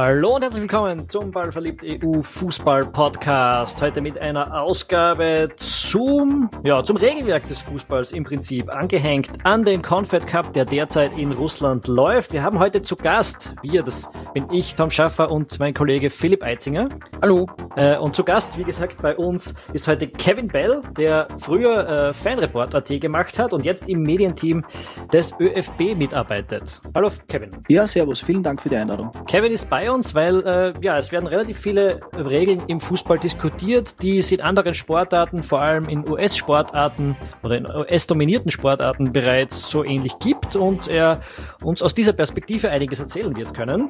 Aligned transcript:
Hallo 0.00 0.36
und 0.36 0.42
herzlich 0.42 0.62
willkommen 0.62 1.08
zum 1.08 1.32
Ballverliebt 1.32 1.82
EU 1.84 2.22
Fußball 2.22 2.86
Podcast. 2.92 3.82
Heute 3.82 4.00
mit 4.00 4.16
einer 4.16 4.62
Ausgabe 4.62 5.48
zum, 5.88 6.50
ja, 6.64 6.84
zum 6.84 6.98
Regelwerk 6.98 7.48
des 7.48 7.62
Fußballs 7.62 8.12
im 8.12 8.22
Prinzip 8.22 8.68
angehängt 8.68 9.30
an 9.44 9.62
den 9.62 9.80
Confed 9.80 10.26
Cup, 10.26 10.52
der 10.52 10.66
derzeit 10.66 11.16
in 11.16 11.32
Russland 11.32 11.88
läuft. 11.88 12.34
Wir 12.34 12.42
haben 12.42 12.58
heute 12.58 12.82
zu 12.82 12.94
Gast, 12.94 13.54
wir, 13.62 13.82
das 13.82 14.10
bin 14.34 14.44
ich, 14.52 14.74
Tom 14.74 14.90
Schaffer 14.90 15.30
und 15.30 15.58
mein 15.58 15.72
Kollege 15.72 16.10
Philipp 16.10 16.44
Eitzinger. 16.44 16.90
Hallo. 17.22 17.46
Äh, 17.76 17.96
und 17.96 18.14
zu 18.14 18.22
Gast, 18.22 18.58
wie 18.58 18.64
gesagt, 18.64 19.00
bei 19.00 19.16
uns 19.16 19.54
ist 19.72 19.88
heute 19.88 20.08
Kevin 20.08 20.48
Bell, 20.48 20.82
der 20.98 21.26
früher 21.38 21.88
äh, 21.88 22.12
Fanreport.at 22.12 23.00
gemacht 23.00 23.38
hat 23.38 23.54
und 23.54 23.64
jetzt 23.64 23.88
im 23.88 24.02
Medienteam 24.02 24.62
des 25.10 25.34
ÖFB 25.40 25.96
mitarbeitet. 25.96 26.82
Hallo 26.94 27.10
Kevin. 27.28 27.48
Ja, 27.68 27.86
servus. 27.86 28.20
Vielen 28.20 28.42
Dank 28.42 28.60
für 28.60 28.68
die 28.68 28.76
Einladung. 28.76 29.10
Kevin 29.26 29.52
ist 29.52 29.70
bei 29.70 29.90
uns, 29.90 30.14
weil 30.14 30.46
äh, 30.46 30.72
ja, 30.82 30.96
es 30.96 31.12
werden 31.12 31.26
relativ 31.26 31.58
viele 31.58 32.00
Regeln 32.14 32.60
im 32.66 32.78
Fußball 32.78 33.18
diskutiert, 33.18 34.02
die 34.02 34.18
es 34.18 34.30
in 34.32 34.42
anderen 34.42 34.74
Sportarten, 34.74 35.42
vor 35.42 35.62
allem 35.62 35.77
in 35.86 36.08
US-Sportarten 36.08 37.16
oder 37.42 37.56
in 37.56 37.66
US-dominierten 37.66 38.50
Sportarten 38.50 39.12
bereits 39.12 39.68
so 39.68 39.84
ähnlich 39.84 40.18
gibt 40.18 40.56
und 40.56 40.88
er 40.88 41.20
uns 41.62 41.82
aus 41.82 41.92
dieser 41.92 42.12
Perspektive 42.12 42.70
einiges 42.70 43.00
erzählen 43.00 43.36
wird 43.36 43.54
können. 43.54 43.88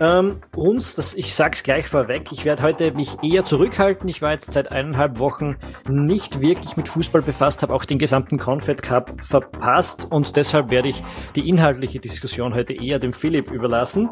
Ähm, 0.00 0.40
uns, 0.54 0.94
das, 0.94 1.14
ich 1.14 1.34
sag's 1.34 1.62
gleich 1.62 1.88
vorweg, 1.88 2.30
ich 2.32 2.44
werde 2.44 2.62
heute 2.62 2.92
mich 2.92 3.16
eher 3.22 3.44
zurückhalten. 3.44 4.08
Ich 4.08 4.20
war 4.22 4.32
jetzt 4.32 4.52
seit 4.52 4.70
eineinhalb 4.70 5.18
Wochen 5.18 5.56
nicht 5.88 6.40
wirklich 6.40 6.76
mit 6.76 6.88
Fußball 6.88 7.22
befasst, 7.22 7.62
habe 7.62 7.74
auch 7.74 7.84
den 7.84 7.98
gesamten 7.98 8.36
Confed 8.36 8.82
Cup 8.82 9.12
verpasst 9.22 10.06
und 10.10 10.36
deshalb 10.36 10.70
werde 10.70 10.88
ich 10.88 11.02
die 11.34 11.48
inhaltliche 11.48 11.98
Diskussion 11.98 12.54
heute 12.54 12.74
eher 12.74 12.98
dem 12.98 13.12
Philipp 13.12 13.50
überlassen. 13.50 14.10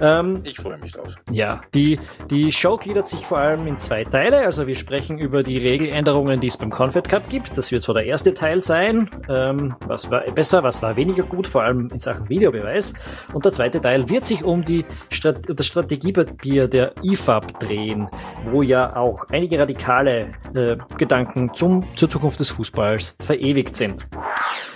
Ähm, 0.00 0.40
ich 0.44 0.58
freue 0.58 0.78
mich 0.78 0.92
drauf. 0.92 1.14
Ja, 1.30 1.60
die, 1.74 1.98
die 2.30 2.52
Show 2.52 2.76
gliedert 2.76 3.08
sich 3.08 3.24
vor 3.26 3.38
allem 3.38 3.66
in 3.66 3.78
zwei 3.78 4.02
Teile. 4.02 4.38
Also 4.44 4.66
wir 4.66 4.74
sprechen 4.74 5.18
über 5.18 5.42
die 5.42 5.58
Regeländerungen, 5.58 6.40
die 6.44 6.48
es 6.48 6.58
beim 6.58 6.68
Confed 6.68 7.08
Cup 7.08 7.26
gibt. 7.30 7.56
Das 7.56 7.72
wird 7.72 7.82
so 7.82 7.94
der 7.94 8.04
erste 8.04 8.34
Teil 8.34 8.60
sein. 8.60 9.08
Ähm, 9.30 9.74
was 9.86 10.10
war 10.10 10.20
besser, 10.32 10.62
was 10.62 10.82
war 10.82 10.94
weniger 10.94 11.22
gut, 11.22 11.46
vor 11.46 11.62
allem 11.62 11.88
in 11.90 11.98
Sachen 11.98 12.28
Videobeweis. 12.28 12.92
Und 13.32 13.46
der 13.46 13.52
zweite 13.52 13.80
Teil 13.80 14.10
wird 14.10 14.26
sich 14.26 14.44
um 14.44 14.62
die 14.62 14.84
Strat 15.10 15.40
das 15.48 15.66
Strategiepapier 15.66 16.68
der 16.68 16.92
IFAB 17.02 17.58
drehen, 17.60 18.08
wo 18.50 18.60
ja 18.60 18.94
auch 18.94 19.24
einige 19.32 19.58
radikale 19.58 20.28
äh, 20.54 20.76
Gedanken 20.98 21.54
zum, 21.54 21.88
zur 21.96 22.10
Zukunft 22.10 22.40
des 22.40 22.50
Fußballs 22.50 23.16
verewigt 23.20 23.74
sind. 23.74 24.06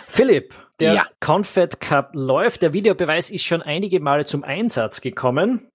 Philipp, 0.09 0.55
der 0.81 0.95
ja. 0.95 1.07
Confed 1.21 1.81
Cup 1.81 2.13
läuft. 2.15 2.63
Der 2.63 2.73
Videobeweis 2.73 3.31
ist 3.31 3.45
schon 3.45 3.61
einige 3.61 4.01
Male 4.01 4.25
zum 4.25 4.43
Einsatz 4.43 5.03
gekommen. 5.03 5.69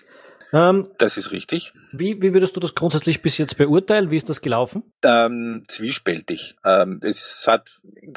Ähm, 0.54 0.88
das 0.98 1.18
ist 1.18 1.32
richtig. 1.32 1.74
Wie, 1.96 2.22
wie 2.22 2.34
würdest 2.34 2.56
du 2.56 2.60
das 2.60 2.74
grundsätzlich 2.74 3.22
bis 3.22 3.38
jetzt 3.38 3.56
beurteilen? 3.56 4.10
Wie 4.10 4.16
ist 4.16 4.28
das 4.28 4.42
gelaufen? 4.42 4.84
Ähm, 5.04 5.64
zwiespältig. 5.68 6.56
Ähm, 6.66 7.00
es 7.04 7.46
hat 7.48 7.70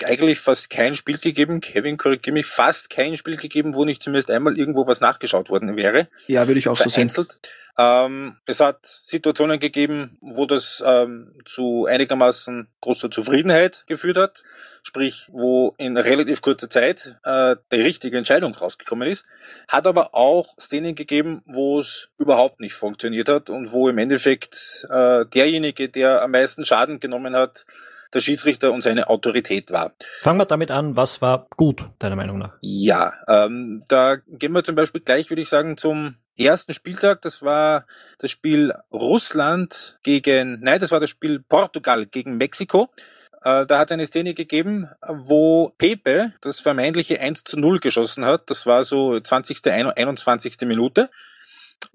eigentlich 0.05 0.41
fast 0.41 0.71
kein 0.71 0.95
Spiel 0.95 1.19
gegeben, 1.19 1.61
Kevin 1.61 1.99
korrigiert 1.99 2.33
mich, 2.33 2.47
fast 2.47 2.89
kein 2.89 3.17
Spiel 3.17 3.37
gegeben, 3.37 3.75
wo 3.75 3.85
nicht 3.85 4.03
zumindest 4.03 4.31
einmal 4.31 4.59
irgendwo 4.59 4.87
was 4.87 5.03
nachgeschaut 5.03 5.51
worden 5.51 5.77
wäre. 5.77 6.09
Ja, 6.27 6.47
würde 6.49 6.59
ich 6.59 6.69
auch 6.69 6.77
Vereinzelt. 6.77 7.13
so 7.13 7.23
sehen. 7.23 7.53
Ähm, 7.79 8.37
es 8.47 8.61
hat 8.61 8.87
Situationen 8.87 9.61
gegeben, 9.61 10.17
wo 10.23 10.47
das 10.47 10.83
ähm, 10.87 11.35
zu 11.45 11.85
einigermaßen 11.85 12.69
großer 12.81 13.11
Zufriedenheit 13.11 13.85
geführt 13.87 14.17
hat, 14.17 14.43
sprich, 14.83 15.29
wo 15.31 15.75
in 15.77 15.99
relativ 15.99 16.41
kurzer 16.41 16.71
Zeit 16.71 17.17
äh, 17.25 17.57
die 17.71 17.83
richtige 17.83 18.17
Entscheidung 18.17 18.55
rausgekommen 18.55 19.09
ist, 19.11 19.27
hat 19.69 19.87
aber 19.87 20.15
auch 20.15 20.57
Szenen 20.59 20.95
gegeben, 20.95 21.43
wo 21.45 21.81
es 21.81 22.09
überhaupt 22.19 22.61
nicht 22.61 22.75
funktioniert 22.75 23.29
hat 23.29 23.51
und 23.51 23.66
wo 23.73 23.89
im 23.89 23.99
Endeffekt 23.99 24.87
äh, 24.91 25.25
derjenige, 25.27 25.89
der 25.89 26.23
am 26.23 26.33
meisten 26.33 26.65
Schaden 26.65 27.01
genommen 27.01 27.35
hat, 27.35 27.67
der 28.15 28.21
Schiedsrichter 28.21 28.73
und 28.73 28.83
seine 28.83 29.09
Autorität 29.09 29.71
war. 29.71 29.93
Fangen 30.21 30.39
wir 30.39 30.47
damit 30.47 30.71
an, 30.71 30.97
was 30.97 31.21
war 31.21 31.49
gut, 31.57 31.85
deiner 31.99 32.17
Meinung 32.17 32.39
nach? 32.39 32.55
Ja, 32.61 33.15
ähm, 33.29 33.85
da 33.89 34.17
gehen 34.17 34.53
wir 34.53 34.65
zum 34.65 34.75
Beispiel 34.75 35.01
gleich, 35.01 35.31
würde 35.31 35.43
ich 35.43 35.49
sagen, 35.49 35.77
zum 35.77 36.17
ersten 36.39 36.75
Spieltag, 36.75 37.23
das 37.23 37.43
war 37.43 37.87
das 38.19 38.31
Spiel 38.31 38.73
Russland 38.93 39.99
gegen, 40.03 40.61
nein, 40.61 40.81
das 40.81 40.91
war 40.91 41.01
das 41.01 41.11
Spiel 41.11 41.41
Portugal 41.41 42.07
gegen 42.07 42.37
Mexiko. 42.37 42.91
Äh, 43.43 43.67
da 43.67 43.79
hat 43.79 43.89
es 43.89 43.93
eine 43.93 44.07
Szene 44.07 44.35
gegeben, 44.35 44.89
wo 45.07 45.73
Pepe 45.79 46.33
das 46.41 46.61
vermeintliche 46.61 47.21
1 47.21 47.45
zu 47.45 47.59
0 47.59 47.81
geschossen 47.81 48.25
hat. 48.25 48.51
Das 48.51 48.67
war 48.67 48.85
so 48.85 49.19
20., 49.19 49.67
21. 49.67 50.57
Minute 50.63 51.11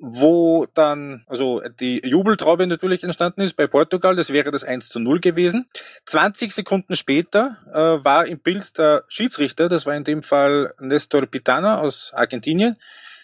wo 0.04 0.66
dann 0.74 1.24
also 1.28 1.62
die 1.80 2.02
Jubeltraube 2.04 2.66
natürlich 2.66 3.04
entstanden 3.04 3.42
ist 3.42 3.56
bei 3.56 3.68
Portugal, 3.68 4.16
das 4.16 4.34
wäre 4.34 4.50
das 4.50 4.64
1 4.64 4.90
zu 4.90 5.00
0 5.00 5.20
gewesen. 5.20 5.68
20 6.06 6.52
Sekunden 6.52 6.96
später 6.96 7.58
äh, 7.72 8.04
war 8.04 8.26
im 8.26 8.40
Bild 8.40 8.80
der 8.80 9.04
Schiedsrichter, 9.08 9.70
das 9.70 9.86
war 9.86 9.96
in 9.96 10.04
dem 10.04 10.24
Fall 10.24 10.74
Nestor 10.80 11.28
Pitana 11.28 11.80
aus 11.80 12.14
Argentinien, 12.16 12.78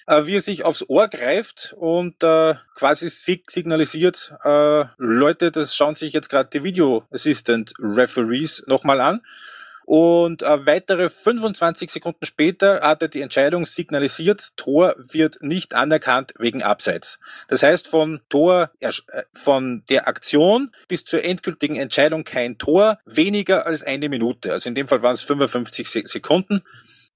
äh, 0.05 0.27
wie 0.27 0.35
er 0.35 0.41
sich 0.41 0.65
aufs 0.65 0.87
Ohr 0.87 1.07
greift 1.07 1.73
und 1.77 2.23
äh, 2.23 2.53
quasi 2.75 3.09
sig 3.09 3.49
signalisiert, 3.49 4.33
äh, 4.43 4.85
Leute, 4.97 5.49
das 5.49 5.75
schauen 5.75 5.95
sich 5.95 6.13
jetzt 6.13 6.29
gerade 6.29 6.49
die 6.53 6.63
Video 6.63 7.05
Assistant 7.11 7.73
Referees 7.79 8.63
nochmal 8.67 9.01
an. 9.01 9.21
Und 9.87 10.43
äh, 10.43 10.65
weitere 10.65 11.07
25 11.07 11.89
Sekunden 11.89 12.25
später 12.25 12.81
hat 12.81 13.01
er 13.01 13.07
die 13.07 13.21
Entscheidung 13.21 13.65
signalisiert, 13.65 14.49
Tor 14.57 14.95
wird 14.97 15.41
nicht 15.41 15.73
anerkannt 15.73 16.33
wegen 16.37 16.61
Abseits. 16.61 17.19
Das 17.47 17.63
heißt, 17.63 17.87
von 17.87 18.19
Tor, 18.27 18.69
äh, 18.81 18.91
von 19.31 19.85
der 19.89 20.09
Aktion 20.09 20.73
bis 20.89 21.05
zur 21.05 21.23
endgültigen 21.23 21.77
Entscheidung 21.77 22.25
kein 22.25 22.57
Tor, 22.57 22.99
weniger 23.05 23.65
als 23.65 23.81
eine 23.81 24.09
Minute. 24.09 24.51
Also 24.51 24.67
in 24.67 24.75
dem 24.75 24.89
Fall 24.89 25.01
waren 25.03 25.13
es 25.13 25.21
55 25.21 25.87
Sekunden. 25.87 26.63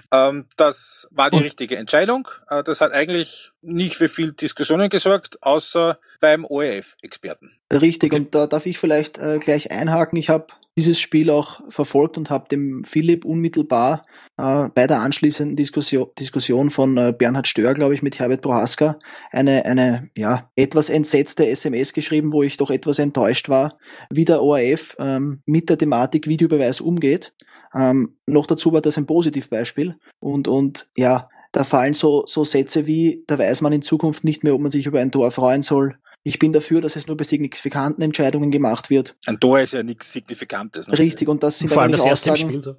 Ähm, 0.10 0.46
das 0.56 1.10
war 1.12 1.30
die 1.30 1.40
richtige 1.40 1.76
Entscheidung. 1.76 2.30
Äh, 2.50 2.64
das 2.64 2.80
hat 2.80 2.94
eigentlich 2.94 3.52
nicht 3.62 3.98
für 3.98 4.08
viel 4.08 4.32
Diskussionen 4.32 4.90
gesorgt, 4.90 5.44
außer 5.44 6.00
beim 6.22 6.46
ORF-Experten. 6.46 7.52
Richtig, 7.70 8.14
und 8.14 8.34
da 8.34 8.48
darf 8.48 8.66
ich 8.66 8.80
vielleicht 8.80 9.18
äh, 9.18 9.40
gleich 9.40 9.72
einhaken. 9.72 10.18
Ich 10.18 10.30
habe 10.30 10.48
dieses 10.78 11.00
Spiel 11.00 11.30
auch 11.30 11.62
verfolgt 11.70 12.18
und 12.18 12.30
habe 12.30 12.48
dem 12.48 12.84
Philipp 12.84 13.26
unmittelbar 13.26 14.06
äh, 14.38 14.70
bei 14.74 14.88
der 14.88 15.02
anschließenden 15.02 15.56
Diskussion, 15.56 16.08
Diskussion 16.18 16.70
von 16.70 16.98
äh, 16.98 17.14
Bernhard 17.18 17.48
Stör, 17.48 17.74
glaube 17.74 17.94
ich, 17.94 18.02
mit 18.02 18.20
Herbert 18.20 18.42
Prohaska 18.42 18.98
eine, 19.32 19.66
eine 19.66 20.10
ja, 20.16 20.50
etwas 20.56 20.90
entsetzte 20.90 21.48
SMS 21.48 21.94
geschrieben, 21.94 22.32
wo 22.32 22.42
ich 22.44 22.58
doch 22.58 22.70
etwas 22.70 23.00
enttäuscht 23.00 23.50
war, 23.50 23.78
wie 24.10 24.26
der 24.26 24.42
ORF 24.42 24.96
ähm, 25.00 25.42
mit 25.46 25.70
der 25.70 25.78
Thematik 25.78 26.28
Videobeweis 26.28 26.80
umgeht. 26.80 27.34
Ähm, 27.74 28.16
noch 28.26 28.46
dazu 28.46 28.72
war 28.72 28.82
das 28.82 28.98
ein 28.98 29.06
Positivbeispiel 29.06 29.98
und, 30.20 30.48
und 30.48 30.90
ja, 30.98 31.30
da 31.52 31.66
fallen 31.66 31.94
so, 31.94 32.24
so 32.26 32.46
Sätze 32.46 32.88
wie, 32.88 33.24
da 33.28 33.38
weiß 33.38 33.62
man 33.62 33.74
in 33.74 33.82
Zukunft 33.82 34.24
nicht 34.24 34.44
mehr, 34.44 34.56
ob 34.56 34.62
man 34.62 34.72
sich 34.72 34.86
über 34.86 35.00
ein 35.02 35.12
Tor 35.12 35.32
freuen 35.32 35.62
soll, 35.62 35.98
ich 36.24 36.38
bin 36.38 36.54
dafür, 36.54 36.82
dass 36.82 36.96
es 36.96 37.08
nur 37.08 37.18
bei 37.18 37.24
signifikanten 37.24 38.04
Entscheidungen 38.04 38.52
gemacht 38.52 38.90
wird. 38.90 39.16
Ein 39.26 39.40
Tor 39.40 39.60
ist 39.60 39.74
ja 39.74 39.82
nichts 39.82 40.14
Signifikantes. 40.14 40.88
Ne? 40.88 41.00
Richtig, 41.00 41.28
und 41.28 41.42
das 41.42 41.58
sind 41.58 41.70
Vor 41.74 41.82
allem 41.82 41.92
das 41.92 42.06
erste 42.06 42.32
Aussagen, 42.32 42.50
Spiel 42.50 42.62
so. 42.62 42.74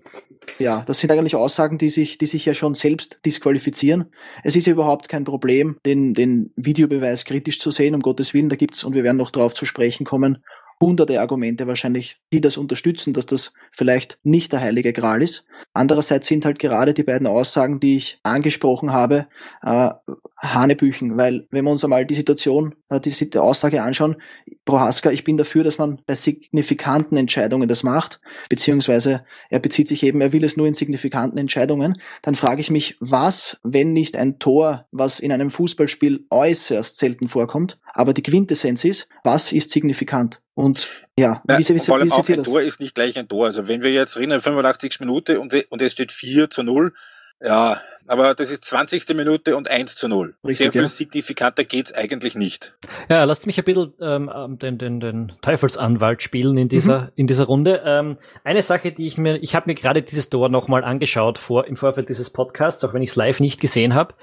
Ja, 0.58 0.84
das 0.86 1.00
sind 1.00 1.10
eigentlich 1.10 1.34
Aussagen, 1.34 1.76
die 1.76 1.91
sich, 1.91 2.19
die 2.19 2.26
sich 2.26 2.44
ja 2.44 2.54
schon 2.54 2.75
selbst 2.75 3.20
disqualifizieren. 3.26 4.12
Es 4.44 4.54
ist 4.54 4.66
ja 4.66 4.72
überhaupt 4.72 5.08
kein 5.08 5.25
Problem, 5.25 5.76
den, 5.84 6.14
den 6.14 6.52
Videobeweis 6.54 7.25
kritisch 7.25 7.58
zu 7.58 7.72
sehen, 7.72 7.94
um 7.94 8.00
Gottes 8.00 8.32
Willen. 8.32 8.48
Da 8.48 8.56
gibt's, 8.56 8.84
und 8.84 8.94
wir 8.94 9.02
werden 9.02 9.16
noch 9.16 9.31
darauf 9.31 9.54
zu 9.54 9.66
sprechen 9.66 10.04
kommen, 10.04 10.44
hunderte 10.82 11.20
Argumente 11.20 11.67
wahrscheinlich, 11.69 12.19
die 12.32 12.40
das 12.40 12.56
unterstützen, 12.56 13.14
dass 13.14 13.25
das 13.25 13.55
vielleicht 13.70 14.19
nicht 14.25 14.52
der 14.52 14.61
heilige 14.61 14.93
Gral 14.93 15.23
ist. 15.23 15.46
Andererseits 15.73 16.26
sind 16.26 16.44
halt 16.44 16.58
gerade 16.58 16.93
die 16.93 17.05
beiden 17.05 17.29
Aussagen, 17.29 17.79
die 17.79 17.96
ich 17.96 18.19
angesprochen 18.25 18.93
habe, 18.93 19.29
äh, 19.62 19.90
Hanebüchen, 20.37 21.17
weil 21.17 21.46
wenn 21.50 21.64
wir 21.64 21.70
uns 21.70 21.84
einmal 21.84 22.05
die 22.05 22.14
Situation, 22.14 22.75
äh, 22.88 22.99
die 23.00 23.38
Aussage 23.38 23.82
anschauen, 23.82 24.17
Prohaska, 24.64 25.11
ich 25.11 25.25
bin 25.25 25.37
dafür, 25.37 25.64
dass 25.64 25.79
man 25.79 26.00
bei 26.06 26.14
signifikanten 26.14 27.17
Entscheidungen 27.17 27.69
das 27.69 27.82
macht, 27.82 28.20
beziehungsweise 28.49 29.25
er 29.50 29.59
bezieht 29.59 29.88
sich 29.88 30.03
eben, 30.05 30.20
er 30.20 30.32
will 30.32 30.44
es 30.44 30.56
nur 30.56 30.69
in 30.69 30.75
signifikanten 30.75 31.38
Entscheidungen, 31.38 32.00
dann 32.23 32.37
frage 32.37 32.61
ich 32.61 32.70
mich, 32.70 32.97
was, 33.00 33.59
wenn 33.64 33.93
nicht 33.93 34.17
ein 34.17 34.38
Tor, 34.38 34.87
was 34.93 35.19
in 35.19 35.32
einem 35.32 35.50
Fußballspiel 35.50 36.26
äußerst 36.31 36.97
selten 36.97 37.29
vorkommt, 37.29 37.79
aber 37.93 38.12
die 38.12 38.23
Quintessenz 38.23 38.85
ist, 38.85 39.09
was 39.25 39.53
ist 39.53 39.70
signifikant? 39.70 40.41
Und 40.55 40.88
ja, 41.19 41.43
ja 41.49 41.59
wie, 41.59 41.69
wie, 41.69 41.79
vor 41.79 41.97
allem 41.97 42.09
wie 42.09 42.12
auch 42.12 42.29
ein 42.29 42.37
das? 42.37 42.47
Tor 42.47 42.62
ist 42.62 42.79
nicht 42.79 42.94
gleich 42.94 43.19
ein 43.19 43.26
Tor. 43.29 43.47
Also 43.47 43.69
wenn 43.69 43.82
wir 43.82 43.91
jetzt 43.91 44.19
reden, 44.19 44.38
85 44.38 45.00
Minute 45.00 45.41
und, 45.41 45.55
und 45.70 45.82
es 45.82 45.93
steht 45.93 46.12
4 46.12 46.50
zu 46.50 46.62
0, 46.62 46.93
ja, 47.41 47.81
aber 48.06 48.34
das 48.34 48.50
ist 48.50 48.64
20. 48.64 49.08
Minute 49.14 49.56
und 49.56 49.70
1 49.70 49.96
zu 49.96 50.08
0. 50.08 50.34
Richtig, 50.44 50.56
Sehr 50.56 50.72
viel 50.72 50.81
ja. 50.82 50.88
signifikanter 50.88 51.64
geht's 51.64 51.93
eigentlich 51.93 52.34
nicht. 52.34 52.75
Ja, 53.08 53.25
lasst 53.25 53.46
mich 53.46 53.58
ein 53.58 53.64
bisschen 53.64 53.93
ähm, 54.00 54.31
ähm, 54.34 54.58
den, 54.58 54.78
den, 54.78 55.00
den 55.00 55.32
Teufelsanwalt 55.40 56.22
spielen 56.22 56.56
in 56.58 56.69
dieser, 56.69 57.02
mhm. 57.02 57.08
in 57.16 57.26
dieser 57.26 57.44
Runde. 57.44 57.82
Ähm, 57.84 58.19
eine 58.44 58.62
Sache, 58.62 58.93
die 58.93 59.06
ich 59.06 59.19
mir, 59.19 59.37
ich 59.43 59.54
habe 59.54 59.70
mir 59.70 59.75
gerade 59.75 60.02
dieses 60.02 60.31
Tor 60.31 60.49
nochmal 60.49 60.84
angeschaut 60.84 61.38
vor, 61.38 61.66
im 61.66 61.76
Vorfeld 61.76 62.08
dieses 62.08 62.31
Podcasts, 62.31 62.84
auch 62.84 62.94
wenn 62.94 63.02
ich 63.02 63.10
es 63.10 63.16
live 63.16 63.40
nicht 63.40 63.60
gesehen 63.60 63.94
habe. 63.94 64.14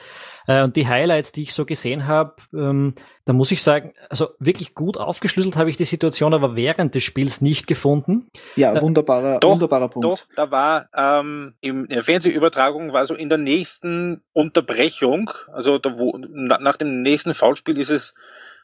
Äh, 0.47 0.63
und 0.63 0.75
die 0.75 0.87
Highlights, 0.87 1.31
die 1.31 1.43
ich 1.43 1.53
so 1.53 1.65
gesehen 1.65 2.07
habe, 2.07 2.35
ähm, 2.53 2.93
da 3.25 3.33
muss 3.33 3.51
ich 3.51 3.61
sagen, 3.61 3.93
also 4.09 4.29
wirklich 4.39 4.73
gut 4.73 4.97
aufgeschlüsselt 4.97 5.55
habe 5.55 5.69
ich 5.69 5.77
die 5.77 5.85
Situation 5.85 6.33
aber 6.33 6.55
während 6.55 6.95
des 6.95 7.03
Spiels 7.03 7.41
nicht 7.41 7.67
gefunden. 7.67 8.27
Ja, 8.55 8.75
äh, 8.75 8.81
wunderbarer, 8.81 9.39
doch, 9.39 9.51
wunderbarer 9.51 9.89
Punkt. 9.89 10.05
Doch, 10.05 10.19
da 10.35 10.49
war 10.51 10.89
ähm, 10.95 11.53
in 11.61 11.87
der 11.87 12.03
Fernsehübertragung 12.03 12.91
war 12.93 13.05
so 13.05 13.13
in 13.13 13.29
der 13.29 13.37
nächsten 13.37 14.21
Unterbrechung, 14.33 15.29
also 15.53 15.77
da, 15.77 15.97
wo, 15.97 16.17
nach 16.17 16.77
dem 16.77 17.01
nächsten 17.01 17.33
Foulspiel 17.33 17.77
ist 17.77 17.91
es 17.91 18.15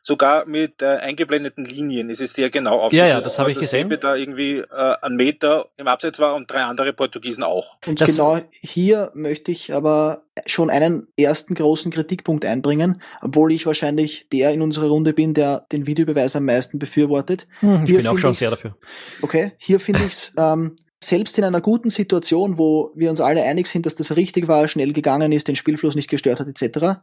sogar 0.06 0.46
mit 0.46 0.84
äh, 0.84 0.98
eingeblendeten 0.98 1.66
Linien. 1.66 2.12
Es 2.12 2.22
ist 2.22 2.36
sehr 2.36 2.52
genau 2.52 2.80
aufgeschlüsselt. 2.80 3.10
Ja, 3.10 3.18
ja, 3.18 3.24
das 3.24 3.40
habe 3.40 3.52
ich 3.52 3.58
gesehen. 3.58 3.90
Dass 3.90 4.02
da 4.02 4.16
irgendwie 4.16 4.60
äh, 4.60 4.94
ein 5.02 5.16
Meter 5.16 5.70
im 5.78 5.88
Abseits 5.88 6.20
war 6.20 6.36
und 6.36 6.50
drei 6.52 6.62
andere 6.62 6.94
Portugiesen 6.94 7.44
auch. 7.44 7.78
Und 7.88 8.00
das 8.00 8.12
genau 8.12 8.40
hier 8.52 9.10
möchte 9.16 9.52
ich 9.52 9.74
aber 9.74 10.22
schon 10.46 10.70
einen 10.70 11.08
ersten 11.18 11.56
großen 11.56 11.92
Kritikpunkt 11.92 12.46
einbringen, 12.46 13.02
obwohl 13.24 13.52
ich 13.52 13.66
wahrscheinlich 13.66 14.28
der 14.32 14.52
in 14.52 14.62
unserer 14.62 14.90
Runde 14.90 15.14
bin, 15.14 15.34
der 15.34 15.66
den 15.72 15.88
Videobeweis 15.88 16.36
am 16.36 16.46
meisten 16.46 16.78
befürwortet. 16.78 17.48
Hm, 17.62 17.82
ich 17.84 17.90
hier 17.90 17.98
bin 17.98 18.08
auch 18.08 18.20
schon 18.20 18.36
sehr 18.36 18.52
dafür. 18.52 18.78
Okay, 19.24 19.54
hier 19.58 19.80
finde 19.80 20.02
ich 20.02 20.14
es 20.14 20.34
ähm, 20.38 20.76
selbst 21.04 21.36
in 21.40 21.44
einer 21.44 21.62
guten 21.62 21.90
Situation, 21.90 22.60
wo 22.60 22.92
wir 22.94 23.10
uns 23.10 23.22
alle 23.22 23.42
einig 23.42 23.66
sind, 23.66 23.88
dass 23.88 23.96
das 23.96 24.16
richtig 24.16 24.48
war, 24.48 24.68
schnell 24.68 24.94
gegangen 24.94 25.32
ist, 25.32 25.48
den 25.48 25.56
Spielfluss 25.56 25.96
nicht 25.96 26.10
gestört 26.10 26.40
hat, 26.40 26.48
etc., 26.48 27.00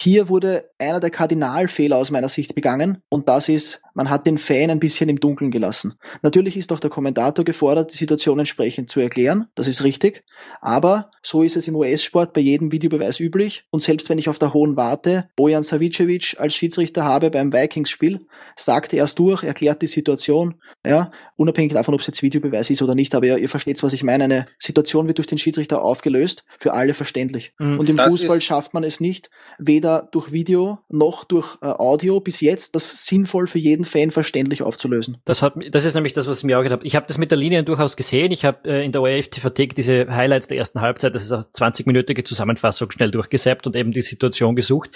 hier 0.00 0.28
wurde 0.28 0.70
einer 0.78 1.00
der 1.00 1.10
Kardinalfehler 1.10 1.96
aus 1.96 2.10
meiner 2.10 2.28
Sicht 2.28 2.54
begangen 2.54 3.02
und 3.08 3.28
das 3.28 3.48
ist, 3.48 3.82
man 3.94 4.10
hat 4.10 4.26
den 4.26 4.38
Fan 4.38 4.70
ein 4.70 4.80
bisschen 4.80 5.08
im 5.08 5.20
Dunkeln 5.20 5.50
gelassen. 5.50 5.94
Natürlich 6.22 6.56
ist 6.56 6.72
auch 6.72 6.80
der 6.80 6.90
Kommentator 6.90 7.44
gefordert, 7.44 7.92
die 7.92 7.96
Situation 7.96 8.38
entsprechend 8.38 8.90
zu 8.90 9.00
erklären, 9.00 9.46
das 9.54 9.68
ist 9.68 9.84
richtig, 9.84 10.24
aber 10.60 11.10
so 11.22 11.42
ist 11.42 11.56
es 11.56 11.68
im 11.68 11.76
US-Sport 11.76 12.32
bei 12.32 12.40
jedem 12.40 12.72
Videobeweis 12.72 13.20
üblich. 13.20 13.64
Und 13.70 13.82
selbst 13.82 14.08
wenn 14.08 14.18
ich 14.18 14.28
auf 14.28 14.38
der 14.38 14.52
Hohen 14.52 14.76
warte, 14.76 15.30
Bojan 15.36 15.62
Savicevic 15.62 16.36
als 16.38 16.54
Schiedsrichter 16.54 17.04
habe 17.04 17.30
beim 17.30 17.52
Vikings-Spiel, 17.52 18.26
sagt 18.56 18.92
er 18.92 18.98
erst 19.00 19.18
durch, 19.18 19.42
erklärt 19.42 19.80
die 19.80 19.86
Situation, 19.86 20.60
ja, 20.84 21.10
unabhängig 21.36 21.72
davon, 21.72 21.94
ob 21.94 22.00
es 22.00 22.06
jetzt 22.06 22.22
Videobeweis 22.22 22.68
ist 22.70 22.82
oder 22.82 22.94
nicht, 22.94 23.14
aber 23.14 23.26
ihr, 23.26 23.38
ihr 23.38 23.48
versteht, 23.48 23.82
was 23.82 23.92
ich 23.92 24.02
meine, 24.02 24.24
eine 24.24 24.46
Situation 24.58 25.06
wird 25.06 25.18
durch 25.18 25.26
den 25.26 25.38
Schiedsrichter 25.38 25.82
aufgelöst, 25.82 26.44
für 26.58 26.72
alle 26.72 26.94
verständlich. 26.94 27.54
Mhm, 27.58 27.78
und 27.78 27.88
im 27.88 27.98
Fußball 27.98 28.40
schafft 28.40 28.74
man 28.74 28.84
es 28.84 29.00
nicht, 29.00 29.30
weder 29.58 29.84
weder 29.84 30.08
durch 30.12 30.32
Video 30.32 30.78
noch 30.88 31.24
durch 31.24 31.56
äh, 31.60 31.66
Audio. 31.66 32.20
Bis 32.20 32.40
jetzt 32.40 32.74
das 32.74 33.04
sinnvoll 33.04 33.46
für 33.46 33.58
jeden 33.58 33.83
Fan 33.84 34.10
verständlich 34.10 34.62
aufzulösen. 34.62 35.18
Das, 35.24 35.42
hat, 35.42 35.54
das 35.70 35.84
ist 35.84 35.94
nämlich 35.94 36.12
das, 36.12 36.26
was 36.26 36.38
ich 36.38 36.44
mir 36.44 36.58
auch 36.58 36.62
gedacht 36.62 36.80
habe. 36.80 36.86
Ich 36.86 36.96
habe 36.96 37.06
das 37.06 37.18
mit 37.18 37.30
der 37.30 37.38
Linie 37.38 37.64
durchaus 37.64 37.96
gesehen. 37.96 38.32
Ich 38.32 38.44
habe 38.44 38.68
äh, 38.68 38.84
in 38.84 38.92
der 38.92 39.02
ORF 39.02 39.28
TV 39.28 39.50
diese 39.50 40.06
Highlights 40.14 40.48
der 40.48 40.58
ersten 40.58 40.80
Halbzeit, 40.80 41.14
das 41.14 41.22
ist 41.22 41.32
auch 41.32 41.42
20-minütige 41.42 42.24
Zusammenfassung 42.24 42.90
schnell 42.90 43.10
durchgesäppt 43.10 43.66
und 43.66 43.76
eben 43.76 43.92
die 43.92 44.02
Situation 44.02 44.56
gesucht. 44.56 44.90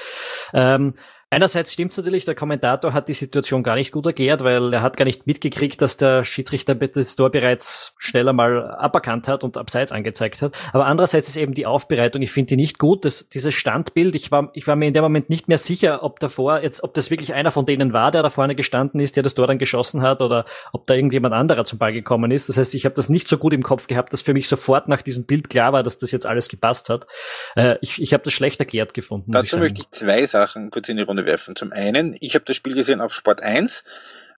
Ähm, 0.52 0.94
Einerseits 1.30 1.74
stimmt 1.74 1.90
es 1.90 1.96
natürlich, 1.98 2.24
der 2.24 2.34
Kommentator 2.34 2.94
hat 2.94 3.08
die 3.08 3.12
Situation 3.12 3.62
gar 3.62 3.74
nicht 3.74 3.92
gut 3.92 4.06
erklärt, 4.06 4.42
weil 4.44 4.72
er 4.72 4.80
hat 4.80 4.96
gar 4.96 5.04
nicht 5.04 5.26
mitgekriegt, 5.26 5.82
dass 5.82 5.98
der 5.98 6.24
Schiedsrichter 6.24 6.74
das 6.74 7.16
Tor 7.16 7.30
bereits 7.30 7.94
schneller 7.98 8.32
mal 8.32 8.70
aberkannt 8.76 9.28
hat 9.28 9.44
und 9.44 9.58
abseits 9.58 9.92
angezeigt 9.92 10.40
hat. 10.40 10.56
Aber 10.72 10.86
andererseits 10.86 11.28
ist 11.28 11.36
eben 11.36 11.52
die 11.52 11.66
Aufbereitung, 11.66 12.22
ich 12.22 12.32
finde 12.32 12.48
die 12.48 12.56
nicht 12.56 12.78
gut. 12.78 13.04
Das, 13.04 13.28
dieses 13.28 13.52
Standbild, 13.52 14.14
ich 14.14 14.32
war, 14.32 14.50
ich 14.54 14.66
war 14.66 14.74
mir 14.74 14.86
in 14.86 14.94
dem 14.94 15.02
Moment 15.02 15.28
nicht 15.28 15.48
mehr 15.48 15.58
sicher, 15.58 16.02
ob 16.02 16.18
davor 16.18 16.62
jetzt, 16.62 16.82
ob 16.82 16.94
das 16.94 17.10
wirklich 17.10 17.34
einer 17.34 17.50
von 17.50 17.66
denen 17.66 17.92
war, 17.92 18.10
der 18.10 18.22
da 18.22 18.30
vorne 18.30 18.54
gestanden 18.54 18.98
ist, 18.98 19.16
der 19.16 19.22
das 19.22 19.34
Tor 19.34 19.46
dann 19.46 19.58
geschossen 19.58 20.00
hat, 20.00 20.22
oder 20.22 20.46
ob 20.72 20.86
da 20.86 20.94
irgendjemand 20.94 21.34
anderer 21.34 21.66
zum 21.66 21.78
Ball 21.78 21.92
gekommen 21.92 22.30
ist. 22.30 22.48
Das 22.48 22.56
heißt, 22.56 22.74
ich 22.74 22.86
habe 22.86 22.94
das 22.94 23.10
nicht 23.10 23.28
so 23.28 23.36
gut 23.36 23.52
im 23.52 23.62
Kopf 23.62 23.86
gehabt, 23.86 24.14
dass 24.14 24.22
für 24.22 24.32
mich 24.32 24.48
sofort 24.48 24.88
nach 24.88 25.02
diesem 25.02 25.26
Bild 25.26 25.50
klar 25.50 25.74
war, 25.74 25.82
dass 25.82 25.98
das 25.98 26.10
jetzt 26.10 26.24
alles 26.24 26.48
gepasst 26.48 26.88
hat. 26.88 27.06
Äh, 27.54 27.76
ich 27.82 28.00
ich 28.00 28.14
habe 28.14 28.24
das 28.24 28.32
schlecht 28.32 28.60
erklärt 28.60 28.94
gefunden. 28.94 29.30
Dazu 29.30 29.58
möchte 29.58 29.82
ich 29.82 29.90
zwei 29.90 30.24
Sachen 30.24 30.70
kurz 30.70 30.88
in 30.88 30.96
die 30.96 31.02
Runde 31.02 31.17
Runde 31.18 31.26
werfen. 31.26 31.56
Zum 31.56 31.72
einen, 31.72 32.16
ich 32.20 32.34
habe 32.34 32.44
das 32.44 32.56
Spiel 32.56 32.74
gesehen 32.74 33.00
auf 33.00 33.12
Sport 33.12 33.42
1. 33.42 33.84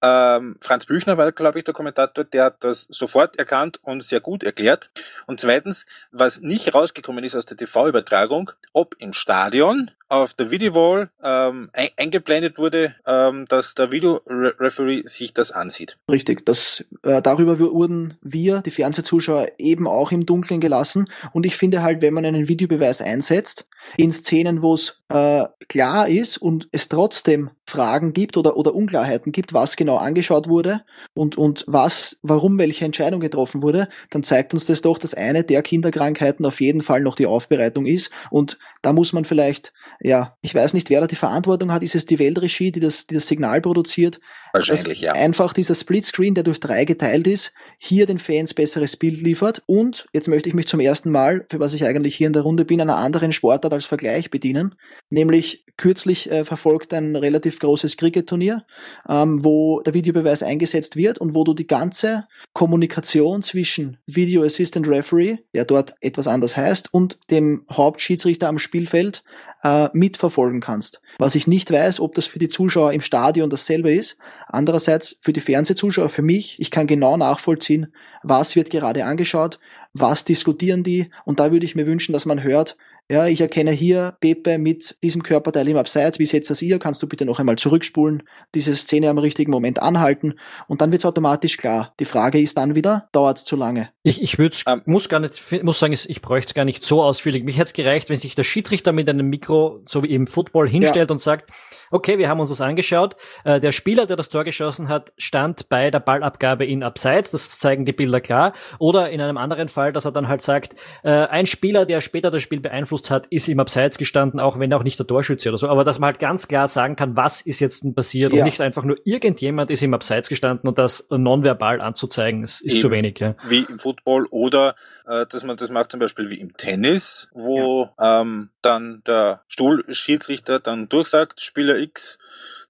Ähm, 0.02 0.56
Franz 0.62 0.86
Büchner 0.86 1.18
war, 1.18 1.30
glaube 1.30 1.58
ich, 1.58 1.64
der 1.64 1.74
Kommentator, 1.74 2.24
der 2.24 2.44
hat 2.44 2.64
das 2.64 2.86
sofort 2.88 3.38
erkannt 3.38 3.80
und 3.82 4.02
sehr 4.02 4.20
gut 4.20 4.42
erklärt. 4.42 4.90
Und 5.26 5.40
zweitens, 5.40 5.84
was 6.10 6.40
nicht 6.40 6.74
rausgekommen 6.74 7.22
ist 7.22 7.36
aus 7.36 7.44
der 7.44 7.58
TV-Übertragung, 7.58 8.50
ob 8.72 8.96
im 8.98 9.12
Stadion 9.12 9.90
auf 10.10 10.34
der 10.34 10.50
Videowall 10.50 11.08
ähm, 11.22 11.70
ein, 11.72 11.88
eingeblendet 11.96 12.58
wurde, 12.58 12.96
ähm, 13.06 13.46
dass 13.48 13.74
der 13.74 13.92
Videoreferee 13.92 15.04
sich 15.06 15.32
das 15.32 15.52
ansieht. 15.52 15.98
Richtig, 16.10 16.44
das, 16.44 16.84
äh, 17.04 17.22
darüber 17.22 17.58
wurden 17.58 18.18
wir, 18.20 18.60
die 18.60 18.72
Fernsehzuschauer, 18.72 19.52
eben 19.58 19.86
auch 19.86 20.10
im 20.10 20.26
Dunkeln 20.26 20.60
gelassen. 20.60 21.08
Und 21.32 21.46
ich 21.46 21.56
finde 21.56 21.82
halt, 21.82 22.02
wenn 22.02 22.12
man 22.12 22.26
einen 22.26 22.48
Videobeweis 22.48 23.00
einsetzt, 23.00 23.66
in 23.96 24.12
Szenen, 24.12 24.62
wo 24.62 24.74
es 24.74 25.02
äh, 25.08 25.44
klar 25.68 26.08
ist 26.08 26.38
und 26.38 26.68
es 26.72 26.88
trotzdem 26.88 27.50
Fragen 27.66 28.12
gibt 28.12 28.36
oder, 28.36 28.56
oder 28.56 28.74
Unklarheiten 28.74 29.32
gibt, 29.32 29.52
was 29.52 29.76
genau 29.76 29.96
angeschaut 29.96 30.48
wurde 30.48 30.82
und, 31.14 31.38
und 31.38 31.64
was, 31.66 32.18
warum 32.22 32.58
welche 32.58 32.84
Entscheidung 32.84 33.20
getroffen 33.20 33.62
wurde, 33.62 33.88
dann 34.10 34.22
zeigt 34.22 34.52
uns 34.54 34.66
das 34.66 34.82
doch, 34.82 34.98
dass 34.98 35.14
eine 35.14 35.44
der 35.44 35.62
Kinderkrankheiten 35.62 36.44
auf 36.44 36.60
jeden 36.60 36.82
Fall 36.82 37.00
noch 37.00 37.16
die 37.16 37.26
Aufbereitung 37.26 37.86
ist. 37.86 38.10
Und 38.30 38.58
da 38.82 38.92
muss 38.92 39.12
man 39.12 39.24
vielleicht 39.24 39.72
ja, 40.02 40.36
ich 40.40 40.54
weiß 40.54 40.72
nicht, 40.72 40.88
wer 40.88 41.02
da 41.02 41.06
die 41.06 41.16
Verantwortung 41.16 41.72
hat. 41.72 41.82
Ist 41.82 41.94
es 41.94 42.06
die 42.06 42.18
Weltregie, 42.18 42.72
die 42.72 42.80
das, 42.80 43.06
die 43.06 43.14
das 43.14 43.26
Signal 43.26 43.60
produziert? 43.60 44.18
Wahrscheinlich, 44.52 45.02
ja. 45.02 45.12
Einfach 45.12 45.52
dieser 45.52 45.74
Splitscreen, 45.74 46.34
der 46.34 46.42
durch 46.42 46.58
drei 46.58 46.86
geteilt 46.86 47.26
ist, 47.26 47.52
hier 47.78 48.06
den 48.06 48.18
Fans 48.18 48.54
besseres 48.54 48.96
Bild 48.96 49.20
liefert. 49.20 49.62
Und 49.66 50.06
jetzt 50.12 50.28
möchte 50.28 50.48
ich 50.48 50.54
mich 50.54 50.66
zum 50.66 50.80
ersten 50.80 51.10
Mal, 51.10 51.44
für 51.50 51.60
was 51.60 51.74
ich 51.74 51.84
eigentlich 51.84 52.14
hier 52.14 52.26
in 52.26 52.32
der 52.32 52.42
Runde 52.42 52.64
bin, 52.64 52.80
einer 52.80 52.96
anderen 52.96 53.32
Sportart 53.32 53.74
als 53.74 53.84
Vergleich 53.84 54.30
bedienen. 54.30 54.74
Nämlich 55.10 55.64
kürzlich 55.76 56.30
äh, 56.30 56.44
verfolgt 56.44 56.92
ein 56.92 57.16
relativ 57.16 57.58
großes 57.58 57.96
Cricket-Turnier, 57.96 58.64
ähm, 59.08 59.44
wo 59.44 59.80
der 59.80 59.94
Videobeweis 59.94 60.42
eingesetzt 60.42 60.96
wird 60.96 61.18
und 61.18 61.34
wo 61.34 61.44
du 61.44 61.54
die 61.54 61.66
ganze 61.66 62.26
Kommunikation 62.52 63.42
zwischen 63.42 63.98
Video 64.06 64.42
Assistant 64.42 64.88
Referee, 64.88 65.38
der 65.54 65.64
dort 65.64 65.94
etwas 66.00 66.26
anders 66.26 66.56
heißt, 66.56 66.92
und 66.92 67.18
dem 67.30 67.64
Hauptschiedsrichter 67.70 68.48
am 68.48 68.58
Spielfeld 68.58 69.22
äh, 69.62 69.88
mitverfolgen 69.92 70.60
kannst. 70.60 71.00
Was 71.18 71.34
ich 71.34 71.46
nicht 71.46 71.70
weiß, 71.70 72.00
ob 72.00 72.14
das 72.14 72.26
für 72.26 72.38
die 72.38 72.48
Zuschauer 72.48 72.92
im 72.92 73.00
Stadion 73.00 73.50
dasselbe 73.50 73.92
ist. 73.92 74.16
Andererseits 74.46 75.18
für 75.20 75.32
die 75.32 75.40
Fernsehzuschauer, 75.40 76.08
für 76.08 76.22
mich, 76.22 76.58
ich 76.58 76.70
kann 76.70 76.86
genau 76.86 77.16
nachvollziehen, 77.16 77.94
was 78.22 78.56
wird 78.56 78.70
gerade 78.70 79.04
angeschaut, 79.04 79.58
was 79.92 80.24
diskutieren 80.24 80.82
die 80.82 81.10
und 81.24 81.40
da 81.40 81.52
würde 81.52 81.64
ich 81.64 81.74
mir 81.74 81.86
wünschen, 81.86 82.12
dass 82.12 82.26
man 82.26 82.42
hört, 82.42 82.76
ja, 83.10 83.26
ich 83.26 83.40
erkenne 83.40 83.72
hier 83.72 84.16
Pepe 84.20 84.56
mit 84.56 84.96
diesem 85.02 85.24
Körperteil 85.24 85.66
im 85.68 85.76
Abseits. 85.76 86.20
Wie 86.20 86.26
setzt 86.26 86.48
das 86.48 86.62
ihr? 86.62 86.78
Kannst 86.78 87.02
du 87.02 87.08
bitte 87.08 87.24
noch 87.24 87.40
einmal 87.40 87.56
zurückspulen, 87.56 88.22
diese 88.54 88.76
Szene 88.76 89.10
am 89.10 89.18
richtigen 89.18 89.50
Moment 89.50 89.82
anhalten 89.82 90.34
und 90.68 90.80
dann 90.80 90.92
wird 90.92 91.00
es 91.00 91.04
automatisch 91.04 91.56
klar. 91.56 91.92
Die 91.98 92.04
Frage 92.04 92.40
ist 92.40 92.56
dann 92.56 92.76
wieder, 92.76 93.08
dauert 93.10 93.38
es 93.38 93.44
zu 93.44 93.56
lange? 93.56 93.88
Ich, 94.04 94.22
ich 94.22 94.38
würde 94.38 94.56
um, 94.64 94.74
ähm. 94.74 94.82
muss 94.86 95.08
gar 95.08 95.18
nicht, 95.18 95.62
muss 95.64 95.80
sagen, 95.80 95.92
ich 95.92 96.22
bräuchte 96.22 96.50
es 96.50 96.54
gar 96.54 96.64
nicht 96.64 96.84
so 96.84 97.02
ausführlich. 97.02 97.42
Mich 97.42 97.56
hätte 97.56 97.64
es 97.64 97.72
gereicht, 97.72 98.10
wenn 98.10 98.16
sich 98.16 98.36
der 98.36 98.44
Schiedsrichter 98.44 98.92
mit 98.92 99.08
einem 99.08 99.28
Mikro, 99.28 99.82
so 99.86 100.04
wie 100.04 100.14
im 100.14 100.28
Football, 100.28 100.68
hinstellt 100.68 101.10
ja. 101.10 101.12
und 101.12 101.18
sagt, 101.18 101.50
okay, 101.90 102.18
wir 102.18 102.28
haben 102.28 102.38
uns 102.38 102.50
das 102.50 102.60
angeschaut. 102.60 103.16
Äh, 103.44 103.58
der 103.58 103.72
Spieler, 103.72 104.06
der 104.06 104.16
das 104.16 104.28
Tor 104.28 104.44
geschossen 104.44 104.88
hat, 104.88 105.12
stand 105.18 105.68
bei 105.68 105.90
der 105.90 106.00
Ballabgabe 106.00 106.64
in 106.64 106.84
Abseits. 106.84 107.32
Das 107.32 107.58
zeigen 107.58 107.84
die 107.84 107.92
Bilder 107.92 108.20
klar. 108.20 108.52
Oder 108.78 109.10
in 109.10 109.20
einem 109.20 109.36
anderen 109.36 109.68
Fall, 109.68 109.92
dass 109.92 110.04
er 110.04 110.12
dann 110.12 110.28
halt 110.28 110.42
sagt, 110.42 110.76
äh, 111.02 111.10
ein 111.10 111.46
Spieler, 111.46 111.84
der 111.86 112.00
später 112.00 112.30
das 112.30 112.42
Spiel 112.42 112.60
beeinflusst 112.60 112.99
beeinflusst 113.00 113.10
hat, 113.10 113.26
ist 113.28 113.48
im 113.48 113.60
Abseits 113.60 113.98
gestanden, 113.98 114.40
auch 114.40 114.58
wenn 114.58 114.72
auch 114.72 114.82
nicht 114.82 114.98
der 114.98 115.06
Torschütze 115.06 115.48
oder 115.48 115.58
so. 115.58 115.68
Aber 115.68 115.84
dass 115.84 115.98
man 115.98 116.08
halt 116.08 116.18
ganz 116.18 116.48
klar 116.48 116.68
sagen 116.68 116.96
kann, 116.96 117.16
was 117.16 117.40
ist 117.40 117.60
jetzt 117.60 117.84
passiert 117.94 118.32
ja. 118.32 118.40
und 118.40 118.44
nicht 118.44 118.60
einfach 118.60 118.84
nur 118.84 118.96
irgendjemand 119.04 119.70
ist 119.70 119.82
im 119.82 119.94
Abseits 119.94 120.28
gestanden 120.28 120.68
und 120.68 120.78
das 120.78 121.06
nonverbal 121.10 121.80
anzuzeigen, 121.80 122.42
ist, 122.42 122.60
ist 122.60 122.80
zu 122.80 122.90
wenig. 122.90 123.18
Ja. 123.18 123.34
Wie 123.48 123.66
im 123.68 123.78
Football 123.78 124.26
oder 124.30 124.74
äh, 125.06 125.26
dass 125.26 125.44
man 125.44 125.56
das 125.56 125.70
macht 125.70 125.90
zum 125.90 126.00
Beispiel 126.00 126.30
wie 126.30 126.40
im 126.40 126.56
Tennis, 126.56 127.28
wo 127.32 127.90
ja. 127.98 128.20
ähm, 128.20 128.50
dann 128.62 129.02
der 129.06 129.42
Stuhlschiedsrichter 129.48 130.60
dann 130.60 130.88
durchsagt, 130.88 131.40
Spieler 131.40 131.78
X 131.78 132.18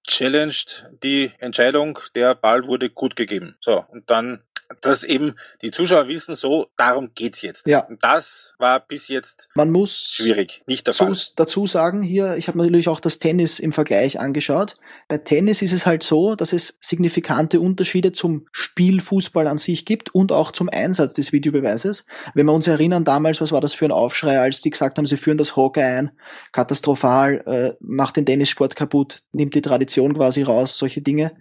challenged 0.07 0.87
die 1.03 1.31
Entscheidung, 1.37 1.99
der 2.15 2.33
Ball 2.33 2.65
wurde 2.65 2.89
gut 2.89 3.15
gegeben. 3.15 3.55
So, 3.59 3.85
und 3.89 4.09
dann 4.09 4.41
dass 4.81 5.03
eben 5.03 5.35
die 5.61 5.71
Zuschauer 5.71 6.07
wissen, 6.07 6.35
so, 6.35 6.67
darum 6.77 7.11
geht's 7.13 7.41
jetzt. 7.41 7.67
Ja. 7.67 7.81
Und 7.81 8.03
das 8.03 8.55
war 8.57 8.79
bis 8.79 9.07
jetzt 9.07 9.49
Man 9.55 9.71
muss 9.71 10.09
schwierig, 10.11 10.63
nicht 10.67 10.87
der 10.87 10.93
Fall. 10.93 11.15
Dazu 11.35 11.67
sagen 11.67 12.01
hier, 12.01 12.35
ich 12.37 12.47
habe 12.47 12.57
natürlich 12.57 12.87
auch 12.87 12.99
das 12.99 13.19
Tennis 13.19 13.59
im 13.59 13.71
Vergleich 13.71 14.19
angeschaut. 14.19 14.77
Bei 15.07 15.17
Tennis 15.17 15.61
ist 15.61 15.73
es 15.73 15.85
halt 15.85 16.03
so, 16.03 16.35
dass 16.35 16.53
es 16.53 16.77
signifikante 16.79 17.59
Unterschiede 17.59 18.11
zum 18.11 18.47
Spielfußball 18.51 19.47
an 19.47 19.57
sich 19.57 19.85
gibt 19.85 20.13
und 20.13 20.31
auch 20.31 20.51
zum 20.51 20.69
Einsatz 20.69 21.15
des 21.15 21.31
Videobeweises. 21.31 22.05
Wenn 22.33 22.45
wir 22.45 22.53
uns 22.53 22.67
erinnern, 22.67 23.03
damals, 23.03 23.41
was 23.41 23.51
war 23.51 23.61
das 23.61 23.73
für 23.73 23.85
ein 23.85 23.91
Aufschrei, 23.91 24.39
als 24.39 24.61
die 24.61 24.69
gesagt 24.69 24.97
haben, 24.97 25.05
sie 25.05 25.17
führen 25.17 25.37
das 25.37 25.55
Hockey 25.55 25.81
ein, 25.81 26.11
katastrophal, 26.51 27.43
äh, 27.45 27.73
macht 27.79 28.17
den 28.17 28.25
Tennissport 28.25 28.75
kaputt, 28.75 29.23
nimmt 29.31 29.55
die 29.55 29.61
Tradition 29.61 30.13
quasi 30.15 30.43
raus, 30.43 30.77
solche 30.77 31.01
Dinge. 31.01 31.31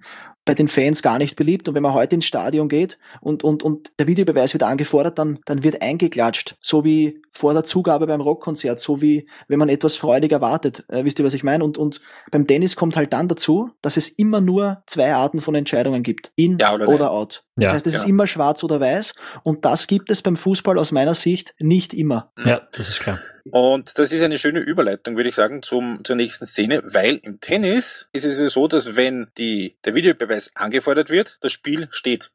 Bei 0.45 0.55
den 0.55 0.69
Fans 0.69 1.03
gar 1.03 1.19
nicht 1.19 1.37
beliebt. 1.37 1.69
Und 1.69 1.75
wenn 1.75 1.83
man 1.83 1.95
heute 1.95 2.15
ins 2.15 2.25
Stadion 2.25 2.69
geht 2.69 2.99
und, 3.21 3.45
und, 3.45 3.63
und 3.63 3.93
der 3.99 4.07
Videobeweis 4.07 4.53
wird 4.53 4.63
angefordert, 4.63 5.19
dann, 5.19 5.39
dann 5.45 5.63
wird 5.63 5.83
eingeklatscht. 5.83 6.57
So 6.61 6.85
wie 6.85 7.23
vor 7.33 7.53
der 7.53 7.65
Zugabe 7.65 8.07
beim 8.07 8.21
Rockkonzert, 8.21 8.81
so 8.81 9.01
wie 9.01 9.29
wenn 9.49 9.59
man 9.59 9.69
etwas 9.69 9.97
freudig 9.97 10.33
erwartet. 10.33 10.85
Äh, 10.89 11.05
wisst 11.05 11.19
ihr, 11.19 11.25
was 11.25 11.35
ich 11.35 11.45
meine? 11.45 11.63
Und, 11.65 11.79
und 11.79 12.01
beim 12.31 12.47
Tennis 12.47 12.77
kommt 12.77 12.97
halt 12.97 13.13
dann 13.13 13.29
dazu, 13.29 13.71
dass 13.83 13.97
es 13.97 14.09
immer 14.09 14.41
nur 14.41 14.83
zwei 14.87 15.15
Arten 15.15 15.41
von 15.41 15.55
Entscheidungen 15.55 16.03
gibt. 16.03 16.33
In 16.37 16.59
ja, 16.59 16.75
oder, 16.75 16.89
oder 16.89 17.11
out. 17.11 17.45
Das 17.57 17.67
ja, 17.67 17.73
heißt, 17.75 17.87
es 17.87 17.95
ja. 17.95 18.01
ist 18.01 18.09
immer 18.09 18.27
schwarz 18.27 18.65
oder 18.65 18.81
weiß. 18.81 19.15
Und 19.43 19.65
das 19.65 19.87
gibt 19.87 20.11
es 20.11 20.23
beim 20.23 20.37
Fußball 20.37 20.79
aus 20.79 20.93
meiner 20.93 21.15
Sicht 21.15 21.55
nicht 21.59 21.93
immer. 21.93 22.33
Ja, 22.43 22.63
das 22.73 22.89
ist 22.89 23.01
klar. 23.01 23.19
Und 23.51 23.99
das 23.99 24.13
ist 24.13 24.23
eine 24.23 24.39
schöne 24.39 24.61
Überleitung, 24.61 25.17
würde 25.17 25.29
ich 25.29 25.35
sagen, 25.35 25.63
zum, 25.63 26.05
zur 26.05 26.17
nächsten 26.17 26.47
Szene, 26.47 26.83
weil 26.85 27.17
im 27.23 27.41
Tennis 27.41 28.09
ist 28.13 28.25
es 28.25 28.39
ja 28.39 28.49
so, 28.49 28.69
dass 28.69 28.97
wenn 28.97 29.29
die, 29.39 29.77
der 29.85 29.95
Videobeweis 29.95 30.53
angefordert 30.55 31.11
wird, 31.11 31.39
das 31.41 31.53
Spiel 31.53 31.89
steht. 31.91 32.31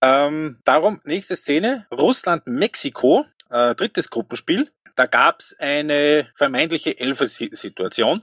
Ähm, 0.00 0.58
darum, 0.64 1.00
nächste 1.04 1.36
Szene, 1.36 1.86
Russland-Mexiko, 1.90 3.26
äh, 3.50 3.74
drittes 3.74 4.10
Gruppenspiel. 4.10 4.70
Da 4.96 5.06
gab's 5.06 5.54
eine 5.58 6.28
vermeintliche 6.34 6.98
Elfer-Situation. 6.98 8.22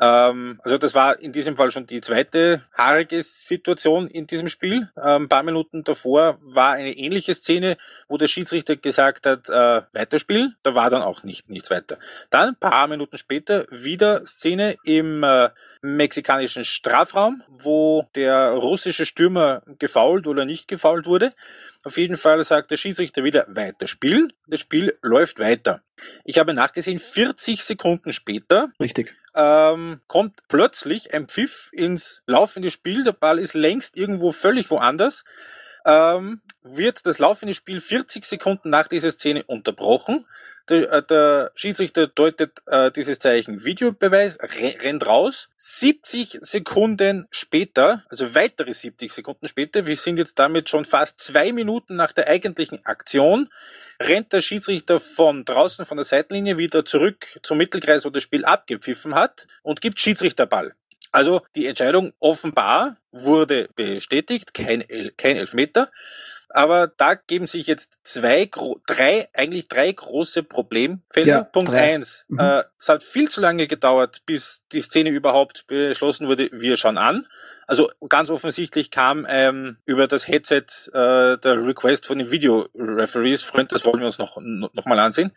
Ähm, 0.00 0.60
also 0.62 0.78
das 0.78 0.94
war 0.94 1.18
in 1.18 1.32
diesem 1.32 1.56
Fall 1.56 1.70
schon 1.70 1.86
die 1.86 2.00
zweite 2.00 2.62
haarige 2.72 3.22
Situation 3.22 4.06
in 4.06 4.26
diesem 4.26 4.48
Spiel. 4.48 4.90
Ähm, 4.96 5.24
ein 5.24 5.28
paar 5.28 5.42
Minuten 5.42 5.84
davor 5.84 6.38
war 6.40 6.72
eine 6.72 6.92
ähnliche 6.92 7.34
Szene, 7.34 7.76
wo 8.08 8.16
der 8.16 8.28
Schiedsrichter 8.28 8.76
gesagt 8.76 9.26
hat, 9.26 9.48
äh, 9.48 9.82
weiterspielen. 9.92 10.56
Da 10.62 10.74
war 10.74 10.90
dann 10.90 11.02
auch 11.02 11.24
nicht 11.24 11.50
nichts 11.50 11.70
weiter. 11.70 11.98
Dann 12.30 12.50
ein 12.50 12.56
paar 12.56 12.86
Minuten 12.86 13.18
später 13.18 13.66
wieder 13.70 14.24
Szene 14.26 14.76
im 14.84 15.24
äh, 15.24 15.50
mexikanischen 15.82 16.64
Strafraum, 16.64 17.42
wo 17.48 18.06
der 18.14 18.50
russische 18.50 19.06
Stürmer 19.06 19.62
gefault 19.78 20.26
oder 20.26 20.44
nicht 20.44 20.68
gefault 20.68 21.06
wurde. 21.06 21.32
Auf 21.84 21.96
jeden 21.96 22.16
Fall 22.16 22.42
sagt 22.44 22.70
der 22.70 22.76
Schiedsrichter 22.76 23.24
wieder 23.24 23.46
weiterspielen. 23.48 24.32
Das 24.46 24.60
Spiel 24.60 24.96
läuft 25.02 25.38
weiter. 25.38 25.82
Ich 26.24 26.38
habe 26.38 26.54
nachgesehen, 26.54 26.98
40 26.98 27.64
Sekunden 27.64 28.12
später 28.12 28.70
Richtig 28.80 29.14
ähm, 29.38 30.00
kommt 30.08 30.42
plötzlich 30.48 31.14
ein 31.14 31.28
Pfiff 31.28 31.70
ins 31.72 32.22
laufende 32.26 32.72
Spiel. 32.72 33.04
Der 33.04 33.12
Ball 33.12 33.38
ist 33.38 33.54
längst 33.54 33.96
irgendwo 33.96 34.32
völlig 34.32 34.70
woanders. 34.70 35.24
Ähm, 35.88 36.42
wird 36.62 37.06
das 37.06 37.18
laufende 37.18 37.54
Spiel 37.54 37.80
40 37.80 38.26
Sekunden 38.26 38.68
nach 38.68 38.88
dieser 38.88 39.10
Szene 39.10 39.42
unterbrochen. 39.44 40.26
Der, 40.68 40.92
äh, 40.92 41.02
der 41.02 41.50
Schiedsrichter 41.54 42.08
deutet 42.08 42.60
äh, 42.66 42.92
dieses 42.92 43.18
Zeichen 43.20 43.64
Videobeweis, 43.64 44.38
rennt 44.38 45.06
raus. 45.06 45.48
70 45.56 46.40
Sekunden 46.42 47.26
später, 47.30 48.04
also 48.10 48.34
weitere 48.34 48.74
70 48.74 49.10
Sekunden 49.10 49.48
später, 49.48 49.86
wir 49.86 49.96
sind 49.96 50.18
jetzt 50.18 50.38
damit 50.38 50.68
schon 50.68 50.84
fast 50.84 51.20
zwei 51.20 51.52
Minuten 51.52 51.94
nach 51.94 52.12
der 52.12 52.28
eigentlichen 52.28 52.84
Aktion, 52.84 53.48
rennt 53.98 54.34
der 54.34 54.42
Schiedsrichter 54.42 55.00
von 55.00 55.46
draußen 55.46 55.86
von 55.86 55.96
der 55.96 56.04
Seitenlinie 56.04 56.58
wieder 56.58 56.84
zurück 56.84 57.38
zum 57.42 57.56
Mittelkreis, 57.56 58.04
wo 58.04 58.10
das 58.10 58.22
Spiel 58.22 58.44
abgepfiffen 58.44 59.14
hat 59.14 59.46
und 59.62 59.80
gibt 59.80 60.00
Schiedsrichterball. 60.00 60.74
Also 61.12 61.42
die 61.54 61.66
Entscheidung 61.66 62.12
offenbar 62.18 62.96
wurde 63.12 63.68
bestätigt, 63.74 64.54
kein, 64.54 64.80
El 64.88 65.12
kein 65.12 65.36
Elfmeter. 65.36 65.90
Aber 66.50 66.86
da 66.86 67.14
geben 67.14 67.46
sich 67.46 67.66
jetzt 67.66 67.98
zwei, 68.04 68.50
drei, 68.86 69.28
eigentlich 69.34 69.68
drei 69.68 69.92
große 69.92 70.42
Problemfelder. 70.42 71.28
Ja, 71.28 71.42
Punkt 71.42 71.70
drei. 71.70 71.94
eins, 71.94 72.24
mhm. 72.28 72.38
äh, 72.38 72.64
es 72.78 72.88
hat 72.88 73.02
viel 73.02 73.28
zu 73.28 73.42
lange 73.42 73.66
gedauert, 73.66 74.22
bis 74.24 74.62
die 74.72 74.80
Szene 74.80 75.10
überhaupt 75.10 75.66
beschlossen 75.66 76.26
wurde, 76.26 76.48
wir 76.52 76.78
schauen 76.78 76.96
an. 76.96 77.26
Also 77.66 77.90
ganz 78.08 78.30
offensichtlich 78.30 78.90
kam 78.90 79.26
ähm, 79.28 79.76
über 79.84 80.08
das 80.08 80.26
Headset 80.26 80.64
äh, 80.94 81.36
der 81.36 81.66
Request 81.66 82.06
von 82.06 82.18
den 82.18 82.30
Video-Referees. 82.30 83.42
Freund, 83.42 83.70
das 83.72 83.84
wollen 83.84 83.98
wir 83.98 84.06
uns 84.06 84.16
noch, 84.16 84.38
noch 84.40 84.86
mal 84.86 84.98
ansehen 84.98 85.32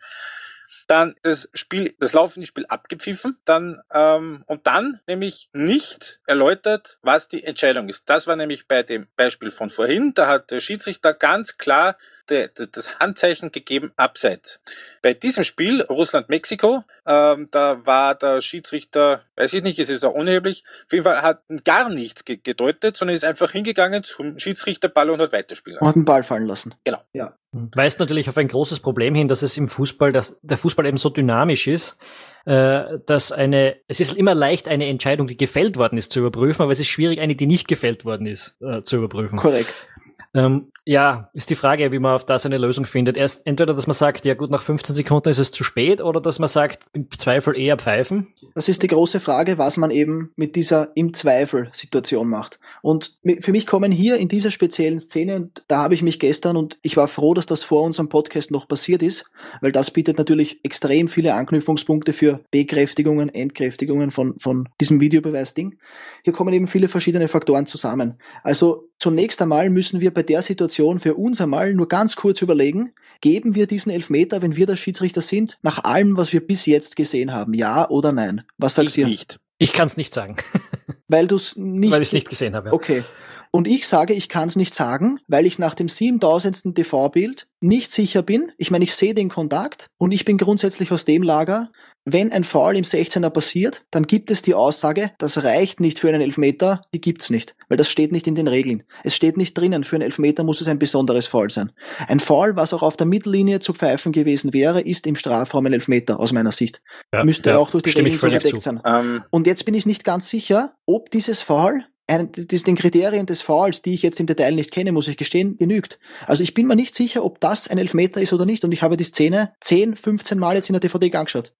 dann 0.86 1.14
das 1.22 1.48
Spiel, 1.54 1.94
das 1.98 2.12
laufende 2.12 2.46
Spiel 2.46 2.66
abgepfiffen, 2.66 3.38
dann 3.44 3.80
ähm, 3.92 4.44
und 4.46 4.66
dann 4.66 5.00
nämlich 5.06 5.48
nicht 5.52 6.20
erläutert, 6.26 6.98
was 7.02 7.28
die 7.28 7.44
Entscheidung 7.44 7.88
ist. 7.88 8.08
Das 8.08 8.26
war 8.26 8.36
nämlich 8.36 8.66
bei 8.66 8.82
dem 8.82 9.06
Beispiel 9.16 9.50
von 9.50 9.70
vorhin. 9.70 10.14
Da 10.14 10.26
hat 10.26 10.50
der 10.50 10.60
Schiedsrichter 10.60 11.14
ganz 11.14 11.58
klar 11.58 11.96
de, 12.32 12.48
de, 12.56 12.68
das 12.70 12.98
Handzeichen 12.98 13.52
gegeben, 13.52 13.92
abseits. 13.96 14.60
Bei 15.02 15.12
diesem 15.12 15.44
Spiel, 15.44 15.82
Russland-Mexiko, 15.82 16.84
ähm, 17.06 17.48
da 17.50 17.84
war 17.84 18.14
der 18.14 18.40
Schiedsrichter, 18.40 19.22
weiß 19.36 19.52
ich 19.54 19.62
nicht, 19.62 19.78
es 19.78 19.90
ist 19.90 20.04
auch 20.04 20.14
unerheblich, 20.14 20.64
auf 20.86 20.92
jeden 20.92 21.04
Fall 21.04 21.22
hat 21.22 21.42
gar 21.64 21.90
nichts 21.90 22.24
ge 22.24 22.38
gedeutet, 22.42 22.96
sondern 22.96 23.14
ist 23.14 23.24
einfach 23.24 23.50
hingegangen 23.52 24.02
zum 24.04 24.38
Schiedsrichterball 24.38 25.10
und 25.10 25.20
hat 25.20 25.32
weiterspielen 25.32 25.78
lassen. 25.78 25.88
Hat 25.88 25.96
den 25.96 26.04
Ball 26.04 26.22
fallen 26.22 26.46
lassen. 26.46 26.74
Genau. 26.84 27.02
Ja. 27.12 27.36
Weist 27.52 28.00
natürlich 28.00 28.28
auf 28.30 28.38
ein 28.38 28.48
großes 28.48 28.80
Problem 28.80 29.14
hin, 29.14 29.28
dass 29.28 29.42
es 29.42 29.58
im 29.58 29.68
Fußball, 29.68 30.10
dass 30.10 30.38
der 30.42 30.56
Fußball 30.56 30.86
eben 30.86 30.96
so 30.96 31.10
dynamisch 31.10 31.66
ist, 31.66 31.98
äh, 32.46 32.98
dass 33.06 33.30
eine, 33.30 33.76
es 33.88 34.00
ist 34.00 34.16
immer 34.16 34.34
leicht, 34.34 34.68
eine 34.68 34.86
Entscheidung, 34.86 35.26
die 35.26 35.36
gefällt 35.36 35.76
worden 35.76 35.98
ist, 35.98 36.12
zu 36.12 36.20
überprüfen, 36.20 36.62
aber 36.62 36.72
es 36.72 36.80
ist 36.80 36.88
schwierig, 36.88 37.20
eine, 37.20 37.34
die 37.34 37.46
nicht 37.46 37.68
gefällt 37.68 38.04
worden 38.04 38.26
ist, 38.26 38.56
äh, 38.62 38.82
zu 38.82 38.96
überprüfen. 38.96 39.38
Korrekt. 39.38 39.86
Ähm, 40.34 40.72
ja, 40.84 41.30
ist 41.32 41.50
die 41.50 41.54
Frage, 41.54 41.92
wie 41.92 41.98
man 41.98 42.14
auf 42.14 42.24
das 42.24 42.44
eine 42.44 42.58
Lösung 42.58 42.86
findet. 42.86 43.16
Erst 43.16 43.46
entweder, 43.46 43.74
dass 43.74 43.86
man 43.86 43.94
sagt, 43.94 44.24
ja 44.24 44.34
gut, 44.34 44.50
nach 44.50 44.62
15 44.62 44.96
Sekunden 44.96 45.28
ist 45.28 45.38
es 45.38 45.52
zu 45.52 45.62
spät, 45.62 46.00
oder 46.00 46.20
dass 46.20 46.38
man 46.40 46.48
sagt, 46.48 46.86
im 46.92 47.08
Zweifel 47.10 47.56
eher 47.56 47.76
pfeifen. 47.76 48.26
Das 48.54 48.68
ist 48.68 48.82
die 48.82 48.88
große 48.88 49.20
Frage, 49.20 49.58
was 49.58 49.76
man 49.76 49.90
eben 49.90 50.32
mit 50.34 50.56
dieser 50.56 50.90
im 50.96 51.14
Zweifel 51.14 51.68
Situation 51.72 52.28
macht. 52.28 52.58
Und 52.80 53.18
für 53.40 53.52
mich 53.52 53.66
kommen 53.66 53.92
hier 53.92 54.16
in 54.16 54.28
dieser 54.28 54.50
speziellen 54.50 54.98
Szene, 54.98 55.36
und 55.36 55.64
da 55.68 55.82
habe 55.82 55.94
ich 55.94 56.02
mich 56.02 56.18
gestern, 56.18 56.56
und 56.56 56.78
ich 56.82 56.96
war 56.96 57.06
froh, 57.06 57.34
dass 57.34 57.46
das 57.46 57.62
vor 57.62 57.82
unserem 57.82 58.08
Podcast 58.08 58.50
noch 58.50 58.66
passiert 58.66 59.02
ist, 59.02 59.30
weil 59.60 59.70
das 59.70 59.90
bietet 59.92 60.18
natürlich 60.18 60.64
extrem 60.64 61.06
viele 61.06 61.34
Anknüpfungspunkte 61.34 62.12
für 62.12 62.40
Bekräftigungen, 62.50 63.28
Entkräftigungen 63.28 64.10
von, 64.10 64.34
von 64.38 64.68
diesem 64.80 65.00
Videobeweisding. 65.00 65.78
Hier 66.24 66.32
kommen 66.32 66.54
eben 66.54 66.66
viele 66.66 66.88
verschiedene 66.88 67.28
Faktoren 67.28 67.66
zusammen. 67.66 68.18
Also 68.42 68.88
zunächst 69.02 69.42
einmal 69.42 69.68
müssen 69.68 70.00
wir 70.00 70.12
bei 70.12 70.22
der 70.22 70.42
Situation 70.42 71.00
für 71.00 71.14
uns 71.16 71.40
einmal 71.40 71.74
nur 71.74 71.88
ganz 71.88 72.14
kurz 72.14 72.40
überlegen, 72.40 72.92
geben 73.20 73.56
wir 73.56 73.66
diesen 73.66 73.90
Elfmeter, 73.90 74.42
wenn 74.42 74.54
wir 74.54 74.66
der 74.66 74.76
Schiedsrichter 74.76 75.20
sind, 75.20 75.58
nach 75.62 75.82
allem, 75.82 76.16
was 76.16 76.32
wir 76.32 76.46
bis 76.46 76.66
jetzt 76.66 76.94
gesehen 76.94 77.32
haben, 77.32 77.52
ja 77.52 77.90
oder 77.90 78.12
nein? 78.12 78.44
Was 78.58 78.76
sagst 78.76 78.96
du? 78.96 79.04
Nicht. 79.04 79.40
Ich 79.58 79.72
kann 79.72 79.86
es 79.86 79.96
nicht 79.96 80.14
sagen. 80.14 80.36
Weil 81.08 81.26
du 81.26 81.34
es 81.34 81.56
nicht. 81.56 81.90
Weil 81.90 82.00
ich 82.00 82.08
es 82.08 82.12
nicht 82.12 82.28
gesehen 82.28 82.54
habe. 82.54 82.68
Ja. 82.68 82.72
Okay. 82.72 83.02
Und 83.50 83.66
ich 83.66 83.88
sage, 83.88 84.14
ich 84.14 84.28
kann 84.30 84.48
es 84.48 84.56
nicht 84.56 84.72
sagen, 84.72 85.18
weil 85.28 85.44
ich 85.44 85.58
nach 85.58 85.74
dem 85.74 85.86
7000. 85.86 86.74
TV-Bild 86.74 87.48
nicht 87.60 87.90
sicher 87.90 88.22
bin. 88.22 88.50
Ich 88.56 88.70
meine, 88.70 88.84
ich 88.84 88.94
sehe 88.94 89.12
den 89.12 89.28
Kontakt 89.28 89.88
und 89.98 90.10
ich 90.10 90.24
bin 90.24 90.38
grundsätzlich 90.38 90.90
aus 90.90 91.04
dem 91.04 91.22
Lager, 91.22 91.70
wenn 92.04 92.32
ein 92.32 92.44
Foul 92.44 92.76
im 92.76 92.84
16er 92.84 93.30
passiert, 93.30 93.84
dann 93.90 94.04
gibt 94.04 94.30
es 94.30 94.42
die 94.42 94.54
Aussage, 94.54 95.12
das 95.18 95.44
reicht 95.44 95.80
nicht 95.80 96.00
für 96.00 96.08
einen 96.08 96.20
Elfmeter, 96.20 96.82
die 96.92 97.00
gibt's 97.00 97.30
nicht, 97.30 97.54
weil 97.68 97.76
das 97.76 97.88
steht 97.88 98.10
nicht 98.10 98.26
in 98.26 98.34
den 98.34 98.48
Regeln. 98.48 98.82
Es 99.04 99.14
steht 99.14 99.36
nicht 99.36 99.54
drinnen, 99.54 99.84
für 99.84 99.96
einen 99.96 100.02
Elfmeter 100.02 100.42
muss 100.42 100.60
es 100.60 100.68
ein 100.68 100.78
besonderes 100.78 101.26
Foul 101.26 101.50
sein. 101.50 101.70
Ein 102.08 102.20
Foul, 102.20 102.56
was 102.56 102.72
auch 102.72 102.82
auf 102.82 102.96
der 102.96 103.06
Mittellinie 103.06 103.60
zu 103.60 103.72
pfeifen 103.72 104.12
gewesen 104.12 104.52
wäre, 104.52 104.80
ist 104.80 105.06
im 105.06 105.16
Strafraum 105.16 105.66
ein 105.66 105.72
Elfmeter 105.72 106.18
aus 106.18 106.32
meiner 106.32 106.52
Sicht. 106.52 106.82
Ja, 107.12 107.24
Müsste 107.24 107.50
ja, 107.50 107.58
auch 107.58 107.70
durch 107.70 107.84
die 107.84 107.90
Regeln 107.90 108.18
so 108.18 108.28
verdeckt 108.28 108.62
sein. 108.62 108.80
Ähm. 108.84 109.22
Und 109.30 109.46
jetzt 109.46 109.64
bin 109.64 109.74
ich 109.74 109.86
nicht 109.86 110.04
ganz 110.04 110.28
sicher, 110.28 110.74
ob 110.86 111.10
dieses 111.10 111.42
Foul 111.42 111.84
das 112.18 112.62
den 112.62 112.76
Kriterien 112.76 113.26
des 113.26 113.42
Fouls, 113.42 113.82
die 113.82 113.94
ich 113.94 114.02
jetzt 114.02 114.20
im 114.20 114.26
Detail 114.26 114.54
nicht 114.54 114.72
kenne, 114.72 114.92
muss 114.92 115.08
ich 115.08 115.16
gestehen, 115.16 115.56
genügt. 115.56 115.98
Also 116.26 116.42
ich 116.42 116.54
bin 116.54 116.66
mir 116.66 116.76
nicht 116.76 116.94
sicher, 116.94 117.24
ob 117.24 117.40
das 117.40 117.68
ein 117.68 117.78
Elfmeter 117.78 118.20
ist 118.20 118.32
oder 118.32 118.46
nicht 118.46 118.64
und 118.64 118.72
ich 118.72 118.82
habe 118.82 118.96
die 118.96 119.04
Szene 119.04 119.54
10, 119.60 119.96
15 119.96 120.38
Mal 120.38 120.56
jetzt 120.56 120.68
in 120.68 120.74
der 120.74 120.80
DVD 120.80 121.14
angeschaut. 121.16 121.52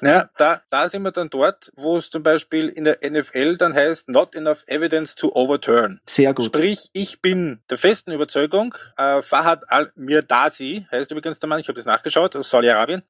Naja, 0.00 0.30
da, 0.38 0.62
da 0.70 0.88
sind 0.88 1.02
wir 1.02 1.10
dann 1.10 1.28
dort, 1.28 1.72
wo 1.76 1.96
es 1.96 2.08
zum 2.10 2.22
Beispiel 2.22 2.68
in 2.68 2.84
der 2.84 2.98
NFL 3.02 3.56
dann 3.56 3.74
heißt, 3.74 4.08
not 4.08 4.34
enough 4.34 4.64
evidence 4.66 5.14
to 5.14 5.30
overturn. 5.34 6.00
Sehr 6.06 6.32
gut. 6.32 6.46
Sprich, 6.46 6.88
ich 6.92 7.20
bin 7.20 7.60
der 7.68 7.76
festen 7.76 8.12
Überzeugung, 8.12 8.74
äh, 8.96 9.20
Fahad 9.20 9.64
al-Mirdasi, 9.68 10.86
heißt 10.90 11.10
übrigens 11.10 11.38
der 11.38 11.48
Mann, 11.48 11.60
ich 11.60 11.68
habe 11.68 11.76
das 11.76 11.84
nachgeschaut, 11.84 12.34
aus 12.34 12.48
Saudi-Arabien, 12.48 13.02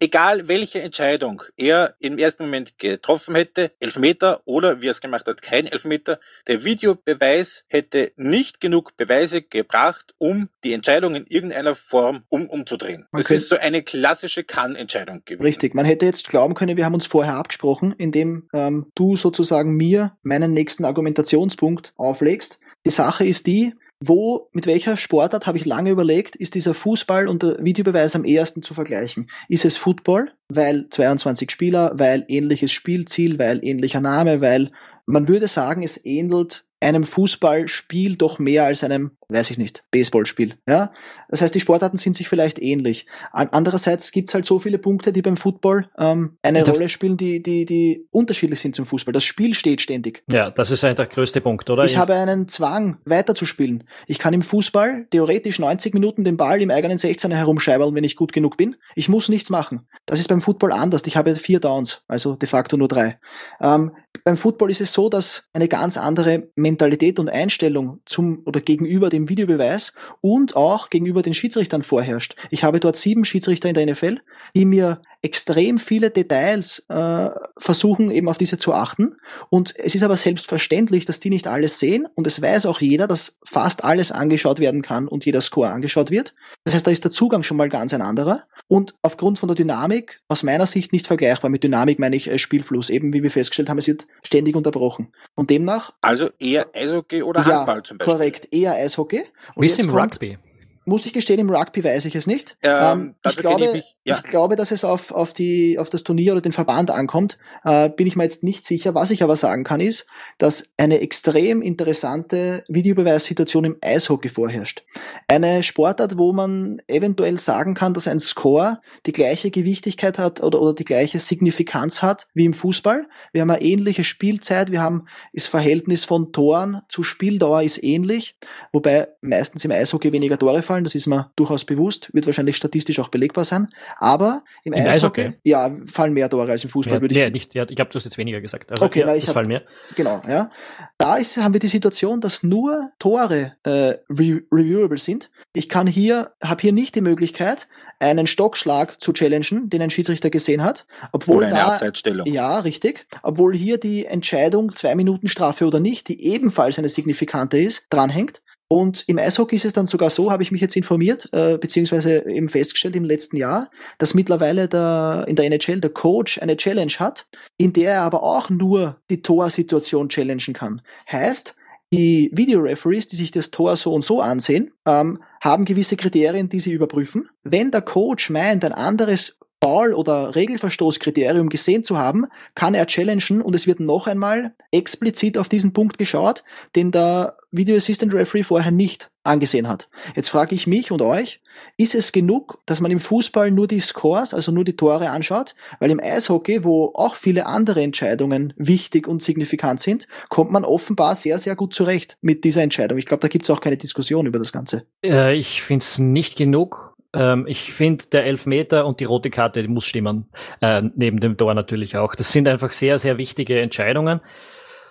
Egal 0.00 0.48
welche 0.48 0.80
Entscheidung 0.80 1.42
er 1.56 1.94
im 2.00 2.18
ersten 2.18 2.44
Moment 2.44 2.78
getroffen 2.78 3.34
hätte, 3.34 3.72
Elfmeter 3.80 4.42
oder 4.44 4.80
wie 4.80 4.88
er 4.88 4.90
es 4.92 5.00
gemacht 5.00 5.26
hat, 5.26 5.42
kein 5.42 5.66
Elfmeter, 5.66 6.20
der 6.46 6.64
Videobeweis 6.64 7.64
hätte 7.68 8.12
nicht 8.16 8.60
genug 8.60 8.96
Beweise 8.96 9.42
gebracht, 9.42 10.14
um 10.18 10.48
die 10.64 10.72
Entscheidung 10.72 11.14
in 11.14 11.24
irgendeiner 11.28 11.74
Form 11.74 12.24
um, 12.28 12.48
umzudrehen. 12.48 13.06
Man 13.10 13.22
das 13.22 13.30
ist 13.30 13.48
so 13.48 13.56
eine 13.56 13.82
klassische 13.82 14.44
Kann-Entscheidung 14.44 15.22
gewesen. 15.24 15.42
Richtig, 15.42 15.74
man 15.74 15.84
hätte 15.84 16.06
jetzt 16.06 16.28
glauben 16.28 16.54
können, 16.54 16.76
wir 16.76 16.84
haben 16.84 16.94
uns 16.94 17.06
vorher 17.06 17.34
abgesprochen, 17.34 17.94
indem 17.96 18.48
ähm, 18.52 18.90
du 18.94 19.16
sozusagen 19.16 19.72
mir 19.76 20.16
meinen 20.22 20.52
nächsten 20.52 20.84
Argumentationspunkt 20.84 21.92
auflegst. 21.96 22.60
Die 22.84 22.90
Sache 22.90 23.24
ist 23.24 23.46
die, 23.46 23.74
wo, 24.00 24.48
mit 24.52 24.66
welcher 24.66 24.96
Sportart 24.96 25.46
habe 25.46 25.58
ich 25.58 25.64
lange 25.64 25.90
überlegt, 25.90 26.36
ist 26.36 26.54
dieser 26.54 26.74
Fußball 26.74 27.28
und 27.28 27.42
der 27.42 27.56
Videobeweis 27.64 28.14
am 28.14 28.24
ehesten 28.24 28.62
zu 28.62 28.74
vergleichen? 28.74 29.28
Ist 29.48 29.64
es 29.64 29.76
Football, 29.76 30.32
weil 30.48 30.88
22 30.90 31.50
Spieler, 31.50 31.92
weil 31.96 32.24
ähnliches 32.28 32.72
Spielziel, 32.72 33.38
weil 33.38 33.64
ähnlicher 33.64 34.00
Name, 34.00 34.40
weil 34.40 34.70
man 35.06 35.28
würde 35.28 35.48
sagen, 35.48 35.82
es 35.82 36.04
ähnelt 36.04 36.64
einem 36.80 37.04
Fußballspiel 37.04 38.16
doch 38.16 38.38
mehr 38.38 38.64
als 38.64 38.84
einem, 38.84 39.12
weiß 39.28 39.50
ich 39.50 39.58
nicht, 39.58 39.84
Baseballspiel. 39.90 40.56
Ja? 40.68 40.92
Das 41.28 41.42
heißt, 41.42 41.54
die 41.54 41.60
Sportarten 41.60 41.96
sind 41.96 42.14
sich 42.14 42.28
vielleicht 42.28 42.60
ähnlich. 42.60 43.06
Andererseits 43.32 44.12
gibt's 44.12 44.34
halt 44.34 44.44
so 44.44 44.58
viele 44.58 44.78
Punkte, 44.78 45.12
die 45.12 45.22
beim 45.22 45.36
Football 45.36 45.88
ähm, 45.98 46.38
eine 46.42 46.64
Rolle 46.64 46.88
spielen, 46.88 47.16
die, 47.16 47.42
die, 47.42 47.64
die 47.64 48.06
unterschiedlich 48.10 48.60
sind 48.60 48.76
zum 48.76 48.86
Fußball. 48.86 49.12
Das 49.12 49.24
Spiel 49.24 49.54
steht 49.54 49.80
ständig. 49.80 50.22
Ja, 50.30 50.50
das 50.50 50.70
ist 50.70 50.84
eigentlich 50.84 50.96
der 50.96 51.06
größte 51.06 51.40
Punkt, 51.40 51.68
oder? 51.70 51.84
Ich 51.84 51.92
ja. 51.92 51.98
habe 51.98 52.14
einen 52.14 52.48
Zwang, 52.48 52.98
weiterzuspielen. 53.04 53.84
Ich 54.06 54.18
kann 54.18 54.34
im 54.34 54.42
Fußball 54.42 55.06
theoretisch 55.10 55.58
90 55.58 55.94
Minuten 55.94 56.24
den 56.24 56.36
Ball 56.36 56.62
im 56.62 56.70
eigenen 56.70 56.98
16er 56.98 57.34
herumscheibern, 57.34 57.94
wenn 57.94 58.04
ich 58.04 58.16
gut 58.16 58.32
genug 58.32 58.56
bin. 58.56 58.76
Ich 58.94 59.08
muss 59.08 59.28
nichts 59.28 59.50
machen. 59.50 59.88
Das 60.06 60.20
ist 60.20 60.28
beim 60.28 60.40
Football 60.40 60.72
anders. 60.72 61.02
Ich 61.06 61.16
habe 61.16 61.34
vier 61.34 61.60
Downs, 61.60 62.02
also 62.06 62.36
de 62.36 62.48
facto 62.48 62.76
nur 62.76 62.88
drei. 62.88 63.18
Ähm, 63.60 63.92
beim 64.24 64.36
Football 64.36 64.70
ist 64.70 64.80
es 64.80 64.92
so, 64.92 65.08
dass 65.08 65.48
eine 65.52 65.68
ganz 65.68 65.96
andere 65.96 66.48
Mentalität 66.54 67.18
und 67.18 67.28
Einstellung 67.28 68.00
zum 68.06 68.42
oder 68.44 68.60
gegenüber 68.60 69.10
dem 69.16 69.28
Videobeweis 69.28 69.92
und 70.20 70.56
auch 70.56 70.90
gegenüber 70.90 71.22
den 71.22 71.34
Schiedsrichtern 71.34 71.82
vorherrscht. 71.82 72.36
Ich 72.50 72.64
habe 72.64 72.80
dort 72.80 72.96
sieben 72.96 73.24
Schiedsrichter 73.24 73.68
in 73.68 73.74
der 73.74 73.86
NFL, 73.86 74.20
die 74.54 74.64
mir 74.64 75.00
extrem 75.26 75.80
viele 75.80 76.10
Details 76.10 76.86
äh, 76.88 77.30
versuchen 77.58 78.12
eben 78.12 78.28
auf 78.28 78.38
diese 78.38 78.58
zu 78.58 78.72
achten. 78.72 79.16
Und 79.50 79.74
es 79.76 79.96
ist 79.96 80.04
aber 80.04 80.16
selbstverständlich, 80.16 81.04
dass 81.04 81.18
die 81.18 81.30
nicht 81.30 81.48
alles 81.48 81.80
sehen. 81.80 82.06
Und 82.14 82.28
es 82.28 82.40
weiß 82.40 82.64
auch 82.66 82.80
jeder, 82.80 83.08
dass 83.08 83.40
fast 83.44 83.82
alles 83.82 84.12
angeschaut 84.12 84.60
werden 84.60 84.82
kann 84.82 85.08
und 85.08 85.26
jeder 85.26 85.40
Score 85.40 85.70
angeschaut 85.70 86.12
wird. 86.12 86.32
Das 86.64 86.74
heißt, 86.74 86.86
da 86.86 86.92
ist 86.92 87.02
der 87.02 87.10
Zugang 87.10 87.42
schon 87.42 87.56
mal 87.56 87.68
ganz 87.68 87.92
ein 87.92 88.02
anderer. 88.02 88.44
Und 88.68 88.94
aufgrund 89.02 89.40
von 89.40 89.48
der 89.48 89.56
Dynamik 89.56 90.20
aus 90.28 90.44
meiner 90.44 90.66
Sicht 90.66 90.92
nicht 90.92 91.08
vergleichbar. 91.08 91.50
Mit 91.50 91.64
Dynamik 91.64 91.98
meine 91.98 92.14
ich 92.14 92.30
äh, 92.30 92.38
Spielfluss. 92.38 92.88
Eben 92.88 93.12
wie 93.12 93.24
wir 93.24 93.32
festgestellt 93.32 93.68
haben, 93.68 93.78
es 93.78 93.88
wird 93.88 94.06
ständig 94.22 94.54
unterbrochen. 94.54 95.12
Und 95.34 95.50
demnach. 95.50 95.92
Also 96.02 96.30
eher 96.38 96.68
Eishockey 96.72 97.24
oder 97.24 97.44
Handball 97.44 97.78
ja, 97.78 97.82
zum 97.82 97.98
Beispiel? 97.98 98.14
Korrekt, 98.14 98.48
eher 98.52 98.74
Eishockey. 98.74 99.24
Und 99.56 99.62
Wie 99.62 99.66
ist 99.66 99.80
im 99.80 99.90
Rugby? 99.90 100.38
Muss 100.86 101.06
ich 101.06 101.12
gestehen, 101.12 101.40
im 101.40 101.50
Rugby 101.50 101.82
weiß 101.82 102.04
ich 102.04 102.14
es 102.14 102.26
nicht. 102.26 102.56
Ähm, 102.62 102.82
ähm, 102.82 103.14
ich, 103.26 103.36
glaube, 103.36 103.78
ich, 103.78 103.96
ja. 104.04 104.16
ich 104.16 104.22
glaube, 104.22 104.56
dass 104.56 104.70
es 104.70 104.84
auf, 104.84 105.10
auf, 105.10 105.32
die, 105.32 105.78
auf 105.78 105.90
das 105.90 106.04
Turnier 106.04 106.32
oder 106.32 106.40
den 106.40 106.52
Verband 106.52 106.90
ankommt, 106.90 107.38
äh, 107.64 107.88
bin 107.88 108.06
ich 108.06 108.16
mir 108.16 108.22
jetzt 108.22 108.44
nicht 108.44 108.64
sicher. 108.64 108.94
Was 108.94 109.10
ich 109.10 109.22
aber 109.22 109.36
sagen 109.36 109.64
kann, 109.64 109.80
ist, 109.80 110.06
dass 110.38 110.72
eine 110.76 111.00
extrem 111.00 111.62
interessante 111.62 112.64
Videobeweissituation 112.68 113.64
im 113.64 113.76
Eishockey 113.82 114.28
vorherrscht. 114.28 114.84
Eine 115.28 115.62
Sportart, 115.62 116.18
wo 116.18 116.32
man 116.32 116.80
eventuell 116.86 117.38
sagen 117.38 117.74
kann, 117.74 117.94
dass 117.94 118.06
ein 118.06 118.18
Score 118.18 118.80
die 119.06 119.12
gleiche 119.12 119.50
Gewichtigkeit 119.50 120.18
hat 120.18 120.42
oder, 120.42 120.60
oder 120.60 120.74
die 120.74 120.84
gleiche 120.84 121.18
Signifikanz 121.18 122.02
hat 122.02 122.28
wie 122.34 122.44
im 122.44 122.54
Fußball. 122.54 123.06
Wir 123.32 123.40
haben 123.42 123.50
eine 123.50 123.62
ähnliche 123.62 124.04
Spielzeit, 124.04 124.70
wir 124.70 124.80
haben 124.80 125.06
das 125.32 125.46
Verhältnis 125.46 126.04
von 126.04 126.32
Toren 126.32 126.82
zu 126.88 127.02
Spieldauer 127.02 127.62
ist 127.62 127.82
ähnlich, 127.82 128.36
wobei 128.72 129.08
meistens 129.20 129.64
im 129.64 129.72
Eishockey 129.72 130.12
weniger 130.12 130.38
Tore 130.38 130.62
fallen 130.62 130.75
fallen, 130.76 130.84
das 130.84 130.94
ist 130.94 131.06
mir 131.06 131.30
durchaus 131.36 131.64
bewusst, 131.64 132.10
wird 132.12 132.26
wahrscheinlich 132.26 132.56
statistisch 132.56 132.98
auch 133.00 133.08
belegbar 133.08 133.44
sein. 133.44 133.68
Aber 133.98 134.44
im, 134.64 134.72
Im 134.72 134.86
Eishockey, 134.86 135.22
Eishockey, 135.22 135.38
ja, 135.42 135.70
fallen 135.86 136.12
mehr 136.12 136.28
Tore 136.28 136.50
als 136.50 136.64
im 136.64 136.70
Fußball, 136.70 136.96
ja, 136.96 137.00
würde 137.00 137.12
ich. 137.12 137.18
Ja, 137.18 137.30
nicht, 137.30 137.54
ja, 137.54 137.64
ich 137.68 137.76
glaube, 137.76 137.90
du 137.90 137.96
hast 137.96 138.04
jetzt 138.04 138.18
weniger 138.18 138.40
gesagt. 138.40 138.70
Also, 138.70 138.84
okay, 138.84 139.00
ja, 139.00 139.06
na, 139.06 139.16
ich 139.16 139.26
hab, 139.26 139.46
mehr. 139.46 139.62
Genau, 139.94 140.20
ja. 140.28 140.50
Da 140.98 141.16
ist, 141.16 141.36
haben 141.36 141.52
wir 141.52 141.60
die 141.60 141.68
Situation, 141.68 142.20
dass 142.20 142.42
nur 142.42 142.90
Tore 142.98 143.56
äh, 143.64 143.70
re 144.10 144.42
reviewable 144.52 144.98
sind. 144.98 145.30
Ich 145.52 145.68
kann 145.68 145.86
hier, 145.86 146.32
habe 146.42 146.60
hier 146.60 146.72
nicht 146.72 146.94
die 146.94 147.00
Möglichkeit, 147.00 147.68
einen 147.98 148.26
Stockschlag 148.26 149.00
zu 149.00 149.12
challengen, 149.12 149.70
den 149.70 149.80
ein 149.80 149.90
Schiedsrichter 149.90 150.28
gesehen 150.28 150.62
hat, 150.62 150.86
obwohl 151.12 151.38
oder 151.38 151.46
eine 151.46 151.56
da, 151.56 151.66
Abseitsstellung. 151.68 152.26
Ja, 152.26 152.58
richtig. 152.58 153.06
Obwohl 153.22 153.56
hier 153.56 153.78
die 153.78 154.04
Entscheidung 154.04 154.74
zwei 154.74 154.94
Minuten 154.94 155.28
Strafe 155.28 155.66
oder 155.66 155.80
nicht, 155.80 156.08
die 156.08 156.22
ebenfalls 156.22 156.78
eine 156.78 156.90
signifikante 156.90 157.58
ist, 157.58 157.86
dranhängt. 157.88 158.42
Und 158.68 159.04
im 159.06 159.18
Eishockey 159.18 159.56
ist 159.56 159.64
es 159.64 159.72
dann 159.72 159.86
sogar 159.86 160.10
so, 160.10 160.32
habe 160.32 160.42
ich 160.42 160.50
mich 160.50 160.60
jetzt 160.60 160.76
informiert, 160.76 161.28
äh, 161.32 161.56
beziehungsweise 161.56 162.26
eben 162.28 162.48
festgestellt 162.48 162.96
im 162.96 163.04
letzten 163.04 163.36
Jahr, 163.36 163.70
dass 163.98 164.14
mittlerweile 164.14 164.66
der, 164.68 165.24
in 165.28 165.36
der 165.36 165.44
NHL 165.44 165.80
der 165.80 165.90
Coach 165.90 166.38
eine 166.42 166.56
Challenge 166.56 166.92
hat, 166.98 167.26
in 167.58 167.72
der 167.72 167.94
er 167.94 168.02
aber 168.02 168.24
auch 168.24 168.50
nur 168.50 169.00
die 169.08 169.22
Torsituation 169.22 170.08
challengen 170.08 170.52
kann. 170.52 170.82
Heißt, 171.10 171.54
die 171.92 172.30
Videoreferees, 172.32 173.06
die 173.06 173.16
sich 173.16 173.30
das 173.30 173.52
Tor 173.52 173.76
so 173.76 173.94
und 173.94 174.04
so 174.04 174.20
ansehen, 174.20 174.72
ähm, 174.84 175.22
haben 175.40 175.64
gewisse 175.64 175.96
Kriterien, 175.96 176.48
die 176.48 176.58
sie 176.58 176.72
überprüfen. 176.72 177.28
Wenn 177.44 177.70
der 177.70 177.82
Coach 177.82 178.30
meint, 178.30 178.64
ein 178.64 178.72
anderes 178.72 179.38
Foul- 179.62 179.94
oder 179.94 180.34
Regelverstoßkriterium 180.36 181.48
gesehen 181.48 181.82
zu 181.82 181.98
haben, 181.98 182.26
kann 182.54 182.74
er 182.74 182.86
challengen 182.86 183.42
und 183.42 183.54
es 183.54 183.66
wird 183.66 183.80
noch 183.80 184.06
einmal 184.06 184.54
explizit 184.70 185.38
auf 185.38 185.48
diesen 185.48 185.72
Punkt 185.72 185.98
geschaut, 185.98 186.44
den 186.76 186.92
der 186.92 187.36
Video 187.50 187.76
Assistant 187.76 188.12
Referee 188.12 188.42
vorher 188.42 188.70
nicht 188.70 189.10
angesehen 189.24 189.66
hat. 189.66 189.88
Jetzt 190.14 190.28
frage 190.28 190.54
ich 190.54 190.66
mich 190.66 190.92
und 190.92 191.02
euch, 191.02 191.40
ist 191.76 191.94
es 191.94 192.12
genug, 192.12 192.58
dass 192.66 192.80
man 192.80 192.90
im 192.90 193.00
Fußball 193.00 193.50
nur 193.50 193.66
die 193.66 193.80
Scores, 193.80 194.34
also 194.34 194.52
nur 194.52 194.64
die 194.64 194.76
Tore 194.76 195.10
anschaut? 195.10 195.54
Weil 195.80 195.90
im 195.90 196.00
Eishockey, 196.00 196.64
wo 196.64 196.92
auch 196.94 197.14
viele 197.14 197.46
andere 197.46 197.82
Entscheidungen 197.82 198.52
wichtig 198.56 199.08
und 199.08 199.22
signifikant 199.22 199.80
sind, 199.80 200.06
kommt 200.28 200.52
man 200.52 200.64
offenbar 200.64 201.14
sehr, 201.14 201.38
sehr 201.38 201.56
gut 201.56 201.74
zurecht 201.74 202.18
mit 202.20 202.44
dieser 202.44 202.62
Entscheidung. 202.62 202.98
Ich 202.98 203.06
glaube, 203.06 203.22
da 203.22 203.28
gibt 203.28 203.44
es 203.44 203.50
auch 203.50 203.60
keine 203.60 203.76
Diskussion 203.76 204.26
über 204.26 204.38
das 204.38 204.52
Ganze. 204.52 204.86
Äh, 205.02 205.34
ich 205.34 205.62
finde 205.62 205.82
es 205.82 205.98
nicht 205.98 206.36
genug. 206.36 206.85
Ähm, 207.16 207.46
ich 207.48 207.72
finde, 207.72 208.04
der 208.12 208.26
Elfmeter 208.26 208.86
und 208.86 209.00
die 209.00 209.04
rote 209.04 209.30
Karte 209.30 209.62
die 209.62 209.68
muss 209.68 209.86
stimmen. 209.86 210.26
Äh, 210.60 210.82
neben 210.94 211.18
dem 211.18 211.36
Tor 211.36 211.54
natürlich 211.54 211.96
auch. 211.96 212.14
Das 212.14 212.30
sind 212.30 212.46
einfach 212.46 212.72
sehr, 212.72 212.98
sehr 212.98 213.16
wichtige 213.18 213.60
Entscheidungen. 213.60 214.20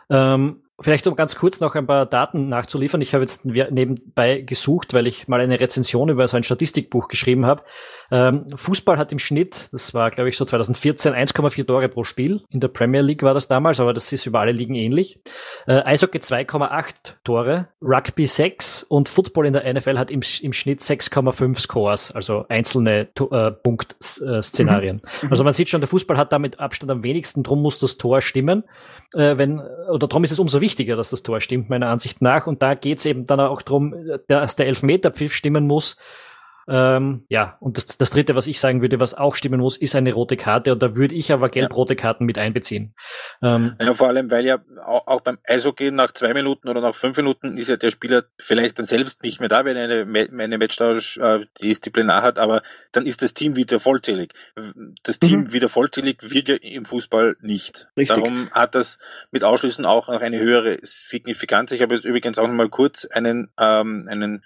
Ähm, 0.09 0.61
Vielleicht 0.81 1.07
um 1.07 1.15
ganz 1.15 1.35
kurz 1.35 1.61
noch 1.61 1.75
ein 1.75 1.87
paar 1.87 2.05
Daten 2.05 2.49
nachzuliefern. 2.49 2.99
Ich 2.99 3.13
habe 3.13 3.23
jetzt 3.23 3.45
nebenbei 3.45 4.41
gesucht, 4.41 4.93
weil 4.93 5.07
ich 5.07 5.25
mal 5.29 5.39
eine 5.39 5.57
Rezension 5.57 6.09
über 6.09 6.27
so 6.27 6.35
ein 6.35 6.43
Statistikbuch 6.43 7.07
geschrieben 7.07 7.45
habe. 7.45 7.63
Ähm, 8.11 8.47
Fußball 8.55 8.97
hat 8.97 9.11
im 9.11 9.19
Schnitt, 9.19 9.69
das 9.71 9.93
war 9.93 10.11
glaube 10.11 10.29
ich 10.29 10.37
so 10.37 10.45
2014, 10.45 11.13
1,4 11.13 11.65
Tore 11.65 11.89
pro 11.89 12.03
Spiel. 12.03 12.41
In 12.49 12.59
der 12.59 12.67
Premier 12.67 13.01
League 13.01 13.23
war 13.23 13.33
das 13.33 13.47
damals, 13.47 13.79
aber 13.79 13.93
das 13.93 14.11
ist 14.11 14.25
über 14.25 14.39
alle 14.39 14.51
Ligen 14.51 14.75
ähnlich. 14.75 15.19
Äh, 15.67 15.81
Eishockey 15.83 16.19
2,8 16.19 17.15
Tore, 17.23 17.67
Rugby 17.81 18.25
6 18.25 18.83
und 18.83 19.09
Football 19.09 19.47
in 19.47 19.53
der 19.53 19.73
NFL 19.73 19.97
hat 19.97 20.11
im, 20.11 20.21
im 20.41 20.53
Schnitt 20.53 20.81
6,5 20.81 21.59
Scores, 21.59 22.11
also 22.11 22.45
einzelne 22.49 23.07
äh, 23.31 23.51
Punktszenarien. 23.51 25.01
Mhm. 25.21 25.31
Also 25.31 25.43
man 25.43 25.53
sieht 25.53 25.69
schon, 25.69 25.81
der 25.81 25.87
Fußball 25.87 26.17
hat 26.17 26.31
damit 26.31 26.59
Abstand 26.59 26.91
am 26.91 27.03
wenigsten, 27.03 27.43
drum 27.43 27.61
muss 27.61 27.79
das 27.79 27.97
Tor 27.97 28.21
stimmen 28.21 28.63
äh, 29.13 29.37
wenn, 29.37 29.59
oder 29.59 30.07
darum 30.07 30.23
ist 30.23 30.31
es 30.31 30.39
umso 30.39 30.61
wichtiger, 30.61 30.95
dass 30.95 31.09
das 31.09 31.23
Tor 31.23 31.39
stimmt, 31.39 31.69
meiner 31.69 31.87
Ansicht 31.87 32.21
nach. 32.21 32.47
Und 32.47 32.61
da 32.61 32.73
geht 32.73 32.99
es 32.99 33.05
eben 33.05 33.25
dann 33.25 33.39
auch 33.39 33.61
darum, 33.61 33.95
dass 34.27 34.55
der 34.55 34.67
Elfmeterpfiff 34.67 35.33
stimmen 35.33 35.67
muss. 35.67 35.97
Ähm, 36.67 37.25
ja, 37.29 37.57
und 37.59 37.77
das, 37.77 37.85
das 37.97 38.09
dritte, 38.09 38.35
was 38.35 38.47
ich 38.47 38.59
sagen 38.59 38.81
würde, 38.81 38.99
was 38.99 39.13
auch 39.13 39.35
stimmen 39.35 39.59
muss, 39.59 39.77
ist 39.77 39.95
eine 39.95 40.13
rote 40.13 40.35
Karte. 40.35 40.71
Und 40.71 40.81
da 40.81 40.95
würde 40.95 41.15
ich 41.15 41.31
aber 41.31 41.49
gelb-rote 41.49 41.95
Karten 41.95 42.25
mit 42.25 42.37
einbeziehen. 42.37 42.95
Ähm, 43.41 43.75
ja, 43.79 43.93
vor 43.93 44.07
allem, 44.07 44.31
weil 44.31 44.45
ja 44.45 44.59
auch, 44.83 45.05
auch 45.07 45.21
beim 45.21 45.37
Eishockey 45.47 45.91
nach 45.91 46.11
zwei 46.11 46.33
Minuten 46.33 46.67
oder 46.67 46.81
nach 46.81 46.95
fünf 46.95 47.17
Minuten 47.17 47.57
ist 47.57 47.69
ja 47.69 47.77
der 47.77 47.91
Spieler 47.91 48.23
vielleicht 48.39 48.79
dann 48.79 48.85
selbst 48.85 49.21
nicht 49.23 49.39
mehr 49.39 49.49
da, 49.49 49.63
wenn 49.65 49.77
er 49.77 50.01
eine, 50.01 50.29
eine 50.43 50.57
Matchtausch 50.57 51.17
äh, 51.17 51.45
Disziplinar 51.61 52.23
hat, 52.23 52.39
aber 52.39 52.63
dann 52.91 53.05
ist 53.05 53.21
das 53.21 53.33
Team 53.33 53.55
wieder 53.55 53.79
vollzählig. 53.79 54.33
Das 55.03 55.19
Team 55.19 55.41
mhm. 55.41 55.53
wieder 55.53 55.69
vollzählig 55.69 56.17
wird 56.21 56.49
ja 56.49 56.55
im 56.55 56.85
Fußball 56.85 57.37
nicht. 57.41 57.87
Richtig. 57.95 58.17
Darum 58.17 58.49
hat 58.51 58.73
das 58.73 58.97
mit 59.31 59.43
Ausschlüssen 59.43 59.85
auch 59.85 60.09
noch 60.09 60.21
eine 60.21 60.39
höhere 60.39 60.77
Signifikanz. 60.81 61.71
Ich 61.71 61.81
habe 61.81 61.95
jetzt 61.95 62.05
übrigens 62.05 62.39
auch 62.39 62.47
noch 62.47 62.53
mal 62.53 62.69
kurz 62.69 63.05
einen, 63.05 63.51
ähm, 63.59 64.07
einen 64.09 64.43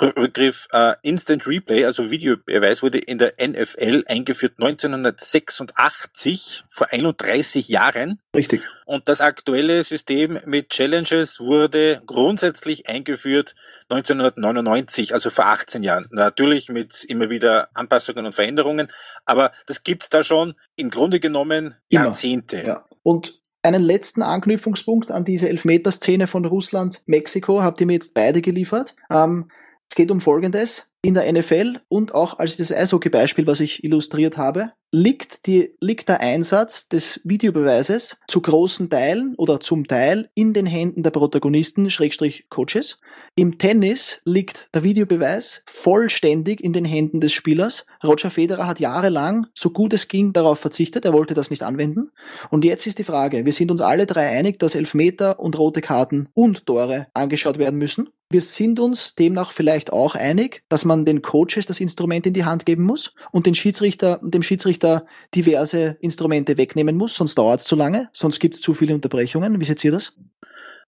Rückgriff 0.00 0.68
äh, 0.72 0.94
Instant 1.02 1.47
Replay, 1.48 1.84
also 1.84 2.10
Videobeweis, 2.10 2.82
wurde 2.82 2.98
in 2.98 3.18
der 3.18 3.34
NFL 3.40 4.04
eingeführt 4.06 4.54
1986, 4.58 6.64
vor 6.68 6.92
31 6.92 7.68
Jahren. 7.68 8.20
Richtig. 8.34 8.62
Und 8.84 9.08
das 9.08 9.20
aktuelle 9.20 9.82
System 9.82 10.38
mit 10.44 10.70
Challenges 10.70 11.40
wurde 11.40 12.02
grundsätzlich 12.06 12.88
eingeführt 12.88 13.54
1999, 13.88 15.14
also 15.14 15.30
vor 15.30 15.46
18 15.46 15.82
Jahren. 15.82 16.06
Natürlich 16.10 16.68
mit 16.68 17.04
immer 17.04 17.30
wieder 17.30 17.68
Anpassungen 17.74 18.26
und 18.26 18.34
Veränderungen, 18.34 18.88
aber 19.24 19.52
das 19.66 19.82
gibt's 19.82 20.08
da 20.08 20.22
schon 20.22 20.54
im 20.76 20.90
Grunde 20.90 21.20
genommen 21.20 21.74
Jahrzehnte. 21.88 22.62
Ja. 22.64 22.84
Und 23.02 23.40
einen 23.62 23.82
letzten 23.82 24.22
Anknüpfungspunkt 24.22 25.10
an 25.10 25.24
diese 25.24 25.48
Elfmeterszene 25.48 26.26
von 26.26 26.44
Russland, 26.44 27.02
Mexiko, 27.06 27.62
habt 27.62 27.80
ihr 27.80 27.86
mir 27.86 27.94
jetzt 27.94 28.14
beide 28.14 28.40
geliefert. 28.40 28.94
Ähm, 29.10 29.50
es 29.90 29.96
geht 29.96 30.10
um 30.10 30.20
Folgendes. 30.20 30.90
In 31.00 31.14
der 31.14 31.32
NFL 31.32 31.78
und 31.88 32.12
auch 32.12 32.40
als 32.40 32.56
das 32.56 32.72
Eishockey-Beispiel, 32.72 33.46
was 33.46 33.60
ich 33.60 33.84
illustriert 33.84 34.36
habe, 34.36 34.72
liegt, 34.90 35.46
die, 35.46 35.76
liegt 35.80 36.08
der 36.08 36.20
Einsatz 36.20 36.88
des 36.88 37.20
Videobeweises 37.22 38.16
zu 38.26 38.42
großen 38.42 38.90
Teilen 38.90 39.36
oder 39.36 39.60
zum 39.60 39.86
Teil 39.86 40.28
in 40.34 40.54
den 40.54 40.66
Händen 40.66 41.04
der 41.04 41.12
Protagonisten, 41.12 41.88
Schrägstrich 41.88 42.48
Coaches. 42.48 42.98
Im 43.36 43.58
Tennis 43.58 44.20
liegt 44.24 44.74
der 44.74 44.82
Videobeweis 44.82 45.62
vollständig 45.66 46.60
in 46.62 46.72
den 46.72 46.84
Händen 46.84 47.20
des 47.20 47.32
Spielers. 47.32 47.86
Roger 48.02 48.32
Federer 48.32 48.66
hat 48.66 48.80
jahrelang, 48.80 49.46
so 49.54 49.70
gut 49.70 49.92
es 49.92 50.08
ging, 50.08 50.32
darauf 50.32 50.58
verzichtet. 50.58 51.04
Er 51.04 51.12
wollte 51.12 51.34
das 51.34 51.50
nicht 51.50 51.62
anwenden. 51.62 52.10
Und 52.50 52.64
jetzt 52.64 52.88
ist 52.88 52.98
die 52.98 53.04
Frage, 53.04 53.44
wir 53.44 53.52
sind 53.52 53.70
uns 53.70 53.82
alle 53.82 54.06
drei 54.06 54.26
einig, 54.30 54.58
dass 54.58 54.74
Elfmeter 54.74 55.38
und 55.38 55.56
rote 55.56 55.80
Karten 55.80 56.28
und 56.34 56.66
Tore 56.66 57.06
angeschaut 57.14 57.58
werden 57.58 57.78
müssen. 57.78 58.08
Wir 58.30 58.42
sind 58.42 58.78
uns 58.78 59.14
demnach 59.14 59.52
vielleicht 59.52 59.90
auch 59.90 60.14
einig, 60.14 60.62
dass 60.68 60.84
man 60.84 61.06
den 61.06 61.22
Coaches 61.22 61.64
das 61.64 61.80
Instrument 61.80 62.26
in 62.26 62.34
die 62.34 62.44
Hand 62.44 62.66
geben 62.66 62.82
muss 62.82 63.14
und 63.32 63.46
den 63.46 63.54
Schiedsrichter, 63.54 64.20
dem 64.22 64.42
Schiedsrichter 64.42 65.06
diverse 65.34 65.96
Instrumente 66.00 66.58
wegnehmen 66.58 66.96
muss, 66.96 67.14
sonst 67.14 67.36
dauert 67.36 67.60
es 67.60 67.66
zu 67.66 67.74
lange, 67.74 68.10
sonst 68.12 68.38
gibt 68.38 68.56
es 68.56 68.60
zu 68.60 68.74
viele 68.74 68.94
Unterbrechungen. 68.94 69.58
Wie 69.58 69.64
seht 69.64 69.82
ihr 69.82 69.92
das? 69.92 70.14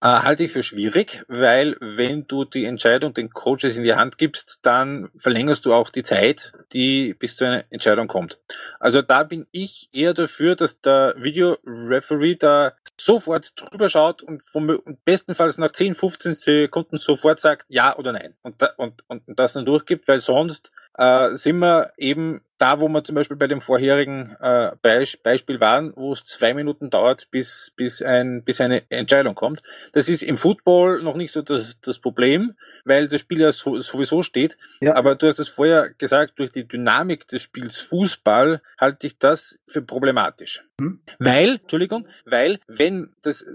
Äh, 0.03 0.07
halte 0.07 0.43
ich 0.43 0.51
für 0.51 0.63
schwierig, 0.63 1.23
weil 1.27 1.77
wenn 1.79 2.25
du 2.25 2.43
die 2.43 2.65
Entscheidung 2.65 3.13
den 3.13 3.29
Coaches 3.29 3.77
in 3.77 3.83
die 3.83 3.93
Hand 3.93 4.17
gibst, 4.17 4.57
dann 4.63 5.11
verlängerst 5.19 5.63
du 5.65 5.75
auch 5.75 5.89
die 5.89 6.01
Zeit, 6.01 6.53
die 6.73 7.13
bis 7.13 7.35
zu 7.35 7.45
einer 7.45 7.65
Entscheidung 7.69 8.07
kommt. 8.07 8.39
Also 8.79 9.03
da 9.03 9.21
bin 9.21 9.45
ich 9.51 9.89
eher 9.93 10.15
dafür, 10.15 10.55
dass 10.55 10.81
der 10.81 11.13
Videoreferee 11.17 12.35
da 12.35 12.73
sofort 12.99 13.53
drüber 13.55 13.89
schaut 13.89 14.23
und, 14.23 14.43
vom, 14.43 14.69
und 14.69 15.05
bestenfalls 15.05 15.59
nach 15.59 15.71
10, 15.71 15.93
15 15.93 16.33
Sekunden 16.33 16.97
sofort 16.97 17.39
sagt 17.39 17.65
ja 17.69 17.95
oder 17.95 18.11
nein 18.11 18.33
und, 18.41 18.59
da, 18.59 18.71
und, 18.77 19.03
und 19.07 19.23
das 19.27 19.53
dann 19.53 19.65
durchgibt, 19.65 20.07
weil 20.07 20.19
sonst 20.19 20.71
äh, 20.97 21.35
sind 21.35 21.59
wir 21.59 21.91
eben 21.97 22.41
da, 22.57 22.79
wo 22.79 22.87
wir 22.87 23.03
zum 23.03 23.15
Beispiel 23.15 23.37
bei 23.37 23.47
dem 23.47 23.59
vorherigen 23.59 24.35
äh, 24.39 24.71
Beisp 24.81 25.23
Beispiel 25.23 25.59
waren, 25.59 25.93
wo 25.95 26.11
es 26.13 26.23
zwei 26.23 26.53
Minuten 26.53 26.89
dauert, 26.91 27.29
bis, 27.31 27.73
bis, 27.75 28.01
ein, 28.01 28.43
bis 28.43 28.61
eine 28.61 28.83
Entscheidung 28.91 29.33
kommt. 29.33 29.61
Das 29.93 30.09
ist 30.09 30.21
im 30.21 30.37
Football 30.37 31.01
noch 31.01 31.15
nicht 31.15 31.31
so 31.31 31.41
das, 31.41 31.81
das 31.81 31.99
Problem, 31.99 32.55
weil 32.85 33.07
das 33.07 33.21
Spiel 33.21 33.41
ja 33.41 33.51
so, 33.51 33.79
sowieso 33.79 34.23
steht. 34.23 34.57
Ja. 34.81 34.95
Aber 34.95 35.15
du 35.15 35.27
hast 35.27 35.39
es 35.39 35.49
vorher 35.49 35.91
gesagt, 35.97 36.39
durch 36.39 36.51
die 36.51 36.67
Dynamik 36.67 37.27
des 37.27 37.41
Spiels 37.41 37.77
Fußball 37.77 38.61
halte 38.79 39.07
ich 39.07 39.17
das 39.17 39.59
für 39.67 39.81
problematisch. 39.81 40.63
Hm. 40.79 40.99
Weil, 41.19 41.59
Entschuldigung, 41.61 42.07
weil, 42.25 42.59
wenn, 42.67 43.13
das, 43.23 43.45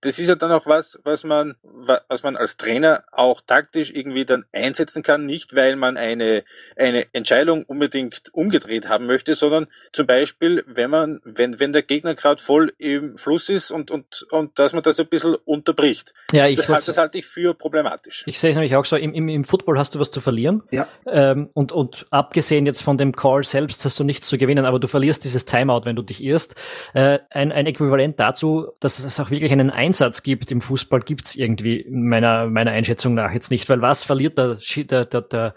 das 0.00 0.18
ist 0.18 0.28
ja 0.28 0.36
dann 0.36 0.52
auch 0.52 0.66
was, 0.66 1.00
was 1.02 1.24
man, 1.24 1.56
was 1.62 2.22
man 2.22 2.36
als 2.36 2.56
Trainer 2.56 3.04
auch 3.10 3.40
taktisch 3.40 3.90
irgendwie 3.90 4.24
dann 4.24 4.44
einsetzen 4.52 5.02
kann, 5.02 5.26
nicht 5.26 5.56
weil 5.56 5.74
man 5.74 5.96
eine, 5.96 6.44
eine 6.76 7.06
Entscheidung 7.12 7.64
unbedingt 7.64 8.32
umgedreht 8.32 8.88
haben 8.88 9.06
möchte, 9.06 9.34
sondern 9.34 9.66
zum 9.92 10.06
Beispiel, 10.06 10.64
wenn 10.68 10.90
man, 10.90 11.20
wenn, 11.24 11.58
wenn 11.58 11.72
der 11.72 11.82
Gegner 11.82 12.14
gerade 12.14 12.40
voll 12.40 12.72
im 12.78 13.18
Fluss 13.18 13.48
ist 13.48 13.72
und, 13.72 13.90
und, 13.90 14.22
und 14.30 14.58
dass 14.58 14.72
man 14.72 14.82
das 14.84 15.00
ein 15.00 15.08
bisschen 15.08 15.34
unterbricht. 15.44 16.14
Ja, 16.32 16.46
ich 16.46 16.56
das, 16.58 16.84
das 16.84 16.98
halte 16.98 17.18
ich 17.18 17.26
für 17.26 17.54
problematisch. 17.54 18.22
Ich 18.26 18.38
sehe 18.38 18.50
es 18.50 18.56
nämlich 18.56 18.75
auch 18.76 18.84
so, 18.84 18.96
im, 18.96 19.12
im, 19.12 19.28
im 19.28 19.44
Football 19.44 19.78
hast 19.78 19.94
du 19.94 20.00
was 20.00 20.10
zu 20.10 20.20
verlieren. 20.20 20.62
Ja. 20.70 20.86
Ähm, 21.06 21.50
und, 21.54 21.72
und 21.72 22.06
abgesehen 22.10 22.66
jetzt 22.66 22.82
von 22.82 22.96
dem 22.96 23.14
Call 23.14 23.44
selbst 23.44 23.84
hast 23.84 23.98
du 23.98 24.04
nichts 24.04 24.28
zu 24.28 24.38
gewinnen, 24.38 24.64
aber 24.64 24.78
du 24.78 24.88
verlierst 24.88 25.24
dieses 25.24 25.44
Timeout, 25.44 25.82
wenn 25.84 25.96
du 25.96 26.02
dich 26.02 26.22
irrst. 26.22 26.54
Äh, 26.94 27.18
ein, 27.30 27.52
ein 27.52 27.66
Äquivalent 27.66 28.18
dazu, 28.20 28.68
dass 28.80 28.98
es 28.98 29.20
auch 29.20 29.30
wirklich 29.30 29.52
einen 29.52 29.70
Einsatz 29.70 30.22
gibt 30.22 30.50
im 30.50 30.60
Fußball, 30.60 31.00
gibt 31.00 31.26
es 31.26 31.36
irgendwie 31.36 31.86
meiner, 31.90 32.46
meiner 32.46 32.72
Einschätzung 32.72 33.14
nach 33.14 33.32
jetzt 33.32 33.50
nicht, 33.50 33.68
weil 33.68 33.80
was 33.80 34.04
verliert 34.04 34.38
der, 34.38 34.58
der, 34.90 35.04
der, 35.04 35.20
der 35.22 35.54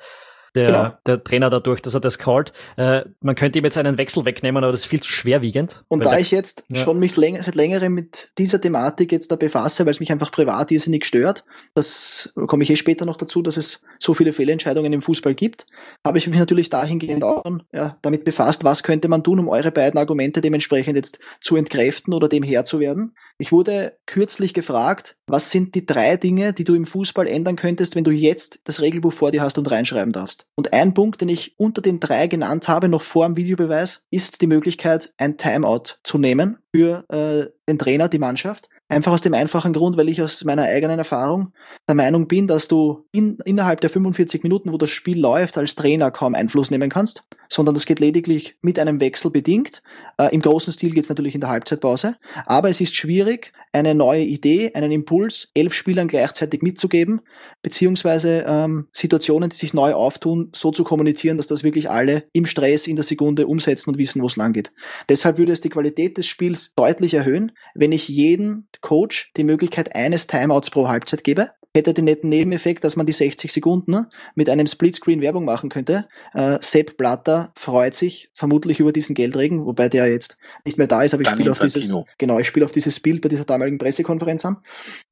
der, 0.56 0.68
genau. 0.68 0.94
der 1.06 1.24
Trainer 1.24 1.50
dadurch, 1.50 1.82
dass 1.82 1.94
er 1.94 2.00
das 2.00 2.18
callt. 2.18 2.54
Äh, 2.78 3.04
man 3.22 3.36
könnte 3.36 3.60
ihm 3.60 3.66
jetzt 3.66 3.78
einen 3.78 3.98
Wechsel 3.98 4.26
wegnehmen, 4.26 4.64
aber 4.64 4.72
das 4.72 4.82
ist 4.82 4.88
viel 4.88 5.02
zu 5.02 5.12
schwerwiegend. 5.12 5.84
Und 5.88 6.06
da 6.06 6.12
der, 6.12 6.20
ich 6.20 6.32
jetzt 6.32 6.66
ja. 6.70 6.84
schon 6.84 7.00
mich 7.00 7.16
länger, 7.18 7.44
seit 7.44 7.56
längerem 7.56 7.94
mit 7.94 8.32
dieser 8.38 8.60
Thematik 8.60 9.12
jetzt 9.12 9.32
da 9.32 9.36
befasse, 9.36 9.86
weil 9.86 9.92
es 9.92 10.00
mich 10.00 10.12
einfach 10.12 10.32
privat 10.32 10.72
irrsinnig 10.72 11.06
stört, 11.06 11.44
das 11.76 12.34
komme 12.48 12.64
ich 12.64 12.70
eh 12.70 12.76
später 12.76 13.06
noch 13.06 13.18
dazu, 13.18 13.42
dass 13.42 13.58
es 13.58 13.84
so 14.00 14.14
viele 14.14 14.34
Fehlentscheidungen 14.34 14.94
im 14.94 15.02
Fußball 15.02 15.36
gibt, 15.36 15.66
habe 16.06 16.18
ich 16.18 16.28
mich 16.28 16.40
natürlich 16.40 16.70
dahingehend 16.70 17.24
auch 17.24 17.44
ja, 17.74 17.98
damit 18.02 18.26
befasst, 18.26 18.64
was 18.64 18.84
könnte 18.84 19.08
man 19.08 19.24
tun, 19.24 19.40
um 19.40 19.50
eure 19.50 19.72
beiden 19.72 20.00
Argumente 20.00 20.42
dementsprechend 20.42 20.96
jetzt 20.96 21.20
zu 21.42 21.56
entkräften 21.56 22.14
oder 22.14 22.30
dem 22.30 22.44
Herr 22.44 22.66
zu 22.66 22.80
werden. 22.80 23.16
Ich 23.42 23.54
wurde 23.54 23.98
kürzlich 24.06 24.54
gefragt, 24.54 25.16
was 25.26 25.50
sind 25.50 25.74
die 25.74 25.86
drei 25.86 26.18
Dinge, 26.18 26.52
die 26.52 26.66
du 26.66 26.76
im 26.76 26.86
Fußball 26.86 27.26
ändern 27.26 27.56
könntest, 27.56 27.96
wenn 27.96 28.04
du 28.04 28.12
jetzt 28.12 28.60
das 28.66 28.82
Regelbuch 28.82 29.14
vor 29.14 29.32
dir 29.32 29.42
hast 29.42 29.58
und 29.58 29.72
reinschreiben 29.72 30.12
darfst? 30.12 30.46
Und 30.56 30.74
ein 30.74 30.94
Punkt, 30.94 31.22
den 31.22 31.30
ich 31.30 31.58
unter 31.58 31.82
den 31.82 32.02
drei 32.02 32.28
genannt 32.28 32.68
habe, 32.68 32.90
noch 32.90 33.02
vor 33.02 33.26
dem 33.26 33.38
Videobeweis, 33.38 34.04
ist 34.12 34.42
die 34.42 34.48
Möglichkeit, 34.48 35.14
ein 35.16 35.38
Timeout 35.38 36.00
zu 36.04 36.18
nehmen 36.18 36.58
für 36.76 37.06
äh, 37.08 37.50
den 37.70 37.80
Trainer, 37.80 38.10
die 38.10 38.20
Mannschaft. 38.20 38.68
Einfach 38.92 39.12
aus 39.12 39.22
dem 39.22 39.36
einfachen 39.36 39.72
Grund, 39.72 39.98
weil 39.98 40.10
ich 40.10 40.20
aus 40.20 40.44
meiner 40.44 40.64
eigenen 40.64 40.98
Erfahrung 40.98 41.54
der 41.88 41.94
Meinung 41.94 42.28
bin, 42.28 42.48
dass 42.48 42.68
du 42.68 43.06
in, 43.12 43.38
innerhalb 43.46 43.82
der 43.82 43.92
45 43.92 44.42
Minuten, 44.42 44.74
wo 44.74 44.78
das 44.78 44.90
Spiel 44.90 45.20
läuft, 45.20 45.60
als 45.60 45.76
Trainer 45.76 46.10
kaum 46.10 46.34
Einfluss 46.34 46.72
nehmen 46.72 46.90
kannst, 46.90 47.24
sondern 47.50 47.76
das 47.76 47.86
geht 47.86 48.00
lediglich 48.00 48.58
mit 48.64 48.80
einem 48.80 49.00
Wechsel 49.00 49.30
bedingt. 49.30 49.84
Äh, 50.18 50.34
Im 50.34 50.42
großen 50.42 50.74
Stil 50.74 50.92
geht 50.92 51.04
es 51.04 51.10
natürlich 51.10 51.36
in 51.36 51.42
der 51.42 51.52
Halbzeitpause, 51.52 52.16
aber 52.48 52.70
es 52.70 52.82
ist 52.82 52.96
schwierig, 52.96 53.54
eine 53.72 53.96
neue 53.96 54.24
Idee, 54.24 54.74
einen 54.74 54.92
Impuls 54.92 55.50
elf 55.54 55.74
Spielern 55.74 56.08
gleichzeitig 56.08 56.62
mitzugeben, 56.62 57.22
beziehungsweise 57.62 58.46
ähm, 58.48 58.88
Situationen, 58.92 59.50
die 59.50 59.56
sich 59.56 59.74
neu 59.74 59.94
auftun, 59.94 60.52
so 60.56 60.72
zu 60.72 60.84
kommunizieren, 60.84 61.38
dass 61.38 61.48
das 61.48 61.64
wirklich 61.64 61.90
alle 61.90 62.24
im 62.34 62.46
Stress 62.46 62.88
in 62.88 62.96
der 62.96 63.06
Sekunde 63.06 63.48
umsetzen 63.48 63.92
und 63.92 63.98
wissen, 63.98 64.22
wo 64.22 64.28
es 64.28 64.36
lang 64.36 64.54
geht. 64.54 64.72
Deshalb 65.08 65.38
würde 65.38 65.52
es 65.52 65.62
die 65.62 65.70
Qualität 65.70 66.18
des 66.18 66.26
Spiels 66.26 66.74
deutlich 66.76 67.14
erhöhen, 67.14 67.52
wenn 67.76 67.92
ich 67.92 68.08
jeden 68.08 68.68
Coach 68.82 69.32
die 69.38 69.44
Möglichkeit 69.44 69.96
eines 69.96 70.28
Timeouts 70.28 70.70
pro 70.70 70.88
Halbzeit 70.88 71.24
gebe. 71.24 71.52
Hätte 71.76 71.94
den 71.94 72.06
netten 72.06 72.30
Nebeneffekt, 72.30 72.84
dass 72.84 72.96
man 72.96 73.06
die 73.06 73.14
60 73.14 73.54
Sekunden 73.54 73.92
ne, 73.92 74.10
mit 74.36 74.50
einem 74.50 74.66
Splitscreen 74.66 75.22
Werbung 75.22 75.46
machen 75.46 75.70
könnte. 75.70 76.08
Äh, 76.34 76.58
Sepp 76.62 76.98
Blatter 76.98 77.52
freut 77.56 77.94
sich 77.94 78.30
vermutlich 78.34 78.80
über 78.80 78.92
diesen 78.92 79.14
Geldregen, 79.14 79.66
wobei 79.66 79.88
der 79.88 80.12
jetzt 80.12 80.38
nicht 80.66 80.78
mehr 80.78 80.88
da 80.88 81.04
ist, 81.04 81.14
aber 81.14 81.22
ich 81.22 81.30
spiele 81.30 81.52
auf 81.52 81.60
dieses, 81.60 81.94
genau, 82.18 82.40
ich 82.40 82.48
spiele 82.48 82.66
auf 82.66 82.72
dieses 82.72 83.00
Bild 83.00 83.22
bei 83.22 83.30
dieser 83.30 83.46
damaligen 83.46 83.78
Pressekonferenz 83.78 84.46
an. 84.46 84.58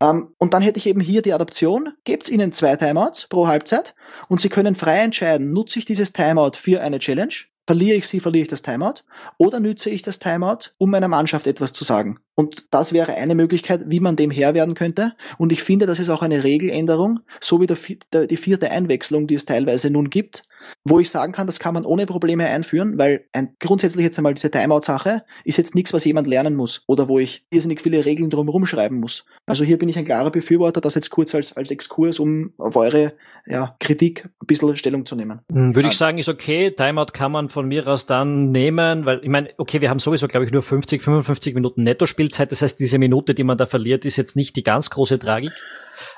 Ähm, 0.02 0.30
und 0.38 0.54
dann 0.54 0.64
hätte 0.64 0.80
ich 0.80 0.88
eben 0.88 1.02
hier 1.02 1.22
die 1.22 1.34
Adaption, 1.34 1.90
gebt 2.06 2.28
ihnen 2.28 2.52
zwei 2.52 2.76
Timeouts 2.76 3.28
pro 3.28 3.48
Halbzeit 3.48 3.94
und 4.28 4.42
sie 4.42 4.50
können 4.50 4.74
frei 4.74 5.00
entscheiden, 5.00 5.52
nutze 5.52 5.80
ich 5.80 5.86
dieses 5.86 6.12
Timeout 6.12 6.54
für 6.56 6.82
eine 6.82 7.00
Challenge 7.00 7.34
Verliere 7.68 7.98
ich 7.98 8.08
sie, 8.08 8.22
verliere 8.22 8.44
ich 8.44 8.48
das 8.48 8.62
Timeout? 8.62 9.04
Oder 9.38 9.60
nütze 9.60 9.90
ich 9.90 10.02
das 10.02 10.20
Timeout, 10.20 10.72
um 10.78 10.90
meiner 10.90 11.10
Mannschaft 11.10 11.48
etwas 11.48 11.74
zu 11.74 11.84
sagen? 11.84 12.18
Und 12.40 12.68
das 12.70 12.94
wäre 12.94 13.16
eine 13.16 13.34
Möglichkeit, 13.34 13.86
wie 13.88 14.00
man 14.00 14.16
dem 14.16 14.30
Herr 14.30 14.54
werden 14.54 14.76
könnte. 14.76 15.16
Und 15.40 15.52
ich 15.52 15.64
finde, 15.64 15.88
das 15.88 15.98
ist 15.98 16.12
auch 16.12 16.22
eine 16.22 16.44
Regeländerung, 16.44 17.22
so 17.42 17.60
wie 17.60 17.66
der, 17.66 18.28
die 18.28 18.38
vierte 18.38 18.70
Einwechslung, 18.70 19.26
die 19.26 19.34
es 19.34 19.46
teilweise 19.46 19.90
nun 19.90 20.12
gibt, 20.12 20.44
wo 20.84 21.00
ich 21.00 21.10
sagen 21.10 21.34
kann, 21.34 21.48
das 21.48 21.60
kann 21.60 21.74
man 21.74 21.86
ohne 21.86 22.06
Probleme 22.06 22.46
einführen, 22.46 22.98
weil 22.98 23.26
ein, 23.34 23.56
grundsätzlich 23.60 24.04
jetzt 24.04 24.18
einmal 24.18 24.34
diese 24.34 24.52
Timeout-Sache 24.52 25.24
ist 25.44 25.58
jetzt 25.58 25.76
nichts, 25.76 25.94
was 25.94 26.06
jemand 26.06 26.28
lernen 26.28 26.56
muss 26.56 26.84
oder 26.88 27.08
wo 27.08 27.20
ich 27.20 27.46
irrsinnig 27.50 27.82
viele 27.82 28.06
Regeln 28.06 28.30
drumherum 28.30 28.66
schreiben 28.66 29.00
muss. 29.00 29.26
Also 29.46 29.64
hier 29.64 29.78
bin 29.78 29.90
ich 29.90 29.98
ein 29.98 30.06
klarer 30.06 30.32
Befürworter, 30.32 30.82
das 30.82 30.96
jetzt 30.96 31.10
kurz 31.10 31.34
als, 31.36 31.56
als 31.56 31.72
Exkurs, 31.72 32.20
um 32.20 32.54
auf 32.58 32.76
eure 32.76 33.14
ja, 33.46 33.76
Kritik 33.80 34.26
ein 34.26 34.48
bisschen 34.48 34.76
Stellung 34.76 35.06
zu 35.06 35.16
nehmen. 35.16 35.40
Hm, 35.52 35.76
würde 35.76 35.90
ich 35.90 35.98
sagen, 35.98 36.18
ist 36.18 36.30
okay. 36.30 36.72
Timeout 36.72 37.14
kann 37.14 37.32
man 37.32 37.50
von 37.50 37.68
mir 37.68 37.88
aus 37.88 38.06
dann 38.06 38.52
nehmen, 38.52 39.06
weil 39.06 39.20
ich 39.24 39.30
meine, 39.30 39.50
okay, 39.58 39.82
wir 39.82 39.90
haben 39.90 40.00
sowieso, 40.00 40.28
glaube 40.28 40.46
ich, 40.46 40.52
nur 40.52 40.62
50, 40.62 41.02
55 41.02 41.56
Minuten 41.56 41.84
Netto-Spielzeit. 42.28 42.52
Das 42.52 42.62
heißt, 42.62 42.80
diese 42.80 42.98
Minute, 42.98 43.34
die 43.34 43.44
man 43.44 43.58
da 43.58 43.66
verliert, 43.66 44.06
ist 44.06 44.18
jetzt 44.18 44.36
nicht 44.36 44.56
die 44.56 44.64
ganz 44.64 44.90
große 44.90 45.20
Tragik. 45.20 45.52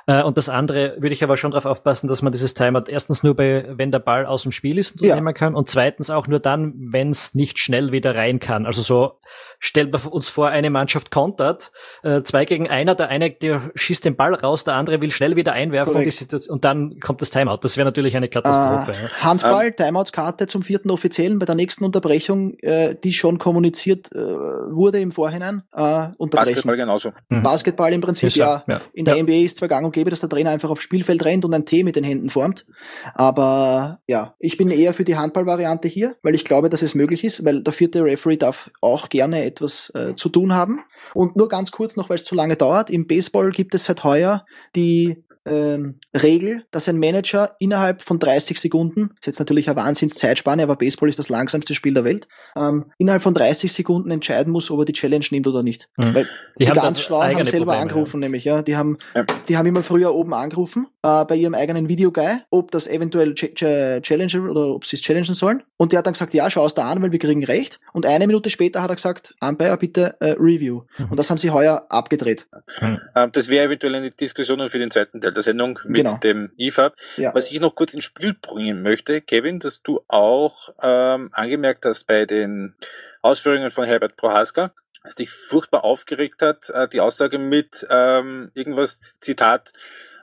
Äh, 0.07 0.23
und 0.23 0.37
das 0.37 0.49
andere 0.49 0.95
würde 0.97 1.13
ich 1.13 1.23
aber 1.23 1.37
schon 1.37 1.51
darauf 1.51 1.65
aufpassen, 1.65 2.07
dass 2.07 2.21
man 2.21 2.31
dieses 2.31 2.53
Timeout 2.53 2.83
erstens 2.87 3.23
nur 3.23 3.35
bei, 3.35 3.65
wenn 3.69 3.91
der 3.91 3.99
Ball 3.99 4.25
aus 4.25 4.43
dem 4.43 4.51
Spiel 4.51 4.77
ist, 4.77 5.01
ja. 5.01 5.15
nehmen 5.15 5.33
kann 5.33 5.55
und 5.55 5.69
zweitens 5.69 6.09
auch 6.09 6.27
nur 6.27 6.39
dann, 6.39 6.73
wenn 6.91 7.11
es 7.11 7.35
nicht 7.35 7.59
schnell 7.59 7.91
wieder 7.91 8.15
rein 8.15 8.39
kann. 8.39 8.65
Also 8.65 8.81
so 8.81 9.19
stellt 9.59 9.91
man 9.91 10.01
uns 10.03 10.29
vor, 10.29 10.49
eine 10.49 10.69
Mannschaft 10.69 11.11
kontert, 11.11 11.71
äh, 12.03 12.23
zwei 12.23 12.45
gegen 12.45 12.69
einer, 12.69 12.95
der 12.95 13.09
eine 13.09 13.29
der 13.31 13.71
schießt 13.75 14.05
den 14.05 14.15
Ball 14.15 14.33
raus, 14.33 14.63
der 14.63 14.75
andere 14.75 15.01
will 15.01 15.11
schnell 15.11 15.35
wieder 15.35 15.53
einwerfen 15.53 15.95
und, 15.95 16.49
und, 16.49 16.65
dann 16.65 16.99
kommt 16.99 17.21
das 17.21 17.29
Timeout. 17.29 17.59
Das 17.61 17.77
wäre 17.77 17.85
natürlich 17.85 18.15
eine 18.15 18.29
Katastrophe. 18.29 18.91
Äh, 18.91 19.03
ja. 19.03 19.09
Handball, 19.21 19.67
ähm, 19.67 19.75
Timeouts-Karte 19.75 20.47
zum 20.47 20.63
vierten 20.63 20.89
Offiziellen 20.91 21.39
bei 21.39 21.45
der 21.45 21.55
nächsten 21.55 21.83
Unterbrechung, 21.83 22.57
äh, 22.59 22.95
die 22.95 23.13
schon 23.13 23.37
kommuniziert 23.37 24.09
wurde 24.11 24.99
im 24.99 25.11
Vorhinein, 25.11 25.63
äh, 25.73 26.09
unterbrechen. 26.17 26.53
Basketball 26.53 26.77
genauso. 26.77 27.11
Mhm. 27.29 27.43
Basketball 27.43 27.93
im 27.93 28.01
Prinzip, 28.01 28.31
ja. 28.35 28.63
ja. 28.67 28.79
In 28.93 29.05
der 29.05 29.17
ja. 29.17 29.23
NBA 29.23 29.45
ist 29.45 29.57
zwar 29.57 29.67
gang 29.69 29.85
und 29.85 29.93
gäbe, 29.93 30.09
dass 30.09 30.19
der 30.19 30.29
Trainer 30.29 30.51
einfach 30.51 30.69
aufs 30.69 30.83
Spielfeld 30.83 31.23
rennt 31.23 31.45
und 31.45 31.53
ein 31.53 31.65
T 31.65 31.83
mit 31.83 31.95
den 31.95 32.03
Händen 32.03 32.29
formt, 32.29 32.65
aber 33.13 34.01
ja, 34.07 34.35
ich 34.39 34.57
bin 34.57 34.69
eher 34.69 34.93
für 34.93 35.05
die 35.05 35.15
Handball-Variante 35.15 35.87
hier, 35.87 36.15
weil 36.21 36.35
ich 36.35 36.43
glaube, 36.43 36.69
dass 36.69 36.81
es 36.81 36.95
möglich 36.95 37.23
ist, 37.23 37.45
weil 37.45 37.61
der 37.61 37.73
vierte 37.73 38.03
Referee 38.03 38.37
darf 38.37 38.71
auch 38.81 39.09
gerne 39.09 39.45
etwas 39.45 39.91
äh, 39.95 40.15
zu 40.15 40.29
tun 40.29 40.53
haben. 40.53 40.81
Und 41.13 41.35
nur 41.35 41.47
ganz 41.47 41.71
kurz 41.71 41.95
noch, 41.95 42.09
weil 42.09 42.17
es 42.17 42.25
zu 42.25 42.35
lange 42.35 42.55
dauert, 42.55 42.89
im 42.89 43.07
Baseball 43.07 43.51
gibt 43.51 43.73
es 43.75 43.85
seit 43.85 44.03
heuer 44.03 44.45
die 44.75 45.23
ähm, 45.51 45.99
Regel, 46.15 46.63
dass 46.71 46.87
ein 46.89 46.97
Manager 46.97 47.55
innerhalb 47.59 48.01
von 48.01 48.19
30 48.19 48.59
Sekunden, 48.59 49.11
ist 49.19 49.27
jetzt 49.27 49.39
natürlich 49.39 49.69
eine 49.69 49.75
Wahnsinnszeitspanne, 49.77 50.63
aber 50.63 50.75
Baseball 50.75 51.09
ist 51.09 51.19
das 51.19 51.29
langsamste 51.29 51.75
Spiel 51.75 51.93
der 51.93 52.03
Welt, 52.03 52.27
ähm, 52.55 52.85
innerhalb 52.97 53.21
von 53.21 53.33
30 53.33 53.71
Sekunden 53.71 54.11
entscheiden 54.11 54.51
muss, 54.51 54.71
ob 54.71 54.79
er 54.79 54.85
die 54.85 54.93
Challenge 54.93 55.25
nimmt 55.31 55.47
oder 55.47 55.63
nicht. 55.63 55.89
Mhm. 55.97 56.13
Weil 56.13 56.27
die, 56.57 56.65
die 56.65 56.71
ganz 56.71 57.01
Schlauen 57.01 57.35
haben 57.35 57.45
selber 57.45 57.65
Probleme, 57.65 57.81
angerufen, 57.81 58.21
ja. 58.21 58.25
nämlich, 58.25 58.43
ja. 58.45 58.61
Die 58.61 58.75
haben, 58.75 58.97
ja. 59.15 59.25
die 59.47 59.57
haben 59.57 59.65
immer 59.65 59.83
früher 59.83 60.13
oben 60.13 60.33
angerufen, 60.33 60.87
äh, 61.03 61.25
bei 61.25 61.35
ihrem 61.35 61.53
eigenen 61.53 61.87
Videoguy, 61.87 62.39
ob 62.49 62.71
das 62.71 62.87
eventuell 62.87 63.33
ch 63.35 63.55
ch 63.55 64.01
challengen 64.01 64.49
oder 64.49 64.67
ob 64.67 64.85
sie 64.85 64.95
es 64.95 65.01
challengen 65.01 65.35
sollen. 65.35 65.63
Und 65.77 65.91
der 65.91 65.99
hat 65.99 66.05
dann 66.05 66.13
gesagt, 66.13 66.33
ja, 66.33 66.49
schau 66.49 66.65
es 66.65 66.73
da 66.73 66.89
an, 66.89 67.01
weil 67.01 67.11
wir 67.11 67.19
kriegen 67.19 67.43
recht. 67.43 67.79
Und 67.93 68.05
eine 68.05 68.27
Minute 68.27 68.49
später 68.49 68.81
hat 68.81 68.89
er 68.89 68.95
gesagt, 68.95 69.35
Umpire, 69.41 69.77
bitte 69.77 70.15
äh, 70.19 70.31
Review. 70.31 70.81
Mhm. 70.97 71.11
Und 71.11 71.17
das 71.17 71.29
haben 71.29 71.37
sie 71.37 71.51
heuer 71.51 71.85
abgedreht. 71.89 72.47
Mhm. 72.81 72.99
Das 73.31 73.47
wäre 73.49 73.65
eventuell 73.67 73.95
eine 73.95 74.11
Diskussion 74.11 74.69
für 74.69 74.79
den 74.79 74.91
zweiten 74.91 75.21
Teil 75.21 75.33
der 75.39 75.43
Sendung 75.43 75.79
mit 75.85 76.05
genau. 76.05 76.17
dem 76.17 76.51
IFAB. 76.57 76.95
Ja. 77.17 77.33
Was 77.33 77.51
ich 77.51 77.59
noch 77.59 77.75
kurz 77.75 77.93
ins 77.93 78.03
Spiel 78.03 78.35
bringen 78.39 78.81
möchte, 78.81 79.21
Kevin, 79.21 79.59
dass 79.59 79.81
du 79.81 80.01
auch 80.07 80.69
ähm, 80.81 81.29
angemerkt 81.33 81.85
hast 81.85 82.05
bei 82.05 82.25
den 82.25 82.75
Ausführungen 83.21 83.71
von 83.71 83.85
Herbert 83.85 84.17
Prohaska, 84.17 84.73
dass 85.03 85.15
dich 85.15 85.29
furchtbar 85.29 85.83
aufgeregt 85.83 86.41
hat, 86.41 86.69
äh, 86.69 86.87
die 86.87 86.99
Aussage 86.99 87.39
mit 87.39 87.87
ähm, 87.89 88.51
irgendwas, 88.53 89.17
Zitat, 89.19 89.71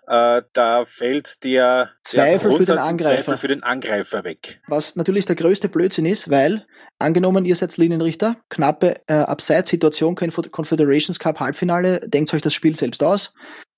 äh, 0.06 0.42
da 0.52 0.84
fällt 0.84 1.42
der 1.42 1.90
Zweifel, 2.02 2.50
der 2.50 2.58
für 2.58 2.64
den 2.64 2.78
Angreifer. 2.78 3.24
Zweifel 3.24 3.36
für 3.38 3.48
den 3.48 3.62
Angreifer 3.62 4.24
weg. 4.24 4.60
Was 4.68 4.96
natürlich 4.96 5.26
der 5.26 5.36
größte 5.36 5.68
Blödsinn 5.68 6.06
ist, 6.06 6.30
weil 6.30 6.64
angenommen, 6.98 7.44
ihr 7.44 7.56
seid 7.56 7.76
Linienrichter, 7.76 8.36
knappe 8.48 9.00
äh, 9.08 9.14
Abseits-Situation, 9.14 10.14
Confederations 10.14 11.18
Cup 11.18 11.40
Halbfinale, 11.40 12.00
denkt 12.00 12.32
euch 12.34 12.42
das 12.42 12.54
Spiel 12.54 12.76
selbst 12.76 13.02
aus. 13.02 13.34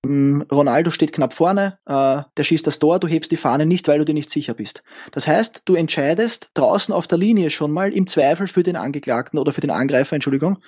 Ähm, 0.08 0.44
Ronaldo 0.50 0.90
steht 0.90 1.12
knapp 1.12 1.34
vorne, 1.34 1.78
äh, 1.86 2.22
der 2.36 2.44
schießt 2.44 2.66
das 2.66 2.78
Tor, 2.78 2.98
du 2.98 3.06
hebst 3.06 3.30
die 3.30 3.36
Fahne 3.36 3.66
nicht, 3.66 3.86
weil 3.88 3.98
du 3.98 4.04
dir 4.04 4.14
nicht 4.14 4.30
sicher 4.30 4.54
bist. 4.54 4.82
Das 5.12 5.28
heißt, 5.28 5.62
du 5.64 5.74
entscheidest 5.74 6.50
draußen 6.54 6.94
auf 6.94 7.06
der 7.06 7.18
Linie 7.18 7.50
schon 7.50 7.70
mal 7.70 7.92
im 7.92 8.06
Zweifel 8.06 8.48
für 8.48 8.62
den 8.62 8.76
Angeklagten 8.76 9.38
oder 9.38 9.52
für 9.52 9.60
den 9.60 9.70
Angreifer, 9.70 10.14
Entschuldigung, 10.14 10.58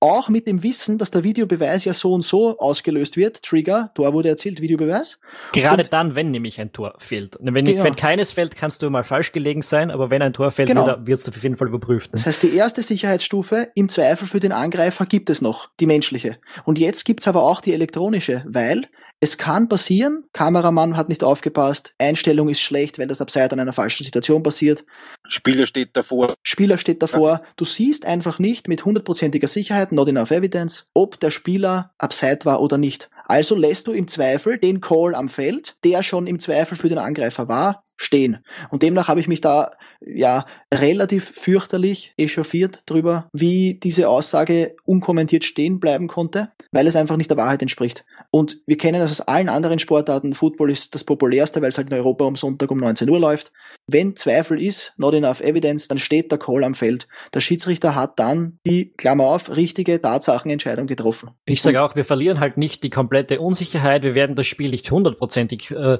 auch 0.00 0.28
mit 0.28 0.46
dem 0.46 0.62
Wissen, 0.62 0.98
dass 0.98 1.10
der 1.10 1.24
Videobeweis 1.24 1.84
ja 1.84 1.92
so 1.92 2.12
und 2.12 2.22
so 2.22 2.58
ausgelöst 2.58 3.16
wird, 3.16 3.42
Trigger, 3.42 3.90
Tor 3.94 4.12
wurde 4.12 4.28
erzielt, 4.28 4.60
Videobeweis. 4.60 5.20
Gerade 5.52 5.82
und 5.82 5.92
dann, 5.92 6.14
wenn 6.14 6.30
nämlich 6.30 6.60
ein 6.60 6.72
Tor 6.72 6.94
fehlt. 6.98 7.36
Wenn, 7.40 7.64
genau. 7.64 7.84
wenn, 7.84 7.96
keines 7.96 8.32
fällt, 8.32 8.56
kannst 8.56 8.82
du 8.82 8.90
mal 8.90 9.04
falsch 9.04 9.32
gelegen 9.32 9.62
sein, 9.62 9.90
aber 9.90 10.10
wenn 10.10 10.22
ein 10.22 10.32
Tor 10.32 10.50
fällt, 10.50 10.68
genau. 10.68 10.86
wird 11.06 11.18
es 11.18 11.28
auf 11.28 11.42
jeden 11.42 11.56
Fall 11.56 11.68
überprüft. 11.68 12.10
Das 12.12 12.26
heißt, 12.26 12.42
die 12.42 12.54
erste 12.54 12.82
Sicherheitsstufe 12.82 13.68
im 13.74 13.88
Zweifel 13.88 14.26
für 14.26 14.40
den 14.40 14.52
Angreifer 14.52 15.06
gibt 15.06 15.30
es 15.30 15.40
noch, 15.40 15.70
die 15.80 15.86
menschliche. 15.86 16.38
Und 16.64 16.78
jetzt 16.78 17.04
gibt's 17.04 17.28
aber 17.28 17.42
auch 17.42 17.60
die 17.60 17.72
elektronische, 17.72 18.44
weil 18.46 18.88
es 19.22 19.38
kann 19.38 19.68
passieren, 19.68 20.24
Kameramann 20.32 20.96
hat 20.96 21.08
nicht 21.08 21.22
aufgepasst, 21.22 21.94
Einstellung 21.96 22.48
ist 22.48 22.60
schlecht, 22.60 22.98
weil 22.98 23.06
das 23.06 23.20
abseits 23.20 23.52
an 23.52 23.60
einer 23.60 23.72
falschen 23.72 24.02
Situation 24.02 24.42
passiert. 24.42 24.84
Spieler 25.28 25.64
steht 25.64 25.96
davor. 25.96 26.34
Spieler 26.42 26.76
steht 26.76 27.04
davor. 27.04 27.30
Ja. 27.30 27.42
Du 27.54 27.64
siehst 27.64 28.04
einfach 28.04 28.40
nicht 28.40 28.66
mit 28.66 28.84
hundertprozentiger 28.84 29.46
Sicherheit, 29.46 29.92
not 29.92 30.08
enough 30.08 30.32
evidence, 30.32 30.88
ob 30.92 31.20
der 31.20 31.30
Spieler 31.30 31.92
abseits 31.98 32.44
war 32.46 32.60
oder 32.60 32.78
nicht. 32.78 33.10
Also 33.28 33.54
lässt 33.54 33.86
du 33.86 33.92
im 33.92 34.08
Zweifel 34.08 34.58
den 34.58 34.80
Call 34.80 35.14
am 35.14 35.28
Feld, 35.28 35.76
der 35.84 36.02
schon 36.02 36.26
im 36.26 36.40
Zweifel 36.40 36.76
für 36.76 36.88
den 36.88 36.98
Angreifer 36.98 37.46
war, 37.46 37.84
stehen. 38.02 38.44
Und 38.70 38.82
demnach 38.82 39.08
habe 39.08 39.20
ich 39.20 39.28
mich 39.28 39.40
da 39.40 39.72
ja 40.00 40.46
relativ 40.72 41.32
fürchterlich 41.34 42.12
echauffiert 42.16 42.82
drüber, 42.86 43.28
wie 43.32 43.74
diese 43.74 44.08
Aussage 44.08 44.74
unkommentiert 44.84 45.44
stehen 45.44 45.80
bleiben 45.80 46.08
konnte, 46.08 46.50
weil 46.72 46.86
es 46.86 46.96
einfach 46.96 47.16
nicht 47.16 47.30
der 47.30 47.36
Wahrheit 47.36 47.62
entspricht. 47.62 48.04
Und 48.30 48.58
wir 48.66 48.76
kennen 48.78 49.00
das 49.00 49.10
aus 49.10 49.20
allen 49.20 49.48
anderen 49.48 49.78
Sportarten. 49.78 50.32
Football 50.32 50.70
ist 50.70 50.94
das 50.94 51.04
populärste, 51.04 51.62
weil 51.62 51.68
es 51.68 51.78
halt 51.78 51.90
in 51.90 51.96
Europa 51.96 52.26
am 52.26 52.36
Sonntag 52.36 52.70
um 52.70 52.78
19 52.78 53.08
Uhr 53.08 53.20
läuft. 53.20 53.52
Wenn 53.86 54.16
Zweifel 54.16 54.60
ist, 54.60 54.94
not 54.96 55.14
enough 55.14 55.40
evidence, 55.40 55.88
dann 55.88 55.98
steht 55.98 56.32
der 56.32 56.38
Call 56.38 56.64
am 56.64 56.74
Feld. 56.74 57.08
Der 57.34 57.40
Schiedsrichter 57.40 57.94
hat 57.94 58.18
dann 58.18 58.58
die, 58.66 58.92
Klammer 58.96 59.24
auf, 59.24 59.54
richtige 59.54 60.00
Tatsachenentscheidung 60.00 60.86
getroffen. 60.86 61.30
Ich 61.44 61.62
sage 61.62 61.82
auch, 61.82 61.94
wir 61.94 62.04
verlieren 62.04 62.40
halt 62.40 62.56
nicht 62.56 62.82
die 62.82 62.90
komplette 62.90 63.40
Unsicherheit. 63.40 64.02
Wir 64.02 64.14
werden 64.14 64.34
das 64.34 64.46
Spiel 64.46 64.70
nicht 64.70 64.90
hundertprozentig 64.90 65.70
äh, 65.70 65.98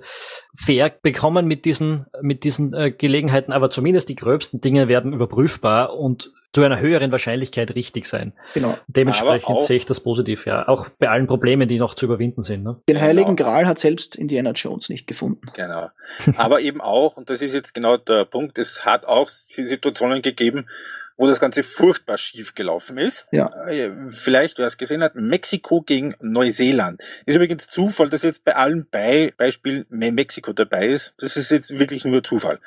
fair 0.57 0.93
bekommen 1.03 1.47
mit 1.47 1.65
diesen, 1.65 1.92
mit 2.21 2.45
diesen 2.45 2.75
äh, 2.75 2.91
Gelegenheiten, 2.91 3.53
aber 3.53 3.71
zumindest 3.71 4.09
die 4.09 4.17
gröbsten 4.17 4.61
Dinge 4.61 4.89
werden 4.89 5.13
überprüfbar 5.13 5.97
und 5.97 6.33
zu 6.53 6.63
einer 6.63 6.81
höheren 6.81 7.11
Wahrscheinlichkeit 7.13 7.75
richtig 7.75 8.05
sein. 8.05 8.35
Genau. 8.53 8.77
Dementsprechend 8.87 9.63
sehe 9.63 9.79
ich 9.79 9.87
das 9.87 10.01
positiv, 10.01 10.45
ja. 10.45 10.69
Auch 10.69 10.91
bei 10.99 11.09
allen 11.09 11.27
Problemen, 11.27 11.67
die 11.67 11.79
noch 11.79 11.95
zu 11.95 12.05
überwinden 12.05 12.43
sind. 12.43 12.63
Ne? 12.63 12.77
Den 12.89 13.01
Heiligen 13.01 13.37
genau. 13.37 13.51
Gral 13.51 13.67
hat 13.67 13.79
selbst 13.79 14.17
Indiana 14.17 14.51
Jones 14.51 14.91
nicht 14.91 15.07
gefunden. 15.07 15.47
Genau. 15.55 15.89
Aber 16.37 16.61
eben 16.61 16.83
auch, 16.83 17.17
und 17.17 17.31
das 17.31 17.41
ist 17.41 17.55
jetzt 17.55 17.75
genau 17.75 17.97
der 17.97 18.27
Punkt, 18.27 18.59
es 18.59 18.85
hat 18.85 19.07
auch 19.07 19.29
Situationen 19.29 20.21
gegeben, 20.21 20.69
wo 21.17 21.27
das 21.27 21.41
Ganze 21.41 21.63
furchtbar 21.63 22.19
schief 22.19 22.55
gelaufen 22.55 22.99
ist. 22.99 23.27
Ja. 23.31 23.67
Äh, 23.67 23.93
vielleicht, 24.11 24.59
wer 24.59 24.67
es 24.67 24.79
gesehen 24.79 25.03
hat, 25.03 25.15
Mexiko 25.15 25.83
gegen 25.83 26.15
Neuseeland. 26.21 27.03
Ist 27.27 27.37
übrigens 27.37 27.69
Zufall, 27.69 28.11
dass 28.11 28.23
jetzt 28.23 28.45
bei 28.45 28.57
allen 28.57 28.87
Be 28.87 29.33
Beispielen 29.37 29.87
Mexiko 29.89 30.53
dabei 30.53 30.89
ist. 30.89 31.15
Das 31.19 31.37
ist 31.37 31.51
jetzt 31.51 31.79
wirklich 31.79 32.05
nur 32.05 32.23
Zufall. 32.23 32.61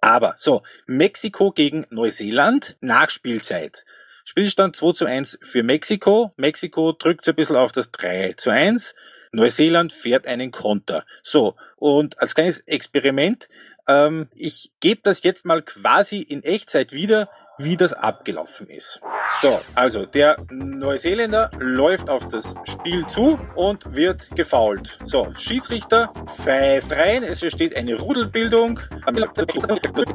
Aber 0.00 0.34
so, 0.36 0.62
Mexiko 0.86 1.50
gegen 1.50 1.86
Neuseeland, 1.90 2.76
Nachspielzeit. 2.80 3.84
Spielstand 4.24 4.74
2 4.74 4.92
zu 4.92 5.06
1 5.06 5.38
für 5.42 5.62
Mexiko. 5.62 6.32
Mexiko 6.36 6.92
drückt 6.92 7.24
so 7.24 7.32
ein 7.32 7.36
bisschen 7.36 7.56
auf 7.56 7.72
das 7.72 7.90
3 7.90 8.34
zu 8.36 8.50
1. 8.50 8.94
Neuseeland 9.32 9.92
fährt 9.92 10.26
einen 10.26 10.50
Konter. 10.50 11.04
So, 11.22 11.56
und 11.76 12.18
als 12.20 12.34
kleines 12.34 12.60
Experiment, 12.60 13.48
ähm, 13.86 14.28
ich 14.34 14.72
gebe 14.80 15.00
das 15.02 15.22
jetzt 15.22 15.44
mal 15.44 15.62
quasi 15.62 16.18
in 16.18 16.42
Echtzeit 16.42 16.92
wieder, 16.92 17.28
wie 17.58 17.76
das 17.76 17.92
abgelaufen 17.92 18.68
ist. 18.68 19.00
So, 19.40 19.60
also 19.74 20.06
der 20.06 20.36
Neuseeländer 20.50 21.50
läuft 21.58 22.08
auf 22.08 22.28
das 22.28 22.54
Spiel 22.64 23.06
zu 23.06 23.38
und 23.56 23.94
wird 23.94 24.34
gefault. 24.36 24.96
So, 25.04 25.28
Schiedsrichter 25.36 26.12
pfeift 26.24 26.92
rein, 26.92 27.22
es 27.22 27.42
entsteht 27.42 27.76
eine 27.76 27.94
Rudelbildung 27.94 28.80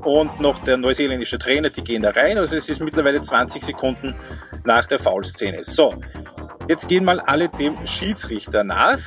und 0.04 0.40
noch 0.40 0.60
der 0.60 0.78
neuseeländische 0.78 1.38
Trainer, 1.38 1.70
die 1.70 1.84
gehen 1.84 2.02
da 2.02 2.10
rein. 2.10 2.38
Also 2.38 2.56
es 2.56 2.70
ist 2.70 2.82
mittlerweile 2.82 3.22
20 3.22 3.64
Sekunden 3.64 4.16
nach 4.64 4.86
der 4.86 5.00
Foulszene. 5.00 5.64
So, 5.64 5.94
Jetzt 6.70 6.88
gehen 6.88 7.04
mal 7.04 7.20
alle 7.20 7.50
dem 7.50 7.76
Schiedsrichter 7.88 8.64
nach. 8.64 9.00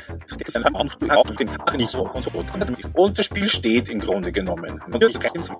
Und 2.94 3.18
das 3.18 3.24
Spiel 3.24 3.48
steht 3.48 3.88
im 3.88 4.00
Grunde 4.00 4.32
genommen. 4.32 4.80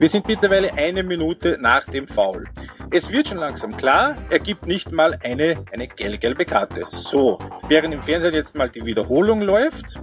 Wir 0.01 0.09
sind 0.09 0.27
mittlerweile 0.27 0.75
eine 0.75 1.05
Minute 1.05 1.59
nach 1.61 1.85
dem 1.85 2.09
Foul. 2.09 2.45
Es 2.91 3.09
wird 3.13 3.29
schon 3.29 3.39
langsam 3.39 3.77
klar, 3.77 4.17
er 4.33 4.39
gibt 4.39 4.67
nicht 4.67 4.93
mal 4.93 5.19
eine, 5.23 5.55
eine 5.73 5.89
gelbe 5.89 6.45
Karte. 6.45 6.83
So, 6.87 7.39
während 7.69 7.95
im 7.95 8.03
Fernsehen 8.03 8.35
jetzt 8.35 8.57
mal 8.57 8.69
die 8.69 8.85
Wiederholung 8.85 9.43
läuft. 9.43 10.01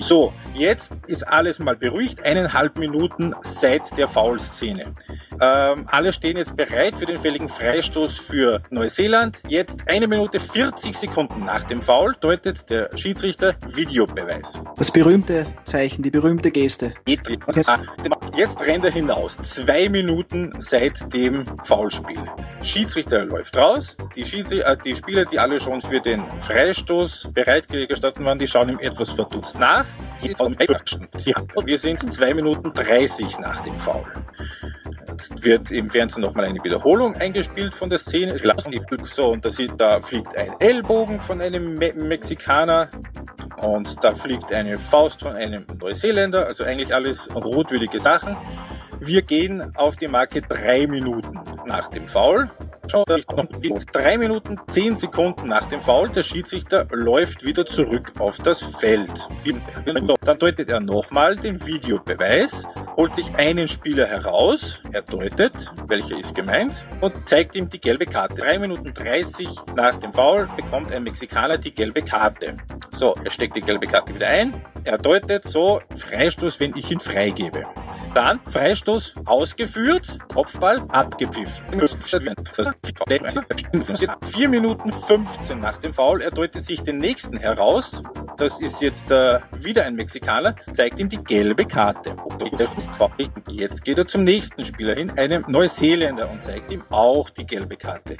So, 0.00 0.32
jetzt 0.54 0.92
ist 1.06 1.22
alles 1.26 1.58
mal 1.58 1.76
beruhigt. 1.76 2.22
Eineinhalb 2.22 2.78
Minuten 2.78 3.34
seit 3.40 3.96
der 3.96 4.08
Foul-Szene. 4.08 4.92
Ähm, 5.40 5.86
alle 5.86 6.12
stehen 6.12 6.36
jetzt 6.36 6.56
bereit 6.56 6.96
für 6.96 7.06
den 7.06 7.20
fälligen 7.20 7.48
Freistoß 7.48 8.18
für 8.18 8.62
Neuseeland. 8.70 9.40
Jetzt 9.48 9.88
eine 9.88 10.06
Minute 10.06 10.38
40 10.38 10.82
20 10.82 10.98
Sekunden 10.98 11.40
nach 11.44 11.62
dem 11.62 11.80
Foul 11.80 12.14
deutet 12.20 12.68
der 12.68 12.90
Schiedsrichter 12.96 13.54
Videobeweis. 13.68 14.60
Das 14.76 14.90
berühmte 14.90 15.46
Zeichen, 15.64 16.02
die 16.02 16.10
berühmte 16.10 16.50
Geste. 16.50 16.92
Jetzt, 17.06 17.28
jetzt 18.36 18.66
rennt 18.66 18.84
er 18.84 18.90
hinaus. 18.90 19.36
Zwei 19.36 19.88
Minuten 19.88 20.52
seit 20.60 21.12
dem 21.14 21.44
Foulspiel. 21.64 22.18
Schiedsrichter 22.62 23.11
läuft 23.20 23.56
raus. 23.56 23.96
Die, 24.16 24.22
äh, 24.22 24.76
die 24.84 24.96
Spieler, 24.96 25.24
die 25.24 25.38
alle 25.38 25.60
schon 25.60 25.80
für 25.80 26.00
den 26.00 26.22
Freistoß 26.40 27.30
bereitgestanden 27.32 28.24
waren, 28.24 28.38
die 28.38 28.46
schauen 28.46 28.70
ihm 28.70 28.78
etwas 28.78 29.10
verdutzt 29.10 29.58
nach. 29.58 29.84
Wir 30.20 31.78
sind 31.78 32.12
zwei 32.12 32.34
Minuten 32.34 32.72
30 32.72 33.38
nach 33.38 33.60
dem 33.62 33.78
Foul. 33.78 34.02
Jetzt 35.08 35.44
wird 35.44 35.70
im 35.70 35.88
Fernsehen 35.88 36.22
nochmal 36.22 36.46
eine 36.46 36.62
Wiederholung 36.64 37.14
eingespielt 37.16 37.74
von 37.74 37.90
der 37.90 37.98
Szene. 37.98 38.36
So, 39.04 39.32
und 39.32 39.44
da, 39.44 39.50
sieht, 39.50 39.72
da 39.78 40.00
fliegt 40.00 40.36
ein 40.36 40.54
Ellbogen 40.58 41.18
von 41.20 41.40
einem 41.40 41.74
Me 41.74 41.92
Mexikaner 41.92 42.88
und 43.58 44.02
da 44.02 44.14
fliegt 44.14 44.52
eine 44.52 44.78
Faust 44.78 45.20
von 45.20 45.36
einem 45.36 45.64
Neuseeländer. 45.80 46.46
Also 46.46 46.64
eigentlich 46.64 46.94
alles 46.94 47.28
rotwürdige 47.34 47.98
Sachen. 47.98 48.36
Wir 49.00 49.22
gehen 49.22 49.74
auf 49.76 49.96
die 49.96 50.08
Marke 50.08 50.40
drei 50.40 50.86
Minuten 50.86 51.38
nach 51.66 51.88
dem 51.88 52.04
Foul. 52.04 52.48
Drei 53.92 54.18
Minuten, 54.18 54.60
zehn 54.68 54.96
Sekunden 54.96 55.48
nach 55.48 55.66
dem 55.66 55.80
Foul, 55.80 56.10
der 56.10 56.22
Schiedsrichter 56.22 56.86
läuft 56.90 57.44
wieder 57.44 57.64
zurück 57.64 58.12
auf 58.18 58.38
das 58.38 58.62
Feld. 58.62 59.28
Dann 60.24 60.38
deutet 60.38 60.70
er 60.70 60.80
nochmal 60.80 61.36
den 61.36 61.64
Videobeweis, 61.64 62.66
holt 62.96 63.14
sich 63.14 63.34
einen 63.36 63.68
Spieler 63.68 64.06
heraus, 64.06 64.80
er 64.92 65.02
deutet, 65.02 65.72
welcher 65.86 66.18
ist 66.18 66.34
gemeint, 66.34 66.86
und 67.00 67.28
zeigt 67.28 67.54
ihm 67.54 67.68
die 67.68 67.80
gelbe 67.80 68.06
Karte. 68.06 68.36
Drei 68.36 68.58
Minuten 68.58 68.92
30 68.92 69.48
nach 69.76 69.94
dem 69.96 70.12
Foul 70.12 70.48
bekommt 70.56 70.92
ein 70.92 71.02
Mexikaner 71.02 71.58
die 71.58 71.72
gelbe 71.72 72.02
Karte. 72.02 72.54
So, 72.90 73.14
er 73.24 73.30
steckt 73.30 73.56
die 73.56 73.60
gelbe 73.60 73.86
Karte 73.86 74.14
wieder 74.14 74.28
ein, 74.28 74.52
er 74.84 74.98
deutet 74.98 75.44
so 75.44 75.80
Freistoß, 75.96 76.60
wenn 76.60 76.76
ich 76.76 76.90
ihn 76.90 77.00
freigebe. 77.00 77.64
Dann 78.14 78.40
Freistoß 78.50 79.14
ausgeführt, 79.24 80.18
Kopfball 80.32 80.82
abgepfiffen. 80.90 81.64
4 84.22 84.48
Minuten 84.50 84.92
15 84.92 85.58
nach 85.58 85.78
dem 85.78 85.94
Foul. 85.94 86.20
Er 86.20 86.30
deutet 86.30 86.62
sich 86.62 86.82
den 86.82 86.98
nächsten 86.98 87.38
heraus. 87.38 88.02
Das 88.36 88.58
ist 88.60 88.82
jetzt 88.82 89.10
äh, 89.10 89.40
wieder 89.60 89.84
ein 89.84 89.94
Mexikaner. 89.94 90.54
Zeigt 90.74 90.98
ihm 90.98 91.08
die 91.08 91.24
gelbe 91.24 91.64
Karte. 91.64 92.14
Jetzt 93.48 93.84
geht 93.84 93.98
er 93.98 94.06
zum 94.06 94.24
nächsten 94.24 94.64
Spieler 94.64 94.94
hin, 94.94 95.10
einem 95.16 95.44
Neuseeländer, 95.48 96.30
und 96.30 96.42
zeigt 96.42 96.70
ihm 96.70 96.82
auch 96.90 97.30
die 97.30 97.46
gelbe 97.46 97.76
Karte. 97.76 98.16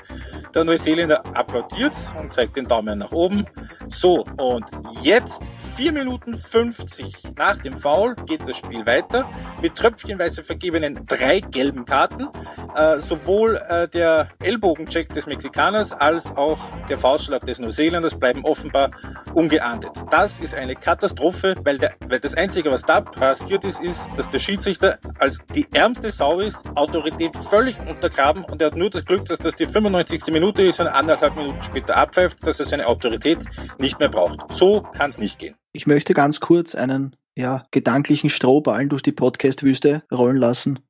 Der 0.54 0.64
Neuseeländer 0.64 1.22
applaudiert 1.34 1.92
und 2.18 2.32
zeigt 2.32 2.56
den 2.56 2.66
Daumen 2.66 2.98
nach 2.98 3.12
oben. 3.12 3.46
So, 3.88 4.24
und 4.38 4.64
jetzt 5.02 5.42
4 5.76 5.92
Minuten 5.92 6.36
50 6.36 7.36
nach 7.36 7.56
dem 7.58 7.78
Foul 7.78 8.14
geht 8.26 8.46
das 8.46 8.56
Spiel 8.56 8.86
weiter 8.86 9.28
mit 9.60 9.76
tröpfchenweise 9.76 10.42
vergebenen 10.42 11.04
drei 11.06 11.40
gelben 11.40 11.84
Karten. 11.84 12.28
Äh, 12.76 13.00
sowohl 13.00 13.56
äh, 13.68 13.88
der 13.88 14.28
Ellbogencheck 14.42 15.08
des 15.10 15.26
Mexikaners 15.26 15.92
als 15.92 16.34
auch 16.36 16.58
der 16.88 16.98
Faustschlag 16.98 17.44
des 17.44 17.58
Neuseeländers 17.58 18.18
bleiben 18.18 18.44
offenbar 18.44 18.90
ungeahndet. 19.34 19.92
Das 20.10 20.38
ist 20.38 20.54
eine 20.54 20.74
Katastrophe, 20.74 21.54
weil, 21.64 21.78
der, 21.78 21.92
weil 22.08 22.20
das 22.20 22.34
Einzige, 22.34 22.70
was 22.70 22.82
da 22.82 23.00
passiert 23.00 23.64
ist, 23.64 23.80
ist, 23.80 24.08
dass 24.16 24.28
der 24.28 24.38
Schiedsrichter 24.52 24.98
als 25.18 25.38
die 25.54 25.66
ärmste 25.72 26.10
Sau 26.10 26.40
ist, 26.40 26.68
Autorität 26.76 27.34
völlig 27.34 27.74
untergraben 27.88 28.44
und 28.44 28.60
er 28.60 28.66
hat 28.66 28.76
nur 28.76 28.90
das 28.90 29.02
Glück, 29.02 29.24
dass 29.24 29.38
das 29.38 29.56
die 29.56 29.64
95. 29.64 30.26
Minute 30.26 30.62
ist 30.62 30.78
und 30.78 30.88
anderthalb 30.88 31.36
Minuten 31.36 31.62
später 31.62 31.96
abpfeift, 31.96 32.46
dass 32.46 32.60
er 32.60 32.66
seine 32.66 32.86
Autorität 32.86 33.38
nicht 33.78 33.98
mehr 33.98 34.10
braucht. 34.10 34.54
So 34.54 34.82
kann 34.82 35.08
es 35.08 35.16
nicht 35.16 35.38
gehen. 35.38 35.54
Ich 35.72 35.86
möchte 35.86 36.12
ganz 36.12 36.40
kurz 36.40 36.74
einen 36.74 37.16
ja, 37.34 37.64
gedanklichen 37.70 38.28
Strohballen 38.28 38.90
durch 38.90 39.00
die 39.00 39.12
Podcast-Wüste 39.12 40.02
rollen 40.12 40.36
lassen. 40.36 40.80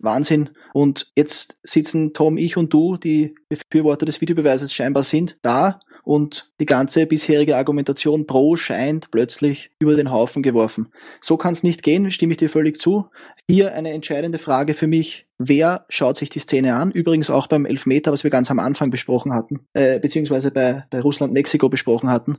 Wahnsinn. 0.00 0.50
Und 0.72 1.12
jetzt 1.14 1.60
sitzen 1.62 2.12
Tom, 2.12 2.36
ich 2.38 2.56
und 2.56 2.72
du, 2.72 2.96
die 2.96 3.36
Befürworter 3.48 4.04
des 4.04 4.20
Videobeweises 4.20 4.74
scheinbar 4.74 5.04
sind, 5.04 5.38
da 5.42 5.78
und 6.04 6.50
die 6.60 6.66
ganze 6.66 7.06
bisherige 7.06 7.56
Argumentation 7.56 8.26
pro 8.26 8.56
scheint 8.56 9.10
plötzlich 9.10 9.70
über 9.78 9.96
den 9.96 10.10
Haufen 10.12 10.42
geworfen. 10.42 10.92
So 11.20 11.36
kann 11.36 11.54
es 11.54 11.62
nicht 11.62 11.82
gehen, 11.82 12.10
stimme 12.10 12.32
ich 12.32 12.38
dir 12.38 12.50
völlig 12.50 12.78
zu. 12.78 13.06
Hier 13.48 13.74
eine 13.74 13.92
entscheidende 13.92 14.38
Frage 14.38 14.74
für 14.74 14.86
mich. 14.86 15.26
Wer 15.38 15.84
schaut 15.88 16.16
sich 16.16 16.30
die 16.30 16.38
Szene 16.38 16.76
an? 16.76 16.92
Übrigens 16.92 17.28
auch 17.28 17.48
beim 17.48 17.66
Elfmeter, 17.66 18.12
was 18.12 18.22
wir 18.22 18.30
ganz 18.30 18.50
am 18.52 18.60
Anfang 18.60 18.90
besprochen 18.90 19.32
hatten, 19.32 19.66
äh, 19.72 19.98
beziehungsweise 19.98 20.52
bei, 20.52 20.84
bei 20.90 21.00
Russland-Mexiko 21.00 21.68
besprochen 21.68 22.08
hatten. 22.08 22.38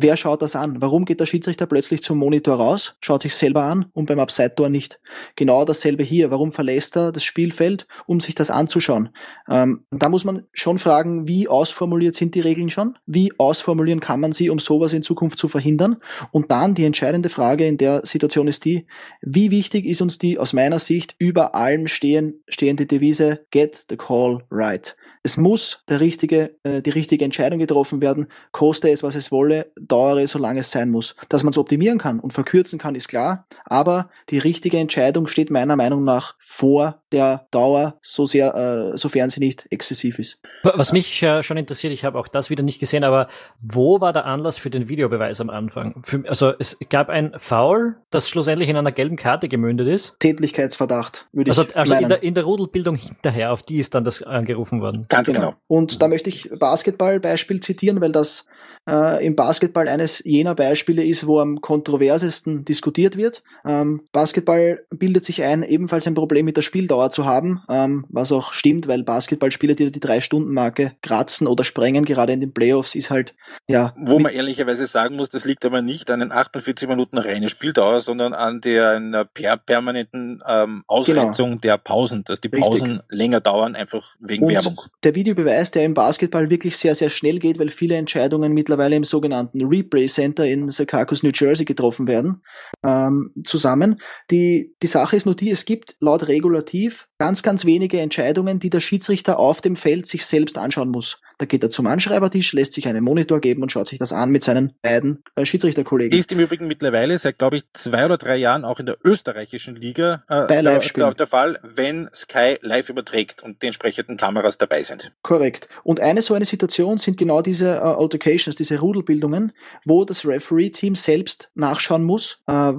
Wer 0.00 0.16
schaut 0.16 0.42
das 0.42 0.54
an? 0.54 0.80
Warum 0.80 1.04
geht 1.04 1.18
der 1.18 1.26
Schiedsrichter 1.26 1.66
plötzlich 1.66 2.04
zum 2.04 2.18
Monitor 2.18 2.54
raus, 2.54 2.94
schaut 3.00 3.22
sich 3.22 3.34
selber 3.34 3.64
an 3.64 3.86
und 3.94 4.06
beim 4.06 4.20
Upside-Tor 4.20 4.68
nicht? 4.68 5.00
Genau 5.34 5.64
dasselbe 5.64 6.04
hier. 6.04 6.30
Warum 6.30 6.52
verlässt 6.52 6.96
er 6.96 7.10
das 7.10 7.24
Spielfeld, 7.24 7.88
um 8.06 8.20
sich 8.20 8.36
das 8.36 8.50
anzuschauen? 8.50 9.08
Ähm, 9.50 9.84
da 9.90 10.08
muss 10.08 10.24
man 10.24 10.44
schon 10.52 10.78
fragen, 10.78 11.26
wie 11.26 11.48
ausformuliert 11.48 12.14
sind 12.14 12.36
die 12.36 12.40
Regeln 12.40 12.70
schon? 12.70 12.96
Wie 13.06 13.32
ausformulieren 13.38 13.98
kann 13.98 14.20
man 14.20 14.30
sie, 14.30 14.50
um 14.50 14.60
sowas 14.60 14.92
in 14.92 15.02
Zukunft 15.02 15.38
zu 15.38 15.48
verhindern? 15.48 15.96
Und 16.30 16.52
dann 16.52 16.76
die 16.76 16.84
entscheidende 16.84 17.28
Frage 17.28 17.66
in 17.66 17.78
der 17.78 18.06
Situation 18.06 18.46
ist 18.46 18.64
die, 18.64 18.86
wie 19.20 19.50
wichtig 19.50 19.84
ist 19.84 20.00
uns 20.00 20.18
die 20.18 20.38
aus 20.38 20.52
meiner 20.52 20.78
Sicht 20.78 21.16
über 21.18 21.56
allem 21.56 21.88
stehen, 21.88 22.27
stehende 22.48 22.86
Devise 22.86 23.44
Get 23.50 23.86
the 23.88 23.96
Call 23.96 24.42
Right. 24.50 24.96
Es 25.22 25.36
muss 25.36 25.82
der 25.88 26.00
richtige, 26.00 26.56
äh, 26.62 26.82
die 26.82 26.90
richtige 26.90 27.24
Entscheidung 27.24 27.58
getroffen 27.58 28.00
werden, 28.00 28.28
koste 28.52 28.90
es, 28.90 29.02
was 29.02 29.14
es 29.14 29.32
wolle, 29.32 29.70
dauere, 29.80 30.26
solange 30.26 30.60
es 30.60 30.70
sein 30.70 30.90
muss. 30.90 31.16
Dass 31.28 31.42
man 31.42 31.50
es 31.50 31.58
optimieren 31.58 31.98
kann 31.98 32.20
und 32.20 32.32
verkürzen 32.32 32.78
kann, 32.78 32.94
ist 32.94 33.08
klar, 33.08 33.46
aber 33.64 34.10
die 34.30 34.38
richtige 34.38 34.78
Entscheidung 34.78 35.26
steht 35.26 35.50
meiner 35.50 35.76
Meinung 35.76 36.04
nach 36.04 36.34
vor 36.38 37.02
der 37.12 37.46
Dauer, 37.50 37.98
so 38.02 38.26
sehr, 38.26 38.54
äh, 38.54 38.98
sofern 38.98 39.30
sie 39.30 39.40
nicht 39.40 39.66
exzessiv 39.70 40.18
ist. 40.18 40.40
Was 40.62 40.92
mich 40.92 41.22
äh, 41.22 41.42
schon 41.42 41.56
interessiert, 41.56 41.92
ich 41.92 42.04
habe 42.04 42.18
auch 42.18 42.28
das 42.28 42.50
wieder 42.50 42.62
nicht 42.62 42.80
gesehen, 42.80 43.04
aber 43.04 43.28
wo 43.60 44.00
war 44.00 44.12
der 44.12 44.26
Anlass 44.26 44.58
für 44.58 44.70
den 44.70 44.88
Videobeweis 44.88 45.40
am 45.40 45.50
Anfang? 45.50 46.02
Für, 46.04 46.22
also 46.28 46.52
es 46.58 46.76
gab 46.90 47.08
ein 47.08 47.32
Foul, 47.38 47.96
das 48.10 48.28
schlussendlich 48.28 48.68
in 48.68 48.76
einer 48.76 48.92
gelben 48.92 49.16
Karte 49.16 49.48
gemündet 49.48 49.88
ist. 49.88 50.16
Tätlichkeitsverdacht, 50.20 51.26
würde 51.32 51.50
also, 51.50 51.62
ich 51.62 51.76
Also 51.76 51.94
in 51.94 52.08
der, 52.08 52.22
in 52.22 52.34
der 52.34 52.44
Rudelbildung 52.44 52.94
hinterher, 52.94 53.52
auf 53.52 53.62
die 53.62 53.78
ist 53.78 53.94
dann 53.94 54.04
das 54.04 54.22
angerufen 54.22 54.80
worden. 54.80 55.06
Ganz 55.08 55.28
genau. 55.28 55.40
genau. 55.40 55.54
Und 55.66 56.02
da 56.02 56.08
möchte 56.08 56.28
ich 56.28 56.50
Basketballbeispiel 56.58 57.60
zitieren, 57.60 58.00
weil 58.00 58.12
das 58.12 58.46
äh, 58.88 59.24
im 59.24 59.36
Basketball 59.36 59.88
eines 59.88 60.22
jener 60.24 60.54
Beispiele 60.54 61.04
ist, 61.04 61.26
wo 61.26 61.40
am 61.40 61.60
kontroversesten 61.60 62.64
diskutiert 62.64 63.16
wird. 63.16 63.42
Ähm, 63.66 64.02
Basketball 64.12 64.84
bildet 64.90 65.24
sich 65.24 65.42
ein, 65.42 65.62
ebenfalls 65.62 66.06
ein 66.06 66.14
Problem 66.14 66.46
mit 66.46 66.56
der 66.56 66.62
Spieldauer 66.62 67.10
zu 67.10 67.26
haben, 67.26 67.62
ähm, 67.68 68.06
was 68.08 68.32
auch 68.32 68.52
stimmt, 68.52 68.88
weil 68.88 69.02
Basketballspieler, 69.02 69.74
die 69.74 69.90
die 69.90 70.00
Drei-Stunden-Marke 70.00 70.92
kratzen 71.02 71.46
oder 71.46 71.64
sprengen, 71.64 72.04
gerade 72.04 72.32
in 72.32 72.40
den 72.40 72.52
Playoffs, 72.52 72.94
ist 72.94 73.10
halt, 73.10 73.34
ja. 73.66 73.94
Wo 73.98 74.18
man 74.18 74.32
ehrlicherweise 74.32 74.86
sagen 74.86 75.16
muss, 75.16 75.28
das 75.28 75.44
liegt 75.44 75.64
aber 75.66 75.82
nicht 75.82 76.10
an 76.10 76.20
den 76.20 76.32
48 76.32 76.88
Minuten 76.88 77.18
reine 77.18 77.48
Spieldauer, 77.48 78.00
sondern 78.00 78.32
an 78.32 78.60
der 78.60 79.26
per 79.34 79.58
permanenten 79.58 80.42
ähm, 80.48 80.82
Ausgrenzung 80.86 81.50
genau. 81.50 81.60
der 81.60 81.78
Pausen, 81.78 82.24
dass 82.24 82.40
die 82.40 82.48
Pausen 82.48 82.92
Richtig. 82.92 83.06
länger 83.10 83.40
dauern, 83.40 83.76
einfach 83.76 84.14
wegen 84.18 84.44
Und 84.44 84.52
Werbung. 84.52 84.80
Der 85.04 85.14
Videobeweis, 85.14 85.70
der 85.72 85.84
im 85.84 85.94
Basketball 85.94 86.48
wirklich 86.48 86.76
sehr, 86.76 86.94
sehr 86.94 87.10
schnell 87.10 87.38
geht, 87.38 87.58
weil 87.58 87.68
viele 87.68 87.96
Entscheidungen 87.96 88.52
mittlerweile 88.52 88.77
mittlerweile 88.78 88.96
im 88.96 89.04
sogenannten 89.04 89.66
Replay 89.66 90.06
Center 90.06 90.46
in 90.46 90.68
Secaucus, 90.68 91.22
New 91.22 91.32
Jersey 91.34 91.64
getroffen 91.64 92.06
werden, 92.06 92.42
ähm, 92.84 93.32
zusammen. 93.44 94.00
Die, 94.30 94.74
die 94.82 94.86
Sache 94.86 95.16
ist 95.16 95.26
nur 95.26 95.34
die, 95.34 95.50
es 95.50 95.64
gibt 95.64 95.96
laut 96.00 96.28
Regulativ 96.28 97.07
ganz, 97.18 97.42
ganz 97.42 97.64
wenige 97.64 98.00
Entscheidungen, 98.00 98.60
die 98.60 98.70
der 98.70 98.80
Schiedsrichter 98.80 99.38
auf 99.38 99.60
dem 99.60 99.76
Feld 99.76 100.06
sich 100.06 100.24
selbst 100.24 100.56
anschauen 100.56 100.88
muss. 100.88 101.20
Da 101.38 101.46
geht 101.46 101.62
er 101.62 101.70
zum 101.70 101.86
Anschreibertisch, 101.86 102.52
lässt 102.52 102.72
sich 102.72 102.88
einen 102.88 103.04
Monitor 103.04 103.40
geben 103.40 103.62
und 103.62 103.70
schaut 103.70 103.86
sich 103.86 104.00
das 104.00 104.12
an 104.12 104.30
mit 104.30 104.42
seinen 104.42 104.72
beiden 104.82 105.22
äh, 105.36 105.46
Schiedsrichterkollegen. 105.46 106.18
Ist 106.18 106.32
im 106.32 106.40
Übrigen 106.40 106.66
mittlerweile 106.66 107.16
seit, 107.16 107.38
glaube 107.38 107.58
ich, 107.58 107.62
zwei 107.74 108.04
oder 108.04 108.18
drei 108.18 108.36
Jahren 108.36 108.64
auch 108.64 108.80
in 108.80 108.86
der 108.86 108.98
österreichischen 109.04 109.76
Liga 109.76 110.24
äh, 110.28 110.46
Bei 110.46 110.62
der, 110.62 110.80
der, 110.80 111.14
der 111.14 111.26
Fall, 111.28 111.60
wenn 111.62 112.08
Sky 112.12 112.56
live 112.60 112.88
überträgt 112.88 113.42
und 113.44 113.62
die 113.62 113.66
entsprechenden 113.66 114.16
Kameras 114.16 114.58
dabei 114.58 114.82
sind. 114.82 115.12
Korrekt. 115.22 115.68
Und 115.84 116.00
eine 116.00 116.22
so 116.22 116.34
eine 116.34 116.44
Situation 116.44 116.98
sind 116.98 117.16
genau 117.16 117.40
diese 117.40 117.68
äh, 117.68 117.78
Altercations, 117.78 118.56
diese 118.56 118.80
Rudelbildungen, 118.80 119.52
wo 119.84 120.04
das 120.04 120.26
Referee-Team 120.26 120.96
selbst 120.96 121.50
nachschauen 121.54 122.02
muss, 122.02 122.42
äh, 122.48 122.72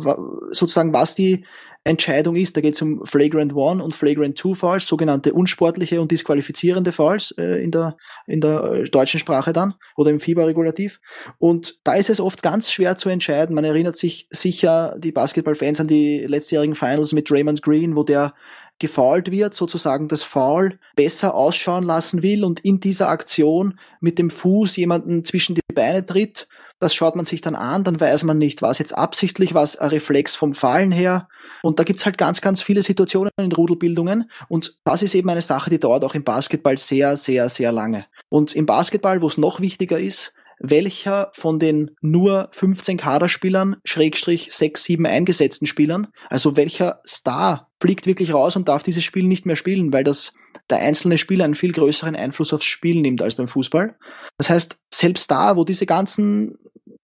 sozusagen 0.52 0.92
was 0.92 1.16
die 1.16 1.46
Entscheidung 1.90 2.36
ist. 2.36 2.56
Da 2.56 2.62
geht 2.62 2.76
es 2.76 2.82
um 2.82 3.06
Flagrant 3.06 3.54
One 3.54 3.84
und 3.84 3.96
Flagrant 3.96 4.38
Two 4.38 4.54
Falls, 4.54 4.86
sogenannte 4.86 5.34
unsportliche 5.34 6.00
und 6.00 6.12
disqualifizierende 6.12 6.92
Falls 6.92 7.32
äh, 7.38 7.64
in, 7.64 7.72
der, 7.72 7.98
in 8.28 8.42
der 8.42 8.64
äh, 8.64 8.84
deutschen 8.84 9.20
Sprache 9.20 9.54
dann 9.54 9.74
oder 9.98 10.12
im 10.12 10.20
FIBA-Regulativ. 10.20 11.02
Und 11.40 11.80
da 11.84 11.96
ist 11.96 12.10
es 12.10 12.22
oft 12.22 12.44
ganz 12.44 12.72
schwer 12.72 12.96
zu 12.96 13.10
entscheiden. 13.10 13.56
Man 13.56 13.66
erinnert 13.66 13.96
sich 13.96 14.28
sicher 14.30 14.96
die 15.00 15.12
Basketballfans 15.12 15.80
an 15.80 15.88
die 15.88 16.20
letztjährigen 16.20 16.76
Finals 16.76 17.12
mit 17.12 17.32
Raymond 17.32 17.62
Green, 17.64 17.96
wo 17.96 18.04
der 18.04 18.34
gefault 18.80 19.30
wird, 19.30 19.54
sozusagen 19.54 20.08
das 20.08 20.24
Foul 20.24 20.80
besser 20.96 21.36
ausschauen 21.36 21.84
lassen 21.84 22.24
will 22.24 22.46
und 22.46 22.62
in 22.62 22.80
dieser 22.80 23.10
Aktion 23.10 23.78
mit 24.00 24.18
dem 24.18 24.30
Fuß 24.30 24.78
jemanden 24.78 25.26
zwischen 25.26 25.56
die 25.56 25.62
Beine 25.74 26.06
tritt. 26.06 26.48
Das 26.80 26.94
schaut 26.94 27.16
man 27.16 27.26
sich 27.26 27.42
dann 27.42 27.56
an, 27.56 27.84
dann 27.84 28.00
weiß 28.00 28.24
man 28.24 28.38
nicht, 28.38 28.62
was 28.62 28.80
jetzt 28.80 28.98
absichtlich, 28.98 29.54
was 29.54 29.76
ein 29.76 29.90
Reflex 29.90 30.36
vom 30.36 30.54
Fallen 30.54 30.92
her 30.92 31.28
und 31.62 31.80
da 31.80 31.84
gibt's 31.84 32.06
halt 32.06 32.18
ganz, 32.18 32.42
ganz 32.42 32.62
viele 32.62 32.84
Situationen 32.84 33.32
in 33.38 33.52
Rudelbildungen. 33.52 34.30
Und 34.48 34.78
das 34.84 35.02
ist 35.02 35.16
eben 35.16 35.30
eine 35.30 35.42
Sache, 35.42 35.70
die 35.70 35.80
dauert 35.80 36.04
auch 36.04 36.16
im 36.16 36.24
Basketball 36.24 36.78
sehr, 36.78 37.18
sehr, 37.18 37.50
sehr 37.50 37.72
lange. 37.72 38.06
Und 38.30 38.56
im 38.56 38.66
Basketball, 38.66 39.22
wo 39.22 39.28
es 39.28 39.38
noch 39.38 39.60
wichtiger 39.60 40.00
ist, 40.00 40.34
welcher 40.62 41.32
von 41.34 41.58
den 41.58 41.92
nur 42.02 42.50
15 42.52 42.98
Kaderspielern, 42.98 43.78
Schrägstrich 43.86 44.52
6, 44.52 44.84
7 44.84 45.06
eingesetzten 45.06 45.68
Spielern, 45.68 46.08
also 46.30 46.58
welcher 46.58 47.02
Star 47.08 47.69
fliegt 47.82 48.06
wirklich 48.06 48.34
raus 48.34 48.56
und 48.56 48.68
darf 48.68 48.84
dieses 48.84 49.04
Spiel 49.04 49.24
nicht 49.24 49.46
mehr 49.46 49.56
spielen, 49.56 49.94
weil 49.94 50.04
das 50.04 50.34
der 50.70 50.80
einzelne 50.80 51.18
Spieler 51.18 51.46
einen 51.46 51.56
viel 51.56 51.72
größeren 51.72 52.16
Einfluss 52.16 52.54
aufs 52.54 52.66
Spiel 52.66 53.02
nimmt 53.02 53.22
als 53.22 53.36
beim 53.36 53.48
Fußball. 53.48 53.98
Das 54.38 54.50
heißt, 54.50 54.80
selbst 54.94 55.32
da, 55.32 55.56
wo 55.56 55.64
diese 55.64 55.86
ganzen 55.86 56.58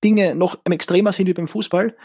Dinge 0.03 0.35
noch 0.35 0.59
extremer 0.65 1.11
sind 1.11 1.27
wie 1.27 1.33
beim 1.33 1.47
Fußball, 1.47 1.95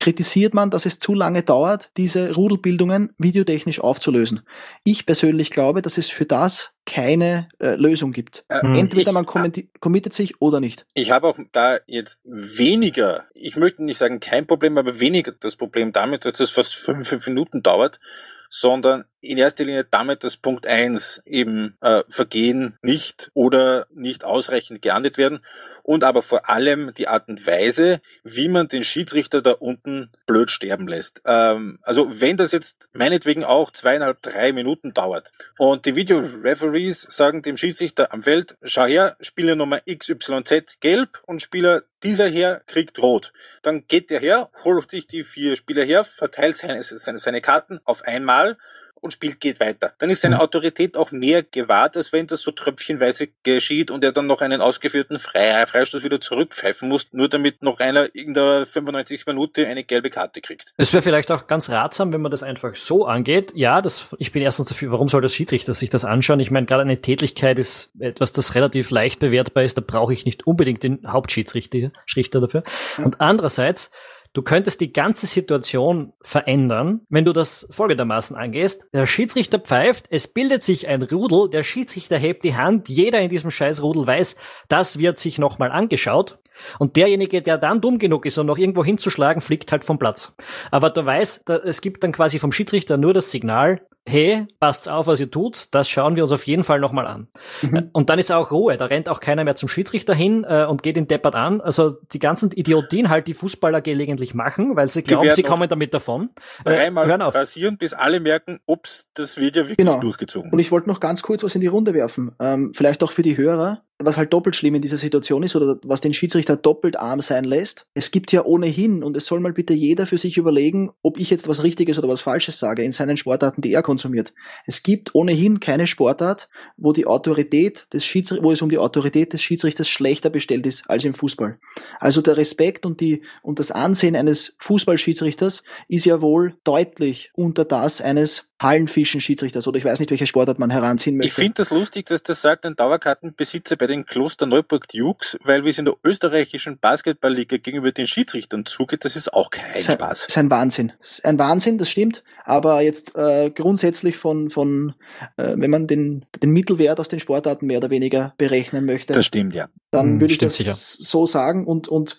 kritisiert 0.00 0.54
man, 0.54 0.70
dass 0.70 0.86
es 0.86 0.98
zu 0.98 1.14
lange 1.14 1.42
dauert, 1.42 1.90
diese 1.96 2.34
Rudelbildungen 2.34 3.12
videotechnisch 3.18 3.80
aufzulösen. 3.80 4.40
Ich 4.82 5.06
persönlich 5.06 5.50
glaube, 5.50 5.82
dass 5.82 5.98
es 5.98 6.08
für 6.08 6.24
das 6.24 6.72
keine 6.86 7.48
äh, 7.60 7.76
Lösung 7.76 8.12
gibt. 8.12 8.44
Äh, 8.48 8.60
Entweder 8.78 9.10
ich, 9.10 9.12
man 9.12 9.26
committet 9.26 10.12
sich 10.12 10.40
oder 10.40 10.58
nicht. 10.58 10.86
Ich 10.94 11.10
habe 11.10 11.28
auch 11.28 11.38
da 11.52 11.78
jetzt 11.86 12.20
weniger, 12.24 13.26
ich 13.32 13.56
möchte 13.56 13.84
nicht 13.84 13.98
sagen 13.98 14.18
kein 14.18 14.46
Problem, 14.46 14.78
aber 14.78 14.98
weniger 14.98 15.32
das 15.38 15.54
Problem 15.54 15.92
damit, 15.92 16.24
dass 16.24 16.34
das 16.34 16.50
fast 16.50 16.74
fünf, 16.74 17.06
fünf 17.06 17.26
Minuten 17.26 17.62
dauert, 17.62 18.00
sondern 18.48 19.04
in 19.20 19.38
erster 19.38 19.64
Linie 19.64 19.86
damit, 19.90 20.24
dass 20.24 20.36
Punkt 20.36 20.66
eins 20.66 21.22
eben 21.26 21.76
äh, 21.80 22.02
Vergehen 22.08 22.78
nicht 22.82 23.30
oder 23.34 23.86
nicht 23.94 24.24
ausreichend 24.24 24.82
geahndet 24.82 25.18
werden 25.18 25.40
und 25.82 26.04
aber 26.04 26.22
vor 26.22 26.48
allem 26.48 26.92
die 26.94 27.08
Art 27.08 27.28
und 27.28 27.46
Weise, 27.46 28.00
wie 28.22 28.48
man 28.48 28.68
den 28.68 28.84
Schiedsrichter 28.84 29.42
da 29.42 29.52
unten 29.52 30.10
blöd 30.26 30.50
sterben 30.50 30.88
lässt. 30.88 31.20
Ähm, 31.24 31.78
also 31.82 32.20
wenn 32.20 32.36
das 32.36 32.52
jetzt 32.52 32.88
meinetwegen 32.92 33.44
auch 33.44 33.70
zweieinhalb, 33.70 34.22
drei 34.22 34.52
Minuten 34.52 34.94
dauert 34.94 35.32
und 35.58 35.86
die 35.86 35.96
Video-Referees 35.96 37.02
sagen 37.02 37.42
dem 37.42 37.56
Schiedsrichter 37.56 38.12
am 38.12 38.22
Feld, 38.22 38.56
schau 38.62 38.86
her, 38.86 39.16
Spieler 39.20 39.56
Nummer 39.56 39.80
XYZ 39.80 40.80
gelb 40.80 41.22
und 41.26 41.42
Spieler 41.42 41.82
dieser 42.02 42.28
her 42.28 42.62
kriegt 42.66 43.00
rot. 43.02 43.32
Dann 43.62 43.86
geht 43.86 44.10
der 44.10 44.20
her, 44.20 44.50
holt 44.64 44.90
sich 44.90 45.06
die 45.06 45.24
vier 45.24 45.56
Spieler 45.56 45.84
her, 45.84 46.04
verteilt 46.04 46.56
seine, 46.56 46.82
seine, 46.82 47.18
seine 47.18 47.40
Karten 47.40 47.80
auf 47.84 48.02
einmal 48.02 48.56
und 49.00 49.12
spielt 49.12 49.40
geht 49.40 49.60
weiter. 49.60 49.92
Dann 49.98 50.10
ist 50.10 50.20
seine 50.20 50.36
mhm. 50.36 50.42
Autorität 50.42 50.96
auch 50.96 51.10
mehr 51.10 51.42
gewahrt, 51.42 51.96
als 51.96 52.12
wenn 52.12 52.26
das 52.26 52.42
so 52.42 52.50
tröpfchenweise 52.50 53.28
geschieht 53.42 53.90
und 53.90 54.04
er 54.04 54.12
dann 54.12 54.26
noch 54.26 54.40
einen 54.40 54.60
ausgeführten 54.60 55.18
Fre 55.18 55.64
Freistoß 55.66 56.04
wieder 56.04 56.20
zurückpfeifen 56.20 56.88
muss, 56.88 57.12
nur 57.12 57.28
damit 57.28 57.62
noch 57.62 57.80
einer 57.80 58.14
in 58.14 58.34
der 58.34 58.66
95. 58.66 59.26
Minute 59.26 59.66
eine 59.66 59.84
gelbe 59.84 60.10
Karte 60.10 60.40
kriegt. 60.40 60.72
Es 60.76 60.92
wäre 60.92 61.02
vielleicht 61.02 61.30
auch 61.30 61.46
ganz 61.46 61.70
ratsam, 61.70 62.12
wenn 62.12 62.20
man 62.20 62.30
das 62.30 62.42
einfach 62.42 62.76
so 62.76 63.04
angeht. 63.06 63.52
Ja, 63.54 63.80
das, 63.80 64.08
ich 64.18 64.32
bin 64.32 64.42
erstens 64.42 64.66
dafür, 64.66 64.92
warum 64.92 65.08
soll 65.08 65.22
das 65.22 65.34
Schiedsrichter 65.34 65.74
sich 65.74 65.90
das 65.90 66.04
anschauen? 66.04 66.40
Ich 66.40 66.50
meine, 66.50 66.66
gerade 66.66 66.82
eine 66.82 67.00
Tätigkeit 67.00 67.58
ist 67.58 67.92
etwas, 67.98 68.32
das 68.32 68.54
relativ 68.54 68.90
leicht 68.90 69.20
bewertbar 69.20 69.64
ist, 69.64 69.76
da 69.76 69.82
brauche 69.86 70.12
ich 70.12 70.24
nicht 70.24 70.46
unbedingt 70.46 70.82
den 70.82 71.00
Hauptschiedsrichter 71.06 72.40
dafür. 72.40 72.62
Und 72.98 73.20
andererseits, 73.20 73.90
Du 74.32 74.42
könntest 74.42 74.80
die 74.80 74.92
ganze 74.92 75.26
Situation 75.26 76.12
verändern, 76.22 77.00
wenn 77.08 77.24
du 77.24 77.32
das 77.32 77.66
folgendermaßen 77.70 78.36
angehst. 78.36 78.86
Der 78.92 79.04
Schiedsrichter 79.04 79.58
pfeift, 79.58 80.06
es 80.10 80.28
bildet 80.28 80.62
sich 80.62 80.86
ein 80.86 81.02
Rudel, 81.02 81.50
der 81.50 81.64
Schiedsrichter 81.64 82.16
hebt 82.16 82.44
die 82.44 82.54
Hand, 82.54 82.88
jeder 82.88 83.20
in 83.20 83.28
diesem 83.28 83.50
Scheißrudel 83.50 84.06
weiß, 84.06 84.36
das 84.68 85.00
wird 85.00 85.18
sich 85.18 85.38
nochmal 85.38 85.72
angeschaut. 85.72 86.38
Und 86.78 86.96
derjenige, 86.96 87.42
der 87.42 87.58
dann 87.58 87.80
dumm 87.80 87.98
genug 87.98 88.26
ist, 88.26 88.38
um 88.38 88.46
noch 88.46 88.58
irgendwo 88.58 88.84
hinzuschlagen, 88.84 89.40
fliegt 89.40 89.72
halt 89.72 89.84
vom 89.84 89.98
Platz. 89.98 90.34
Aber 90.70 90.90
du 90.90 91.04
weißt, 91.04 91.48
da, 91.48 91.56
es 91.56 91.80
gibt 91.80 92.04
dann 92.04 92.12
quasi 92.12 92.38
vom 92.38 92.52
Schiedsrichter 92.52 92.96
nur 92.96 93.14
das 93.14 93.30
Signal, 93.30 93.80
hey, 94.06 94.46
passt 94.58 94.88
auf, 94.88 95.06
was 95.06 95.20
ihr 95.20 95.30
tut, 95.30 95.68
das 95.72 95.88
schauen 95.88 96.16
wir 96.16 96.22
uns 96.22 96.32
auf 96.32 96.46
jeden 96.46 96.64
Fall 96.64 96.80
nochmal 96.80 97.06
an. 97.06 97.28
Mhm. 97.62 97.90
Und 97.92 98.10
dann 98.10 98.18
ist 98.18 98.32
auch 98.32 98.50
Ruhe, 98.50 98.76
da 98.76 98.86
rennt 98.86 99.08
auch 99.08 99.20
keiner 99.20 99.44
mehr 99.44 99.56
zum 99.56 99.68
Schiedsrichter 99.68 100.14
hin 100.14 100.44
äh, 100.48 100.64
und 100.64 100.82
geht 100.82 100.96
ihn 100.96 101.06
deppert 101.06 101.34
an. 101.34 101.60
Also 101.60 101.90
die 102.12 102.18
ganzen 102.18 102.50
Idiotien 102.50 103.08
halt, 103.08 103.26
die 103.26 103.34
Fußballer 103.34 103.80
gelegentlich 103.80 104.34
machen, 104.34 104.76
weil 104.76 104.88
sie 104.88 105.02
glauben, 105.02 105.30
sie 105.30 105.42
kommen 105.42 105.68
damit 105.68 105.94
davon. 105.94 106.30
Äh, 106.64 106.76
dreimal 106.76 107.08
äh, 107.08 107.14
rasieren, 107.14 107.78
bis 107.78 107.92
alle 107.92 108.20
merken, 108.20 108.60
ups, 108.66 109.10
das 109.14 109.36
wird 109.36 109.56
ja 109.56 109.62
wirklich 109.62 109.76
genau. 109.76 110.00
durchgezogen. 110.00 110.50
Und 110.50 110.58
ich 110.58 110.72
wollte 110.72 110.88
noch 110.88 111.00
ganz 111.00 111.22
kurz 111.22 111.44
was 111.44 111.54
in 111.54 111.60
die 111.60 111.66
Runde 111.66 111.94
werfen. 111.94 112.32
Ähm, 112.40 112.72
vielleicht 112.74 113.02
auch 113.02 113.12
für 113.12 113.22
die 113.22 113.36
Hörer 113.36 113.82
was 114.00 114.16
halt 114.16 114.32
doppelt 114.32 114.56
schlimm 114.56 114.74
in 114.74 114.82
dieser 114.82 114.96
Situation 114.96 115.42
ist 115.42 115.54
oder 115.54 115.78
was 115.84 116.00
den 116.00 116.14
Schiedsrichter 116.14 116.56
doppelt 116.56 116.98
arm 116.98 117.20
sein 117.20 117.44
lässt. 117.44 117.86
Es 117.94 118.10
gibt 118.10 118.32
ja 118.32 118.44
ohnehin, 118.44 119.02
und 119.02 119.16
es 119.16 119.26
soll 119.26 119.40
mal 119.40 119.52
bitte 119.52 119.74
jeder 119.74 120.06
für 120.06 120.18
sich 120.18 120.36
überlegen, 120.36 120.90
ob 121.02 121.18
ich 121.18 121.30
jetzt 121.30 121.48
was 121.48 121.62
Richtiges 121.62 121.98
oder 121.98 122.08
was 122.08 122.20
Falsches 122.20 122.58
sage 122.58 122.82
in 122.82 122.92
seinen 122.92 123.16
Sportarten, 123.16 123.62
die 123.62 123.72
er 123.72 123.82
konsumiert. 123.82 124.32
Es 124.66 124.82
gibt 124.82 125.14
ohnehin 125.14 125.60
keine 125.60 125.86
Sportart, 125.86 126.48
wo 126.76 126.92
die 126.92 127.06
Autorität 127.06 127.86
des 127.92 128.04
Schiedsrichters, 128.04 128.44
wo 128.44 128.52
es 128.52 128.62
um 128.62 128.70
die 128.70 128.78
Autorität 128.78 129.32
des 129.32 129.42
Schiedsrichters 129.42 129.88
schlechter 129.88 130.30
bestellt 130.30 130.66
ist 130.66 130.88
als 130.88 131.04
im 131.04 131.14
Fußball. 131.14 131.58
Also 131.98 132.22
der 132.22 132.36
Respekt 132.36 132.86
und 132.86 133.00
die, 133.00 133.22
und 133.42 133.58
das 133.58 133.70
Ansehen 133.70 134.16
eines 134.16 134.56
Fußballschiedsrichters 134.60 135.62
ist 135.88 136.04
ja 136.06 136.20
wohl 136.20 136.56
deutlich 136.64 137.30
unter 137.34 137.64
das 137.64 138.00
eines 138.00 138.49
Hallenfischen 138.60 139.22
Schiedsrichters 139.22 139.66
oder 139.66 139.78
ich 139.78 139.84
weiß 139.86 139.98
nicht, 140.00 140.10
welche 140.10 140.26
Sportart 140.26 140.58
man 140.58 140.70
heranziehen 140.70 141.16
möchte. 141.16 141.28
Ich 141.28 141.34
finde 141.34 141.54
das 141.54 141.70
lustig, 141.70 142.06
dass 142.06 142.22
das 142.22 142.42
sagt 142.42 142.66
ein 142.66 142.76
Dauerkartenbesitzer 142.76 143.76
bei 143.76 143.86
den 143.86 144.04
Kloster 144.04 144.44
Neuburg 144.44 144.86
Dukes, 144.88 145.38
weil 145.42 145.64
wie 145.64 145.70
es 145.70 145.78
in 145.78 145.86
der 145.86 145.94
österreichischen 146.04 146.78
Basketballliga 146.78 147.56
gegenüber 147.56 147.90
den 147.90 148.06
Schiedsrichtern 148.06 148.66
zugeht, 148.66 149.06
das 149.06 149.16
ist 149.16 149.32
auch 149.32 149.50
kein 149.50 149.78
sein, 149.78 149.94
Spaß. 149.94 150.20
Das 150.20 150.28
ist 150.28 150.38
ein 150.38 150.50
Wahnsinn. 150.50 150.92
ist 151.00 151.24
ein 151.24 151.38
Wahnsinn, 151.38 151.78
das 151.78 151.88
stimmt. 151.88 152.22
Aber 152.44 152.82
jetzt 152.82 153.16
äh, 153.16 153.50
grundsätzlich 153.50 154.18
von, 154.18 154.50
von 154.50 154.94
äh, 155.38 155.54
wenn 155.56 155.70
man 155.70 155.86
den, 155.86 156.26
den 156.42 156.50
Mittelwert 156.50 157.00
aus 157.00 157.08
den 157.08 157.18
Sportarten 157.18 157.66
mehr 157.66 157.78
oder 157.78 157.88
weniger 157.88 158.34
berechnen 158.36 158.84
möchte. 158.84 159.14
Das 159.14 159.24
stimmt, 159.24 159.54
ja. 159.54 159.68
Dann 159.90 160.06
hm, 160.06 160.20
würde 160.20 160.32
ich 160.32 160.38
das 160.38 160.56
sicher. 160.56 160.74
so 160.76 161.24
sagen 161.24 161.66
und, 161.66 161.88
und 161.88 162.18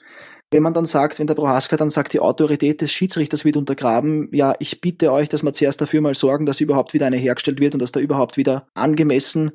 wenn 0.51 0.63
man 0.63 0.73
dann 0.73 0.85
sagt, 0.85 1.17
wenn 1.17 1.27
der 1.27 1.35
Prohaska 1.35 1.77
dann 1.77 1.89
sagt, 1.89 2.13
die 2.13 2.19
Autorität 2.19 2.81
des 2.81 2.91
Schiedsrichters 2.91 3.45
wird 3.45 3.55
untergraben, 3.55 4.27
ja, 4.33 4.53
ich 4.59 4.81
bitte 4.81 5.11
euch, 5.13 5.29
dass 5.29 5.43
wir 5.43 5.53
zuerst 5.53 5.79
dafür 5.79 6.01
mal 6.01 6.13
sorgen, 6.13 6.45
dass 6.45 6.59
überhaupt 6.59 6.93
wieder 6.93 7.05
eine 7.05 7.17
hergestellt 7.17 7.61
wird 7.61 7.73
und 7.73 7.81
dass 7.81 7.93
da 7.93 8.01
überhaupt 8.01 8.35
wieder 8.35 8.67
angemessen 8.73 9.53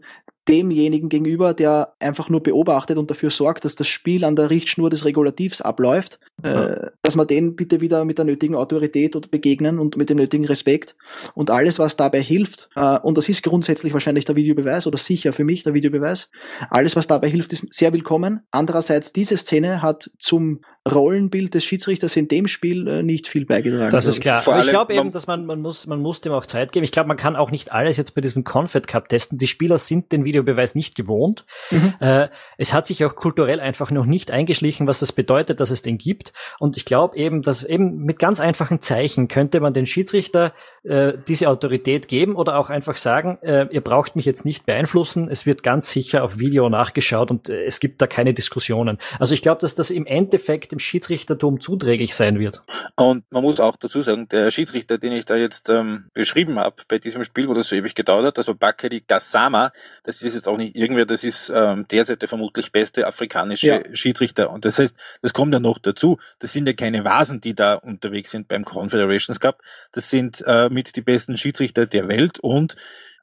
demjenigen 0.49 1.09
gegenüber, 1.09 1.55
der 1.55 1.95
einfach 1.99 2.29
nur 2.29 2.43
beobachtet 2.43 2.99
und 2.99 3.11
dafür 3.11 3.31
sorgt, 3.31 3.65
dass 3.65 3.75
das 3.75 3.89
Spiel 3.89 4.25
an 4.25 4.37
der 4.37 4.49
Richtschnur 4.49 4.91
des 4.91 5.05
Regulativs 5.05 5.61
abläuft, 5.61 6.21
ja. 6.45 6.67
äh, 6.67 6.91
dass 7.03 7.17
man 7.17 7.27
den 7.27 7.57
bitte 7.57 7.81
wieder 7.81 8.05
mit 8.05 8.19
der 8.19 8.25
nötigen 8.25 8.55
Autorität 8.55 9.31
begegnen 9.31 9.79
und 9.79 9.97
mit 9.97 10.09
dem 10.09 10.19
nötigen 10.19 10.45
Respekt 10.45 10.95
und 11.35 11.51
alles, 11.51 11.79
was 11.79 11.97
dabei 11.97 12.23
hilft, 12.23 12.69
äh, 12.77 12.99
und 13.01 13.19
das 13.19 13.29
ist 13.29 13.43
grundsätzlich 13.43 13.93
wahrscheinlich 13.93 14.25
der 14.25 14.37
Videobeweis 14.37 14.87
oder 14.87 14.99
sicher 14.99 15.33
für 15.33 15.45
mich 15.45 15.65
der 15.65 15.75
Videobeweis, 15.75 16.31
alles, 16.71 16.97
was 16.97 17.07
dabei 17.07 17.29
hilft, 17.29 17.53
ist 17.53 17.67
sehr 17.75 17.93
willkommen. 17.93 18.41
Andererseits, 18.51 19.13
diese 19.13 19.37
Szene 19.37 19.83
hat 19.83 20.11
zum 20.19 20.61
Rollenbild 20.91 21.55
des 21.55 21.65
Schiedsrichters 21.65 22.17
in 22.17 22.29
dem 22.29 22.47
Spiel 22.47 22.87
äh, 22.87 23.03
nicht 23.03 23.27
viel 23.27 23.45
beigetragen. 23.45 23.91
Das 23.91 24.07
ist 24.07 24.21
klar. 24.21 24.43
Aber 24.47 24.61
ich 24.61 24.69
glaube 24.69 24.95
eben, 24.95 25.11
dass 25.11 25.27
man, 25.27 25.45
man 25.45 25.61
muss, 25.61 25.87
man 25.87 26.01
muss 26.01 26.21
dem 26.21 26.33
auch 26.33 26.47
Zeit 26.47 26.73
geben. 26.73 26.85
Ich 26.85 26.93
glaube, 26.93 27.09
man 27.09 27.17
kann 27.17 27.37
auch 27.37 27.51
nicht 27.51 27.73
alles 27.73 27.97
jetzt 27.97 28.13
bei 28.13 28.21
diesem 28.21 28.45
Confed 28.45 28.87
Cup 28.87 29.09
testen. 29.09 29.39
Die 29.39 29.49
Spieler 29.49 29.79
sind 29.79 30.13
den 30.13 30.25
Videobeweis 30.25 30.75
nicht 30.75 30.95
gewohnt. 30.95 31.45
Mhm. 31.71 31.95
Äh, 32.01 32.29
es 32.57 32.73
hat 32.73 32.87
sich 32.87 33.05
auch 33.05 33.17
kulturell 33.17 33.61
einfach 33.61 33.91
noch 33.91 34.07
nicht 34.07 34.31
eingeschlichen, 34.31 34.87
was 34.87 35.01
das 35.01 35.13
bedeutet, 35.13 35.61
dass 35.61 35.71
es 35.71 35.83
den 35.83 35.99
gibt. 35.99 36.33
Und 36.59 36.77
ich 36.77 36.85
glaube 36.85 37.17
eben, 37.17 37.43
dass 37.43 37.65
eben 37.65 38.05
mit 38.05 38.19
ganz 38.19 38.41
einfachen 38.41 38.81
Zeichen 38.81 39.29
könnte 39.29 39.61
man 39.61 39.73
den 39.73 39.87
Schiedsrichter 39.87 40.53
äh, 40.85 41.15
diese 41.27 41.49
Autorität 41.49 42.07
geben 42.07 42.37
oder 42.37 42.59
auch 42.59 42.71
einfach 42.71 42.97
sagen, 42.97 43.39
äh, 43.43 43.67
ihr 43.71 43.81
braucht 43.81 44.15
mich 44.15 44.25
jetzt 44.25 44.45
nicht 44.45 44.67
beeinflussen. 44.67 45.29
Es 45.29 45.47
wird 45.47 45.65
ganz 45.65 45.91
sicher 45.91 46.23
auf 46.23 46.39
Video 46.39 46.69
nachgeschaut 46.69 47.31
und 47.31 47.49
äh, 47.49 47.65
es 47.65 47.81
gibt 47.81 48.01
da 48.01 48.07
keine 48.07 48.35
Diskussionen. 48.35 48.99
Also 49.19 49.35
ich 49.35 49.43
glaube, 49.43 49.61
dass 49.61 49.75
das 49.75 49.91
im 49.91 50.07
Endeffekt 50.07 50.76
dem 50.77 50.81
Schiedsrichtertum 50.81 51.61
zuträglich 51.61 52.15
sein 52.15 52.39
wird. 52.39 52.63
Und 52.97 53.25
man 53.31 53.43
muss 53.43 53.61
auch 53.61 53.77
dazu 53.77 54.03
sagen, 54.03 54.29
der 54.29 54.51
Schiedsrichter, 54.51 54.99
den 54.99 55.13
ich 55.13 55.25
da 55.25 55.37
jetzt 55.37 55.69
ähm, 55.69 56.07
beschrieben 56.13 56.59
habe 56.59 56.83
bei 56.89 56.99
diesem 56.99 57.25
Spiel, 57.25 57.49
wo 57.49 57.55
das 57.55 57.69
so 57.69 57.77
ewig 57.77 57.95
gedauert 57.95 58.27
hat, 58.27 58.39
das 58.39 58.49
war 58.49 58.55
Bakary 58.55 59.03
Gassama, 59.07 59.73
das 60.05 60.23
ist 60.23 60.35
jetzt 60.35 60.49
auch 60.49 60.57
nicht 60.57 60.77
irgendwer, 60.77 61.07
das 61.07 61.25
ist 61.25 61.51
ähm, 61.55 61.87
derzeit 61.91 62.21
der 62.21 62.29
vermutlich 62.29 62.73
beste 62.73 63.07
afrikanische 63.07 63.67
ja. 63.67 63.81
Schiedsrichter. 63.95 64.51
Und 64.51 64.65
das 64.65 64.79
heißt, 64.79 64.97
das 65.23 65.33
kommt 65.33 65.53
ja 65.55 65.61
noch 65.61 65.79
dazu, 65.79 66.19
das 66.39 66.53
sind 66.53 66.67
ja 66.67 66.75
keine 66.75 67.05
Vasen, 67.05 67.41
die 67.41 67.55
da 67.55 67.75
unterwegs 67.75 68.31
sind 68.31 68.49
beim 68.49 68.65
Confederations 68.65 69.41
Cup, 69.41 69.63
das 69.93 70.11
sind 70.11 70.43
äh, 70.47 70.69
mit 70.69 70.95
die 70.97 71.03
besten 71.03 71.37
Schiedsrichter 71.37 71.87
der 71.87 72.09
Welt 72.09 72.39
und 72.41 72.77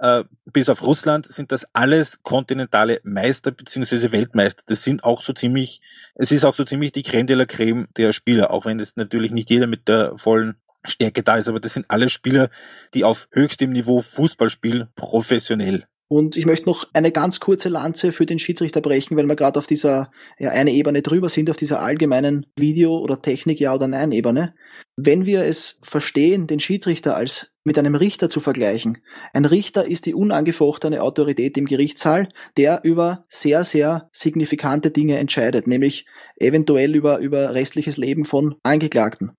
äh, 0.04 0.26
bis 0.52 0.68
auf 0.68 0.84
Russland 0.84 1.26
sind 1.26 1.54
das 1.54 1.66
alles 1.74 2.22
kontinentale 2.24 3.00
Meister 3.04 3.52
beziehungsweise 3.52 4.12
Weltmeister. 4.12 4.62
Das 4.66 4.84
sind 4.84 5.06
auch 5.06 5.22
so 5.22 5.32
ziemlich, 5.32 5.80
es 6.16 6.34
ist 6.34 6.44
auch 6.44 6.54
so 6.54 6.66
ziemlich 6.66 6.92
die 6.92 7.04
Creme 7.04 7.26
de 7.26 7.38
la 7.38 7.46
Creme 7.46 7.88
der 7.96 8.12
Spieler, 8.12 8.52
auch 8.52 8.66
wenn 8.66 8.82
es 8.82 8.98
natürlich 8.98 9.32
nicht 9.32 9.50
jeder 9.50 9.66
mit 9.66 9.88
der 9.88 10.18
vollen 10.18 10.56
Stärke 10.84 11.24
da 11.24 11.38
ist, 11.38 11.48
aber 11.48 11.62
das 11.62 11.74
sind 11.74 11.86
alle 11.88 12.10
Spieler, 12.10 12.50
die 12.94 13.06
auf 13.06 13.30
höchstem 13.32 13.72
Niveau 13.72 14.02
Fußball 14.02 14.50
spielen, 14.50 14.90
professionell. 14.98 15.88
Und 16.08 16.38
ich 16.38 16.46
möchte 16.46 16.68
noch 16.68 16.88
eine 16.94 17.12
ganz 17.12 17.40
kurze 17.40 17.70
Lanze 17.70 18.12
für 18.12 18.26
den 18.26 18.40
Schiedsrichter 18.40 18.82
brechen, 18.82 19.18
weil 19.18 19.26
wir 19.26 19.36
gerade 19.36 19.58
auf 19.58 19.68
dieser 19.68 20.12
ja, 20.38 20.50
eine 20.50 20.72
Ebene 20.72 21.02
drüber 21.02 21.30
sind, 21.30 21.50
auf 21.50 21.58
dieser 21.58 21.82
allgemeinen 21.82 22.46
Video- 22.56 23.00
oder 23.00 23.22
Technik-Ja- 23.22 23.74
oder 23.74 23.88
Nein-Ebene. 23.88 24.54
Wenn 24.96 25.26
wir 25.26 25.44
es 25.44 25.80
verstehen, 25.84 26.46
den 26.46 26.60
Schiedsrichter 26.60 27.16
als 27.16 27.54
mit 27.64 27.80
einem 27.80 27.96
Richter 27.96 28.30
zu 28.30 28.40
vergleichen. 28.40 28.98
Ein 29.32 29.46
Richter 29.46 29.86
ist 29.86 30.06
die 30.06 30.14
unangefochtene 30.14 31.02
Autorität 31.02 31.58
im 31.58 31.66
Gerichtssaal, 31.66 32.28
der 32.58 32.82
über 32.84 33.26
sehr, 33.30 33.64
sehr 33.64 34.10
signifikante 34.12 34.92
Dinge 34.92 35.18
entscheidet, 35.18 35.66
nämlich 35.66 36.06
eventuell 36.36 36.94
über, 36.94 37.20
über 37.20 37.54
restliches 37.54 37.98
Leben 37.98 38.26
von 38.26 38.56
Angeklagten. 38.64 39.32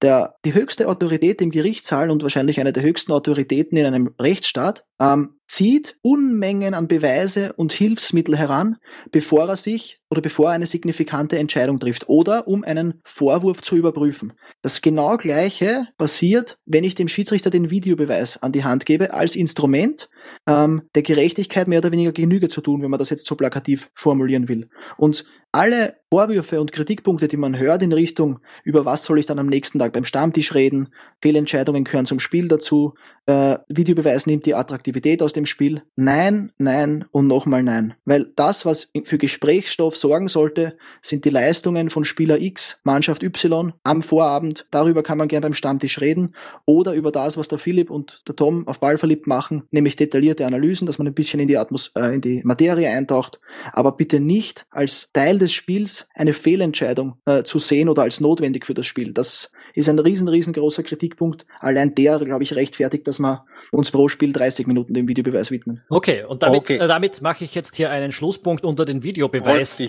Der, 0.00 0.36
die 0.44 0.54
höchste 0.54 0.88
Autorität 0.88 1.40
im 1.42 1.50
Gerichtssaal 1.50 2.10
und 2.10 2.22
wahrscheinlich 2.22 2.60
eine 2.60 2.72
der 2.72 2.84
höchsten 2.84 3.12
Autoritäten 3.12 3.76
in 3.76 3.86
einem 3.86 4.14
Rechtsstaat 4.20 4.84
ähm, 5.00 5.40
zieht 5.52 5.98
Unmengen 6.00 6.72
an 6.72 6.88
Beweise 6.88 7.52
und 7.52 7.74
Hilfsmittel 7.74 8.38
heran, 8.38 8.78
bevor 9.10 9.50
er 9.50 9.56
sich 9.56 10.00
oder 10.12 10.20
bevor 10.20 10.50
er 10.50 10.52
eine 10.52 10.66
signifikante 10.66 11.38
Entscheidung 11.38 11.80
trifft 11.80 12.06
oder 12.06 12.46
um 12.46 12.64
einen 12.64 13.00
Vorwurf 13.02 13.62
zu 13.62 13.76
überprüfen. 13.76 14.34
Das 14.60 14.82
genau 14.82 15.16
gleiche 15.16 15.86
passiert, 15.96 16.58
wenn 16.66 16.84
ich 16.84 16.94
dem 16.94 17.08
Schiedsrichter 17.08 17.48
den 17.48 17.70
Videobeweis 17.70 18.42
an 18.42 18.52
die 18.52 18.62
Hand 18.62 18.84
gebe 18.84 19.14
als 19.14 19.36
Instrument 19.36 20.10
ähm, 20.46 20.82
der 20.94 21.02
Gerechtigkeit 21.02 21.66
mehr 21.66 21.78
oder 21.78 21.92
weniger 21.92 22.12
Genüge 22.12 22.48
zu 22.48 22.60
tun, 22.60 22.82
wenn 22.82 22.90
man 22.90 22.98
das 22.98 23.08
jetzt 23.08 23.26
so 23.26 23.36
plakativ 23.36 23.90
formulieren 23.94 24.48
will. 24.48 24.68
Und 24.98 25.24
alle 25.52 25.96
Vorwürfe 26.10 26.60
und 26.60 26.72
Kritikpunkte, 26.72 27.28
die 27.28 27.36
man 27.36 27.58
hört 27.58 27.82
in 27.82 27.92
Richtung, 27.92 28.40
über 28.64 28.86
was 28.86 29.04
soll 29.04 29.18
ich 29.18 29.26
dann 29.26 29.38
am 29.38 29.46
nächsten 29.46 29.78
Tag 29.78 29.92
beim 29.92 30.04
Stammtisch 30.04 30.54
reden, 30.54 30.88
Fehlentscheidungen 31.20 31.84
gehören 31.84 32.06
zum 32.06 32.20
Spiel 32.20 32.48
dazu, 32.48 32.94
äh, 33.26 33.58
Videobeweis 33.68 34.26
nimmt 34.26 34.46
die 34.46 34.54
Attraktivität 34.54 35.22
aus 35.22 35.34
dem 35.34 35.46
Spiel. 35.46 35.82
Nein, 35.94 36.52
nein 36.56 37.04
und 37.12 37.26
nochmal 37.26 37.62
nein. 37.62 37.94
Weil 38.06 38.32
das, 38.34 38.64
was 38.64 38.90
für 39.04 39.18
Gesprächsstoff 39.18 39.96
sorgen 40.02 40.28
sollte, 40.28 40.76
sind 41.00 41.24
die 41.24 41.30
Leistungen 41.30 41.88
von 41.88 42.04
Spieler 42.04 42.38
X, 42.38 42.80
Mannschaft 42.84 43.22
Y 43.22 43.72
am 43.82 44.02
Vorabend. 44.02 44.66
Darüber 44.70 45.02
kann 45.02 45.16
man 45.16 45.28
gern 45.28 45.40
beim 45.40 45.54
Stammtisch 45.54 46.00
reden. 46.00 46.34
Oder 46.66 46.92
über 46.92 47.10
das, 47.10 47.38
was 47.38 47.48
der 47.48 47.58
Philipp 47.58 47.90
und 47.90 48.22
der 48.28 48.36
Tom 48.36 48.68
auf 48.68 48.80
Ball 48.80 48.98
verliebt 48.98 49.26
machen, 49.26 49.62
nämlich 49.70 49.96
detaillierte 49.96 50.44
Analysen, 50.44 50.86
dass 50.86 50.98
man 50.98 51.06
ein 51.06 51.14
bisschen 51.14 51.40
in 51.40 51.48
die, 51.48 51.56
Atmos 51.56 51.92
äh, 51.94 52.14
in 52.16 52.20
die 52.20 52.42
Materie 52.44 52.90
eintaucht. 52.90 53.40
Aber 53.72 53.92
bitte 53.92 54.20
nicht 54.20 54.66
als 54.70 55.10
Teil 55.12 55.38
des 55.38 55.52
Spiels 55.52 56.06
eine 56.14 56.34
Fehlentscheidung 56.34 57.14
äh, 57.24 57.44
zu 57.44 57.58
sehen 57.58 57.88
oder 57.88 58.02
als 58.02 58.20
notwendig 58.20 58.66
für 58.66 58.74
das 58.74 58.84
Spiel. 58.84 59.12
Das 59.12 59.52
ist 59.74 59.88
ein 59.88 59.98
riesen, 59.98 60.28
riesengroßer 60.28 60.82
Kritikpunkt. 60.82 61.46
Allein 61.60 61.94
der, 61.94 62.18
glaube 62.18 62.42
ich, 62.42 62.54
rechtfertigt, 62.54 63.06
dass 63.06 63.18
wir 63.18 63.46
uns 63.70 63.90
pro 63.90 64.08
Spiel 64.08 64.32
30 64.32 64.66
Minuten 64.66 64.94
dem 64.94 65.08
Videobeweis 65.08 65.50
widmen. 65.50 65.82
Okay, 65.88 66.24
und 66.24 66.42
damit, 66.42 66.60
okay. 66.60 66.76
Äh, 66.76 66.88
damit 66.88 67.22
mache 67.22 67.44
ich 67.44 67.54
jetzt 67.54 67.76
hier 67.76 67.90
einen 67.90 68.12
Schlusspunkt 68.12 68.64
unter 68.64 68.84
den 68.84 69.02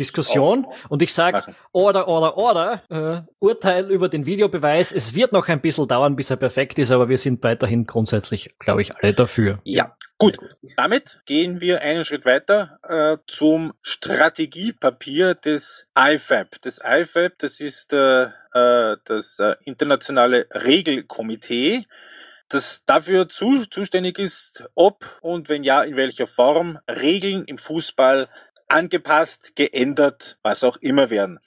Videobeweis-Diskussion 0.04 0.68
und 0.90 1.02
ich 1.02 1.14
sage, 1.14 1.44
Order, 1.72 2.08
Order, 2.08 2.38
Order, 2.38 2.82
äh, 2.90 3.22
Urteil 3.40 3.90
über 3.92 4.10
den 4.10 4.26
Videobeweis. 4.26 4.92
Es 4.92 5.16
wird 5.16 5.32
noch 5.32 5.48
ein 5.48 5.62
bisschen 5.62 5.88
dauern, 5.88 6.16
bis 6.16 6.30
er 6.30 6.38
perfekt 6.38 6.80
ist, 6.80 6.92
aber 6.92 7.10
wir 7.10 7.18
sind 7.18 7.44
weiterhin 7.44 7.86
grundsätzlich, 7.86 8.56
glaube 8.60 8.82
ich, 8.82 8.96
alle 8.98 9.14
dafür. 9.14 9.60
Ja, 9.64 9.96
Gut, 10.20 10.38
damit 10.78 11.20
gehen 11.26 11.60
wir 11.60 11.82
einen 11.82 12.06
Schritt 12.06 12.24
weiter 12.24 12.80
äh, 12.84 13.18
zum 13.28 13.74
Strategiepapier 13.82 15.36
des 15.36 15.88
IFAB. 15.98 16.62
Das 16.62 16.80
IFAB, 16.82 17.34
das 17.40 17.60
ist 17.60 17.92
äh, 17.92 18.28
äh, 18.54 18.98
das 19.04 19.40
äh, 19.40 19.56
internationale 19.66 20.48
Regelkomitee, 20.54 21.84
das 22.48 22.86
dafür 22.86 23.28
zu, 23.28 23.66
zuständig 23.66 24.18
ist, 24.18 24.64
ob 24.76 25.04
und 25.22 25.50
wenn 25.50 25.64
ja, 25.64 25.82
in 25.82 25.98
welcher 25.98 26.28
Form 26.28 26.80
Regeln 26.88 27.44
im 27.44 27.58
Fußball 27.58 28.30
angepasst, 28.74 29.56
geändert, 29.56 30.38
was 30.42 30.64
auch 30.64 30.78
immer 30.78 31.10
werden. 31.10 31.40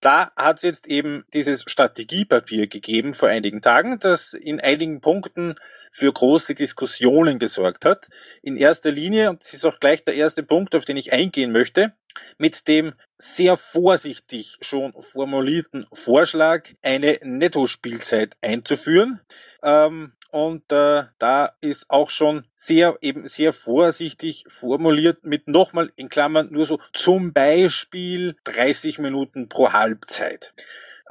Da 0.00 0.32
hat 0.34 0.56
es 0.56 0.62
jetzt 0.62 0.86
eben 0.86 1.24
dieses 1.34 1.64
Strategiepapier 1.66 2.68
gegeben 2.68 3.12
vor 3.12 3.28
einigen 3.28 3.60
Tagen, 3.60 3.98
das 3.98 4.32
in 4.32 4.58
einigen 4.58 5.02
Punkten 5.02 5.56
für 5.92 6.10
große 6.10 6.54
Diskussionen 6.54 7.38
gesorgt 7.38 7.84
hat. 7.84 8.08
In 8.42 8.56
erster 8.56 8.90
Linie, 8.90 9.28
und 9.30 9.42
das 9.42 9.52
ist 9.52 9.66
auch 9.66 9.78
gleich 9.78 10.04
der 10.04 10.14
erste 10.14 10.42
Punkt, 10.42 10.74
auf 10.74 10.86
den 10.86 10.96
ich 10.96 11.12
eingehen 11.12 11.52
möchte, 11.52 11.92
mit 12.38 12.66
dem 12.66 12.94
sehr 13.18 13.56
vorsichtig 13.56 14.56
schon 14.62 14.92
formulierten 14.94 15.86
Vorschlag, 15.92 16.70
eine 16.80 17.18
Nettospielzeit 17.22 18.36
einzuführen. 18.40 19.20
Ähm, 19.62 20.12
und 20.32 20.70
äh, 20.72 21.04
da 21.18 21.52
ist 21.60 21.90
auch 21.90 22.10
schon 22.10 22.44
sehr 22.54 22.96
eben 23.00 23.26
sehr 23.28 23.52
vorsichtig 23.52 24.44
formuliert 24.48 25.24
mit 25.24 25.48
nochmal 25.48 25.88
in 25.96 26.08
Klammern 26.08 26.48
nur 26.50 26.66
so 26.66 26.78
zum 26.92 27.32
Beispiel 27.32 28.36
30 28.44 28.98
Minuten 28.98 29.48
pro 29.48 29.72
Halbzeit. 29.72 30.54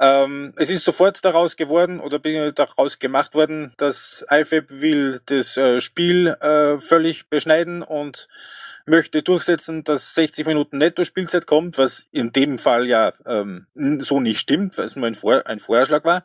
Ähm, 0.00 0.54
es 0.56 0.70
ist 0.70 0.84
sofort 0.84 1.22
daraus 1.24 1.56
geworden 1.56 2.00
oder 2.00 2.18
daraus 2.52 2.98
gemacht 2.98 3.34
worden, 3.34 3.74
dass 3.76 4.24
IFAB 4.30 4.70
will 4.70 5.20
das 5.26 5.58
äh, 5.58 5.80
Spiel 5.82 6.28
äh, 6.28 6.78
völlig 6.78 7.28
beschneiden 7.28 7.82
und 7.82 8.26
möchte 8.86 9.22
durchsetzen, 9.22 9.84
dass 9.84 10.14
60 10.14 10.46
Minuten 10.46 10.78
Netto-Spielzeit 10.78 11.46
kommt, 11.46 11.76
was 11.76 12.06
in 12.12 12.32
dem 12.32 12.56
Fall 12.56 12.86
ja 12.86 13.12
ähm, 13.26 13.66
so 14.00 14.20
nicht 14.20 14.40
stimmt, 14.40 14.78
weil 14.78 14.86
es 14.86 14.96
nur 14.96 15.06
ein, 15.06 15.14
Vor 15.14 15.46
ein 15.46 15.58
Vorschlag 15.58 16.04
war. 16.04 16.24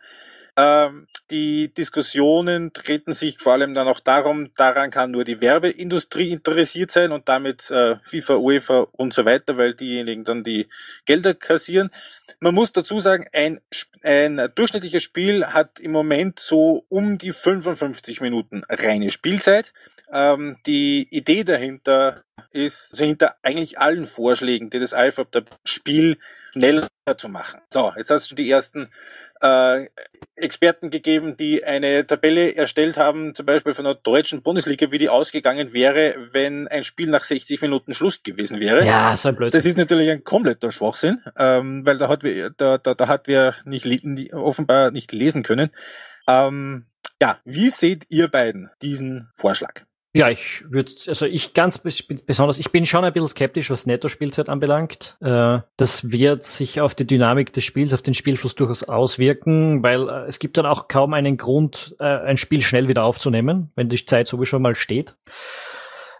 Ähm, 0.57 1.07
die 1.31 1.73
Diskussionen 1.73 2.71
treten 2.71 3.13
sich 3.13 3.39
vor 3.39 3.53
allem 3.53 3.73
dann 3.73 3.87
auch 3.87 3.99
darum, 3.99 4.51
daran 4.55 4.89
kann 4.89 5.11
nur 5.11 5.25
die 5.25 5.41
Werbeindustrie 5.41 6.31
interessiert 6.31 6.91
sein 6.91 7.11
und 7.11 7.27
damit 7.27 7.69
äh, 7.71 7.95
FIFA, 8.03 8.35
UEFA 8.35 8.87
und 8.91 9.13
so 9.13 9.25
weiter, 9.25 9.57
weil 9.57 9.73
diejenigen 9.73 10.23
dann 10.23 10.43
die 10.43 10.67
Gelder 11.05 11.33
kassieren. 11.33 11.89
Man 12.39 12.53
muss 12.53 12.71
dazu 12.71 12.99
sagen, 12.99 13.25
ein, 13.33 13.59
ein 14.03 14.49
durchschnittliches 14.55 15.03
Spiel 15.03 15.45
hat 15.47 15.79
im 15.79 15.91
Moment 15.91 16.39
so 16.39 16.85
um 16.89 17.17
die 17.17 17.31
55 17.31 18.21
Minuten 18.21 18.63
reine 18.69 19.11
Spielzeit. 19.11 19.73
Ähm, 20.11 20.57
die 20.65 21.07
Idee 21.09 21.43
dahinter 21.43 22.23
ist, 22.51 22.91
also 22.91 23.03
hinter 23.03 23.35
eigentlich 23.41 23.79
allen 23.79 24.05
Vorschlägen, 24.05 24.69
die 24.69 24.79
das 24.79 24.93
IFAB 24.93 25.31
das 25.31 25.43
Spiel 25.65 26.17
schneller 26.55 26.87
zu 27.17 27.29
machen. 27.29 27.59
So, 27.71 27.91
jetzt 27.97 28.09
hast 28.09 28.31
du 28.31 28.35
die 28.35 28.49
ersten 28.49 28.89
äh, 29.41 29.87
Experten 30.35 30.89
gegeben, 30.89 31.35
die 31.35 31.63
eine 31.63 32.07
Tabelle 32.07 32.55
erstellt 32.55 32.97
haben, 32.97 33.33
zum 33.33 33.45
Beispiel 33.45 33.73
von 33.73 33.85
der 33.85 33.95
deutschen 33.95 34.41
Bundesliga, 34.41 34.89
wie 34.91 34.97
die 34.97 35.09
ausgegangen 35.09 35.73
wäre, 35.73 36.29
wenn 36.31 36.67
ein 36.67 36.83
Spiel 36.83 37.09
nach 37.09 37.23
60 37.23 37.61
Minuten 37.61 37.93
Schluss 37.93 38.23
gewesen 38.23 38.59
wäre. 38.59 38.85
Ja, 38.85 39.15
so 39.17 39.29
ein 39.29 39.35
Blödsinn. 39.35 39.57
Das 39.57 39.65
ist 39.65 39.77
natürlich 39.77 40.09
ein 40.09 40.23
kompletter 40.23 40.71
Schwachsinn, 40.71 41.21
ähm, 41.37 41.85
weil 41.85 41.97
da 41.97 42.07
hat 42.07 42.23
wir, 42.23 42.49
da, 42.51 42.77
da, 42.77 42.93
da 42.93 43.07
hat 43.07 43.27
wir 43.27 43.55
nicht, 43.65 43.85
offenbar 44.33 44.91
nicht 44.91 45.11
lesen 45.11 45.43
können. 45.43 45.71
Ähm, 46.27 46.85
ja, 47.21 47.39
wie 47.43 47.69
seht 47.69 48.05
ihr 48.09 48.29
beiden 48.29 48.69
diesen 48.81 49.29
Vorschlag? 49.33 49.85
Ja, 50.15 50.29
ich 50.29 50.63
würde, 50.69 50.89
also 51.07 51.25
ich 51.25 51.53
ganz 51.53 51.77
besonders, 51.77 52.57
ich 52.57 52.71
bin 52.71 52.85
schon 52.85 53.03
ein 53.03 53.11
bisschen 53.11 53.27
skeptisch, 53.27 53.69
was 53.69 53.85
Netto-Spielzeit 53.85 54.47
anbelangt. 54.47 55.17
Äh, 55.19 55.59
das 55.75 56.09
wird 56.09 56.43
sich 56.43 56.79
auf 56.79 56.95
die 56.95 57.05
Dynamik 57.05 57.51
des 57.51 57.65
Spiels, 57.65 57.93
auf 57.93 58.01
den 58.01 58.13
Spielfluss 58.13 58.55
durchaus 58.55 58.83
auswirken, 58.83 59.83
weil 59.83 60.07
äh, 60.07 60.25
es 60.27 60.39
gibt 60.39 60.57
dann 60.57 60.67
auch 60.67 60.87
kaum 60.87 61.13
einen 61.13 61.35
Grund, 61.35 61.97
äh, 61.99 62.05
ein 62.05 62.37
Spiel 62.37 62.61
schnell 62.61 62.87
wieder 62.87 63.03
aufzunehmen, 63.03 63.71
wenn 63.75 63.89
die 63.89 64.05
Zeit 64.05 64.27
sowieso 64.27 64.57
mal 64.57 64.73
steht. 64.73 65.17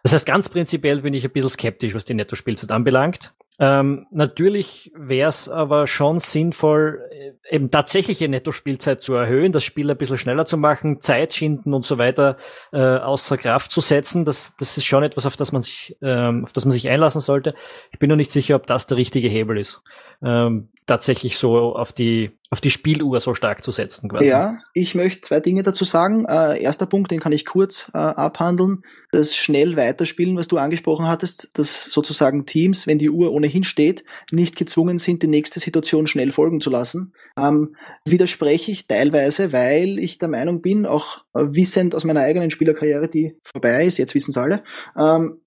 Das 0.03 0.11
heißt, 0.11 0.25
ganz 0.25 0.49
prinzipiell 0.49 0.99
bin 0.99 1.13
ich 1.13 1.23
ein 1.23 1.31
bisschen 1.31 1.51
skeptisch, 1.51 1.95
was 1.95 2.03
die 2.03 2.15
Netto-Spielzeit 2.15 2.71
anbelangt. 2.71 3.33
Ähm, 3.57 4.05
natürlich 4.11 4.91
wäre 4.95 5.29
es 5.29 5.47
aber 5.47 5.87
schon 5.87 6.19
sinnvoll, 6.19 7.01
äh, 7.09 7.55
eben 7.55 7.71
tatsächliche 7.71 8.27
Nettospielzeit 8.27 9.01
zu 9.01 9.13
erhöhen, 9.13 9.53
das 9.53 9.63
Spiel 9.63 9.89
ein 9.89 9.97
bisschen 9.97 10.17
schneller 10.17 10.45
zu 10.45 10.57
machen, 10.57 10.99
Zeit 10.99 11.33
schinden 11.33 11.73
und 11.73 11.85
so 11.85 11.97
weiter 11.97 12.35
äh, 12.73 12.79
außer 12.79 13.37
Kraft 13.37 13.71
zu 13.71 13.79
setzen. 13.79 14.25
Das, 14.25 14.57
das 14.57 14.77
ist 14.77 14.85
schon 14.85 15.03
etwas, 15.03 15.25
auf 15.25 15.37
das 15.37 15.53
man 15.53 15.61
sich, 15.61 15.97
ähm, 16.01 16.43
auf 16.43 16.51
das 16.51 16.65
man 16.65 16.73
sich 16.73 16.89
einlassen 16.89 17.21
sollte. 17.21 17.55
Ich 17.91 17.99
bin 17.99 18.09
nur 18.09 18.17
nicht 18.17 18.31
sicher, 18.31 18.55
ob 18.55 18.67
das 18.67 18.87
der 18.87 18.97
richtige 18.97 19.29
Hebel 19.29 19.57
ist. 19.57 19.81
Ähm, 20.21 20.69
tatsächlich 20.85 21.37
so 21.37 21.75
auf 21.75 21.93
die 21.93 22.37
auf 22.51 22.61
die 22.61 22.69
Spieluhr 22.69 23.19
so 23.19 23.33
stark 23.33 23.63
zu 23.63 23.71
setzen. 23.71 24.09
Quasi. 24.09 24.27
Ja, 24.27 24.59
ich 24.73 24.95
möchte 24.95 25.21
zwei 25.21 25.39
Dinge 25.39 25.63
dazu 25.63 25.83
sagen. 25.83 26.25
Äh, 26.25 26.61
erster 26.61 26.85
Punkt, 26.85 27.11
den 27.11 27.19
kann 27.19 27.31
ich 27.31 27.45
kurz 27.45 27.89
äh, 27.93 27.97
abhandeln. 27.97 28.83
Das 29.11 29.35
schnell 29.35 29.75
weiterspielen, 29.77 30.37
was 30.37 30.47
du 30.47 30.57
angesprochen 30.57 31.07
hattest, 31.07 31.49
dass 31.53 31.85
sozusagen 31.85 32.45
Teams, 32.45 32.85
wenn 32.85 32.99
die 32.99 33.09
Uhr 33.09 33.31
ohnehin 33.31 33.63
steht, 33.63 34.03
nicht 34.31 34.55
gezwungen 34.55 34.97
sind, 34.97 35.23
die 35.23 35.27
nächste 35.27 35.59
Situation 35.59 36.05
schnell 36.05 36.31
folgen 36.31 36.61
zu 36.61 36.69
lassen. 36.69 37.13
Ähm, 37.37 37.75
widerspreche 38.05 38.71
ich 38.71 38.87
teilweise, 38.87 39.51
weil 39.51 39.97
ich 39.99 40.19
der 40.19 40.29
Meinung 40.29 40.61
bin, 40.61 40.85
auch 40.85 41.23
äh, 41.33 41.41
wissend 41.47 41.95
aus 41.95 42.03
meiner 42.03 42.21
eigenen 42.21 42.51
Spielerkarriere, 42.51 43.09
die 43.09 43.37
vorbei 43.41 43.85
ist, 43.85 43.97
jetzt 43.97 44.15
wissen 44.15 44.31
es 44.31 44.37
alle, 44.37 44.63
ähm, 44.97 45.41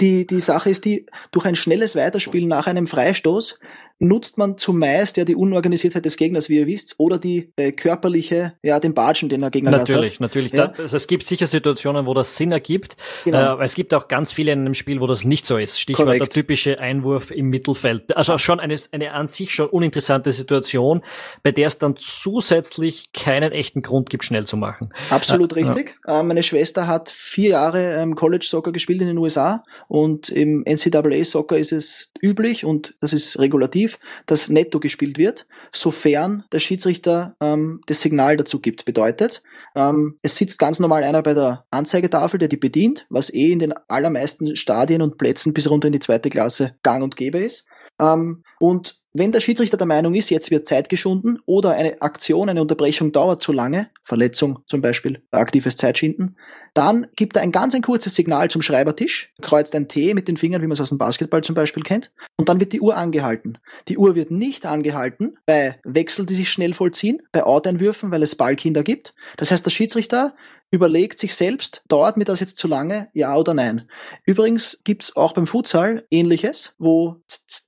die, 0.00 0.26
die 0.26 0.40
Sache 0.40 0.70
ist 0.70 0.84
die, 0.84 1.06
durch 1.30 1.44
ein 1.46 1.56
schnelles 1.56 1.96
Weiterspielen 1.96 2.48
nach 2.48 2.66
einem 2.66 2.86
Freistoß 2.86 3.58
nutzt 4.00 4.38
man 4.38 4.58
zumeist 4.58 5.16
ja 5.16 5.24
die 5.24 5.36
Unorganisiertheit 5.36 6.04
des 6.04 6.16
Gegners, 6.16 6.48
wie 6.48 6.58
ihr 6.58 6.66
wisst, 6.66 6.96
oder 6.98 7.18
die 7.18 7.52
äh, 7.56 7.72
körperliche, 7.72 8.54
ja, 8.62 8.80
den 8.80 8.92
Batschen, 8.92 9.28
den 9.28 9.40
der 9.40 9.50
Gegner 9.50 9.70
natürlich, 9.70 10.14
hat. 10.14 10.20
Natürlich, 10.20 10.52
natürlich. 10.52 10.52
Ja. 10.52 10.82
also 10.82 10.96
es 10.96 11.06
gibt 11.06 11.24
sicher 11.24 11.46
Situationen, 11.46 12.06
wo 12.06 12.14
das 12.14 12.36
Sinn 12.36 12.50
ergibt. 12.50 12.96
Genau. 13.24 13.58
Äh, 13.58 13.64
es 13.64 13.74
gibt 13.74 13.94
auch 13.94 14.08
ganz 14.08 14.32
viele 14.32 14.52
in 14.52 14.60
einem 14.60 14.74
Spiel, 14.74 15.00
wo 15.00 15.06
das 15.06 15.24
nicht 15.24 15.46
so 15.46 15.58
ist. 15.58 15.80
Stichwort 15.80 16.06
Korrekt. 16.06 16.22
der 16.22 16.28
typische 16.28 16.80
Einwurf 16.80 17.30
im 17.30 17.48
Mittelfeld. 17.48 18.16
Also 18.16 18.36
schon 18.38 18.58
eine, 18.58 18.76
eine 18.90 19.12
an 19.12 19.28
sich 19.28 19.54
schon 19.54 19.68
uninteressante 19.68 20.32
Situation, 20.32 21.02
bei 21.42 21.52
der 21.52 21.68
es 21.68 21.78
dann 21.78 21.94
zusätzlich 21.96 23.12
keinen 23.12 23.52
echten 23.52 23.82
Grund 23.82 24.10
gibt, 24.10 24.24
schnell 24.24 24.44
zu 24.44 24.56
machen. 24.56 24.92
Absolut 25.10 25.52
ja, 25.52 25.62
richtig. 25.62 25.96
Ja. 26.06 26.20
Äh, 26.20 26.22
meine 26.24 26.42
Schwester 26.42 26.88
hat 26.88 27.10
vier 27.10 27.50
Jahre 27.50 27.94
ähm, 27.94 28.16
College 28.16 28.44
Soccer 28.48 28.72
gespielt 28.72 29.00
in 29.00 29.06
den 29.06 29.18
USA 29.18 29.43
und 29.88 30.28
im 30.28 30.64
NCAA 30.66 31.24
Soccer 31.24 31.58
ist 31.58 31.72
es 31.72 32.12
üblich 32.22 32.64
und 32.64 32.94
das 33.00 33.12
ist 33.12 33.38
regulativ 33.38 33.98
dass 34.26 34.48
netto 34.48 34.80
gespielt 34.80 35.18
wird, 35.18 35.46
sofern 35.72 36.44
der 36.52 36.60
Schiedsrichter 36.60 37.36
ähm, 37.40 37.80
das 37.86 38.00
Signal 38.00 38.36
dazu 38.36 38.60
gibt. 38.60 38.84
Bedeutet, 38.84 39.42
ähm, 39.74 40.18
es 40.22 40.36
sitzt 40.36 40.58
ganz 40.58 40.78
normal 40.78 41.04
einer 41.04 41.22
bei 41.22 41.34
der 41.34 41.64
Anzeigetafel, 41.70 42.38
der 42.38 42.48
die 42.48 42.56
bedient, 42.56 43.06
was 43.08 43.32
eh 43.32 43.52
in 43.52 43.58
den 43.58 43.74
allermeisten 43.88 44.56
Stadien 44.56 45.02
und 45.02 45.18
Plätzen 45.18 45.54
bis 45.54 45.68
runter 45.68 45.88
in 45.88 45.92
die 45.92 46.00
zweite 46.00 46.30
Klasse 46.30 46.74
gang 46.82 47.02
und 47.02 47.16
gäbe 47.16 47.38
ist. 47.38 47.66
Ähm, 48.00 48.42
und 48.58 48.96
wenn 49.16 49.30
der 49.30 49.40
Schiedsrichter 49.40 49.76
der 49.76 49.86
Meinung 49.86 50.14
ist, 50.14 50.30
jetzt 50.30 50.50
wird 50.50 50.66
Zeit 50.66 50.88
geschunden 50.88 51.38
oder 51.46 51.70
eine 51.70 52.02
Aktion, 52.02 52.48
eine 52.48 52.60
Unterbrechung 52.60 53.12
dauert 53.12 53.40
zu 53.42 53.52
lange, 53.52 53.88
Verletzung 54.02 54.58
zum 54.66 54.80
Beispiel, 54.80 55.22
aktives 55.30 55.76
Zeitschinden, 55.76 56.36
dann 56.74 57.06
gibt 57.14 57.36
er 57.36 57.42
ein 57.42 57.52
ganz 57.52 57.76
ein 57.76 57.82
kurzes 57.82 58.16
Signal 58.16 58.50
zum 58.50 58.60
Schreibertisch, 58.60 59.32
kreuzt 59.40 59.76
ein 59.76 59.86
T 59.86 60.12
mit 60.14 60.26
den 60.26 60.36
Fingern, 60.36 60.62
wie 60.62 60.66
man 60.66 60.72
es 60.72 60.80
aus 60.80 60.88
dem 60.88 60.98
Basketball 60.98 61.44
zum 61.44 61.54
Beispiel 61.54 61.84
kennt, 61.84 62.10
und 62.36 62.48
dann 62.48 62.58
wird 62.58 62.72
die 62.72 62.80
Uhr 62.80 62.96
angehalten. 62.96 63.58
Die 63.86 63.96
Uhr 63.96 64.16
wird 64.16 64.32
nicht 64.32 64.66
angehalten 64.66 65.38
bei 65.46 65.78
Wechsel, 65.84 66.26
die 66.26 66.34
sich 66.34 66.50
schnell 66.50 66.74
vollziehen, 66.74 67.22
bei 67.30 67.44
Outeinwürfen, 67.44 68.10
weil 68.10 68.24
es 68.24 68.34
Ballkinder 68.34 68.82
gibt. 68.82 69.14
Das 69.36 69.52
heißt, 69.52 69.64
der 69.64 69.70
Schiedsrichter 69.70 70.34
überlegt 70.74 71.18
sich 71.18 71.34
selbst, 71.34 71.82
dauert 71.88 72.16
mir 72.16 72.24
das 72.24 72.40
jetzt 72.40 72.58
zu 72.58 72.66
lange, 72.66 73.08
ja 73.12 73.36
oder 73.36 73.54
nein. 73.54 73.88
Übrigens 74.24 74.80
gibt's 74.82 75.14
auch 75.14 75.32
beim 75.32 75.46
Futsal 75.46 76.04
ähnliches, 76.10 76.74
wo 76.78 77.16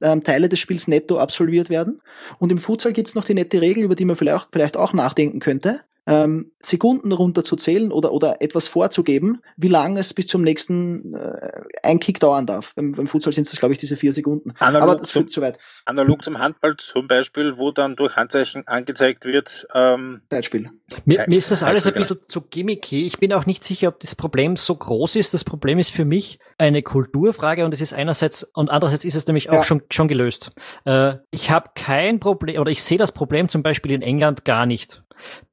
ähm, 0.02 0.24
Teile 0.24 0.48
des 0.48 0.58
Spiels 0.58 0.88
netto 0.88 1.18
absolviert 1.18 1.70
werden. 1.70 2.02
Und 2.38 2.50
im 2.50 2.58
Futsal 2.58 2.92
gibt's 2.92 3.14
noch 3.14 3.24
die 3.24 3.34
nette 3.34 3.60
Regel, 3.60 3.84
über 3.84 3.94
die 3.94 4.04
man 4.04 4.16
vielleicht, 4.16 4.48
vielleicht 4.50 4.76
auch 4.76 4.92
nachdenken 4.92 5.38
könnte 5.38 5.82
ähm, 6.06 6.52
Sekunden 6.62 7.12
runterzuzählen 7.12 7.92
oder, 7.92 8.12
oder 8.12 8.40
etwas 8.40 8.68
vorzugeben, 8.68 9.40
wie 9.56 9.68
lange 9.68 10.00
es 10.00 10.14
bis 10.14 10.26
zum 10.26 10.42
nächsten 10.42 11.14
äh, 11.14 11.62
ein 11.82 12.00
Kick 12.00 12.20
dauern 12.20 12.46
darf. 12.46 12.74
Beim, 12.74 12.92
beim 12.92 13.06
Futsal 13.06 13.32
sind 13.32 13.46
es, 13.46 13.58
glaube 13.58 13.72
ich, 13.72 13.78
diese 13.78 13.96
vier 13.96 14.12
Sekunden. 14.12 14.52
Analog 14.58 14.82
Aber 14.82 14.96
das 14.96 15.10
führt 15.10 15.30
zu 15.30 15.40
weit. 15.40 15.58
Analog 15.84 16.24
zum 16.24 16.38
Handball 16.38 16.76
zum 16.76 17.08
Beispiel, 17.08 17.58
wo 17.58 17.70
dann 17.70 17.96
durch 17.96 18.16
Handzeichen 18.16 18.66
angezeigt 18.66 19.24
wird. 19.24 19.66
Ähm, 19.74 20.22
Zeitspiel. 20.30 20.70
Mir, 21.04 21.24
mir 21.28 21.36
ist 21.36 21.50
das 21.50 21.62
alles 21.62 21.86
ein 21.86 21.94
bisschen 21.94 22.18
zu 22.28 22.40
gimmicky. 22.40 23.06
Ich 23.06 23.18
bin 23.18 23.32
auch 23.32 23.46
nicht 23.46 23.64
sicher, 23.64 23.88
ob 23.88 24.00
das 24.00 24.14
Problem 24.14 24.56
so 24.56 24.74
groß 24.76 25.16
ist. 25.16 25.34
Das 25.34 25.44
Problem 25.44 25.78
ist 25.78 25.90
für 25.90 26.04
mich 26.04 26.38
eine 26.58 26.82
Kulturfrage 26.82 27.64
und 27.64 27.74
es 27.74 27.80
ist 27.80 27.92
einerseits 27.92 28.42
und 28.42 28.70
andererseits 28.70 29.04
ist 29.04 29.14
es 29.14 29.26
nämlich 29.26 29.50
auch 29.50 29.56
ja. 29.56 29.62
schon, 29.62 29.82
schon 29.90 30.08
gelöst. 30.08 30.52
Äh, 30.84 31.14
ich 31.30 31.50
habe 31.50 31.70
kein 31.74 32.20
Problem 32.20 32.60
oder 32.60 32.70
ich 32.70 32.82
sehe 32.82 32.98
das 32.98 33.12
Problem 33.12 33.48
zum 33.48 33.62
Beispiel 33.62 33.92
in 33.92 34.02
England 34.02 34.44
gar 34.44 34.66
nicht. 34.66 35.02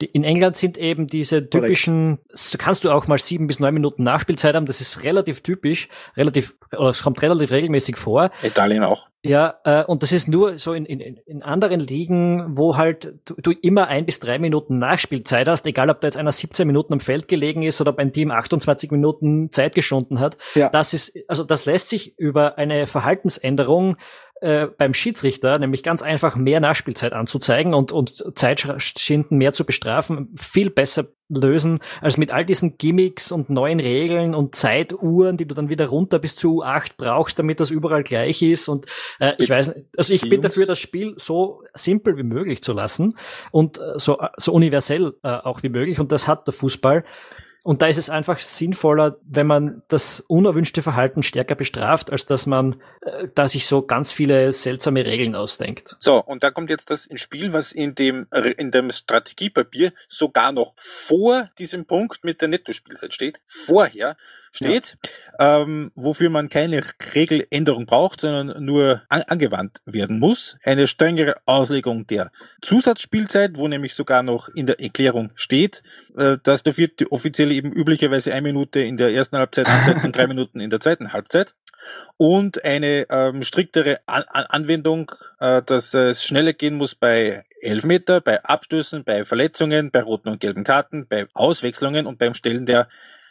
Die, 0.01 0.05
in 0.05 0.23
England 0.23 0.57
sind 0.57 0.77
eben 0.77 1.07
diese 1.07 1.49
typischen, 1.49 2.19
so 2.29 2.57
kannst 2.57 2.83
du 2.83 2.91
auch 2.91 3.07
mal 3.07 3.17
sieben 3.17 3.47
bis 3.47 3.59
neun 3.59 3.73
Minuten 3.73 4.03
Nachspielzeit 4.03 4.55
haben, 4.55 4.65
das 4.65 4.81
ist 4.81 5.03
relativ 5.03 5.41
typisch, 5.41 5.89
relativ, 6.15 6.55
oder 6.71 6.89
es 6.89 7.03
kommt 7.03 7.21
relativ 7.21 7.51
regelmäßig 7.51 7.97
vor. 7.97 8.31
Italien 8.43 8.83
auch. 8.83 9.07
Ja, 9.25 9.55
äh, 9.63 9.85
und 9.85 10.03
das 10.03 10.11
ist 10.11 10.27
nur 10.27 10.57
so 10.57 10.73
in, 10.73 10.85
in, 10.85 10.99
in 10.99 11.43
anderen 11.43 11.79
Ligen, 11.79 12.57
wo 12.57 12.75
halt 12.75 13.13
du, 13.23 13.35
du 13.35 13.51
immer 13.51 13.87
ein 13.87 14.05
bis 14.05 14.19
drei 14.19 14.37
Minuten 14.37 14.79
Nachspielzeit 14.79 15.47
hast, 15.47 15.65
egal 15.65 15.89
ob 15.89 16.01
da 16.01 16.07
jetzt 16.07 16.17
einer 16.17 16.33
17 16.33 16.67
Minuten 16.67 16.91
am 16.91 16.99
Feld 16.99 17.29
gelegen 17.29 17.63
ist 17.63 17.79
oder 17.79 17.91
ob 17.91 17.99
ein 17.99 18.11
Team 18.11 18.31
28 18.31 18.91
Minuten 18.91 19.49
Zeit 19.49 19.75
geschunden 19.75 20.19
hat. 20.19 20.37
Ja. 20.55 20.67
Das 20.67 20.93
ist, 20.93 21.17
also 21.29 21.45
das 21.45 21.65
lässt 21.65 21.87
sich 21.87 22.19
über 22.19 22.57
eine 22.57 22.85
Verhaltensänderung 22.85 23.95
äh, 24.43 24.67
beim 24.77 24.93
Schiedsrichter, 24.93 25.57
nämlich 25.57 25.83
ganz 25.83 26.03
einfach 26.03 26.35
mehr 26.35 26.59
Nachspielzeit 26.59 27.13
anzuzeigen 27.13 27.73
und, 27.73 27.93
und 27.93 28.23
Zeitschinden 28.35 29.37
mehr 29.37 29.53
zu 29.53 29.65
bestrafen, 29.65 30.35
viel 30.35 30.69
besser 30.69 31.05
lösen, 31.29 31.79
als 32.01 32.17
mit 32.17 32.31
all 32.31 32.45
diesen 32.45 32.77
Gimmicks 32.77 33.31
und 33.31 33.49
neuen 33.49 33.79
Regeln 33.79 34.35
und 34.35 34.53
Zeituhren, 34.53 35.37
die 35.37 35.47
du 35.47 35.55
dann 35.55 35.69
wieder 35.69 35.87
runter 35.87 36.19
bis 36.19 36.35
zu 36.35 36.61
U8 36.61 36.97
brauchst, 36.97 37.39
damit 37.39 37.61
das 37.61 37.69
überall 37.69 38.03
gleich 38.03 38.41
ist. 38.41 38.67
Und 38.67 38.85
äh, 39.19 39.31
ich 39.37 39.49
weiß, 39.49 39.75
also 39.95 40.13
ich 40.13 40.29
bin 40.29 40.41
dafür, 40.41 40.65
das 40.65 40.79
Spiel 40.79 41.13
so 41.17 41.63
simpel 41.73 42.17
wie 42.17 42.23
möglich 42.23 42.61
zu 42.61 42.73
lassen 42.73 43.17
und 43.51 43.77
äh, 43.77 43.93
so, 43.95 44.19
so 44.35 44.51
universell 44.51 45.13
äh, 45.23 45.29
auch 45.29 45.63
wie 45.63 45.69
möglich. 45.69 46.01
Und 46.01 46.11
das 46.11 46.27
hat 46.27 46.47
der 46.47 46.53
Fußball. 46.53 47.05
Und 47.63 47.81
da 47.81 47.87
ist 47.87 47.97
es 47.97 48.09
einfach 48.09 48.39
sinnvoller, 48.39 49.17
wenn 49.23 49.47
man 49.47 49.83
das 49.87 50.19
unerwünschte 50.19 50.81
Verhalten 50.81 51.23
stärker 51.23 51.55
bestraft, 51.55 52.11
als 52.11 52.25
dass 52.25 52.45
man 52.45 52.81
äh, 53.01 53.27
da 53.33 53.47
sich 53.47 53.65
so 53.65 53.81
ganz 53.81 54.11
viele 54.11 54.51
seltsame 54.51 55.05
Regeln 55.05 55.33
ausdenkt. 55.33 55.95
So, 55.99 56.21
und 56.21 56.43
da 56.43 56.51
kommt 56.51 56.69
jetzt 56.69 56.89
das 56.91 57.05
ins 57.05 57.21
Spiel, 57.21 57.53
was 57.53 57.71
in 57.71 57.95
dem, 57.95 58.27
in 58.57 58.71
dem 58.71 58.91
Strategiepapier 58.91 59.93
sogar 60.09 60.51
noch 60.51 60.73
vor 60.75 61.49
diesem 61.57 61.85
Punkt 61.85 62.25
mit 62.25 62.41
der 62.41 62.49
Nettospielzeit 62.49 63.13
steht. 63.13 63.39
Vorher 63.47 64.17
steht, 64.53 64.97
ja. 65.39 65.61
ähm, 65.61 65.91
wofür 65.95 66.29
man 66.29 66.47
keine 66.47 66.81
Regeländerung 67.13 67.87
braucht, 67.87 68.21
sondern 68.21 68.63
nur 68.63 69.01
an 69.09 69.23
angewandt 69.23 69.81
werden 69.85 70.19
muss. 70.19 70.57
Eine 70.63 70.85
strengere 70.87 71.35
Auslegung 71.45 72.05
der 72.07 72.31
Zusatzspielzeit, 72.61 73.57
wo 73.57 73.67
nämlich 73.67 73.95
sogar 73.95 74.21
noch 74.21 74.47
in 74.49 74.67
der 74.67 74.79
Erklärung 74.79 75.31
steht, 75.35 75.81
äh, 76.15 76.37
dass 76.43 76.61
der 76.63 76.73
vierte 76.73 77.11
offizielle 77.11 77.53
eben 77.53 77.73
üblicherweise 77.73 78.31
eine 78.31 78.43
Minute 78.43 78.79
in 78.79 78.95
der 78.95 79.11
ersten 79.11 79.37
Halbzeit 79.37 79.67
und 80.03 80.15
drei 80.15 80.27
Minuten 80.33 80.59
in 80.59 80.69
der 80.69 80.79
zweiten 80.79 81.13
Halbzeit. 81.13 81.55
Und 82.15 82.63
eine 82.63 83.07
ähm, 83.09 83.41
striktere 83.41 83.99
An 84.05 84.23
Anwendung, 84.23 85.11
äh, 85.39 85.61
dass 85.63 85.93
es 85.93 86.23
schneller 86.23 86.53
gehen 86.53 86.75
muss 86.75 86.95
bei 86.95 87.43
Elfmeter, 87.59 88.21
bei 88.21 88.43
Abstößen, 88.43 89.03
bei 89.03 89.25
Verletzungen, 89.25 89.89
bei 89.89 90.03
roten 90.03 90.29
und 90.29 90.39
gelben 90.39 90.63
Karten, 90.63 91.07
bei 91.07 91.27
Auswechslungen 91.33 92.05
und 92.05 92.19
beim 92.19 92.35
Stellen 92.35 92.65
der 92.65 92.87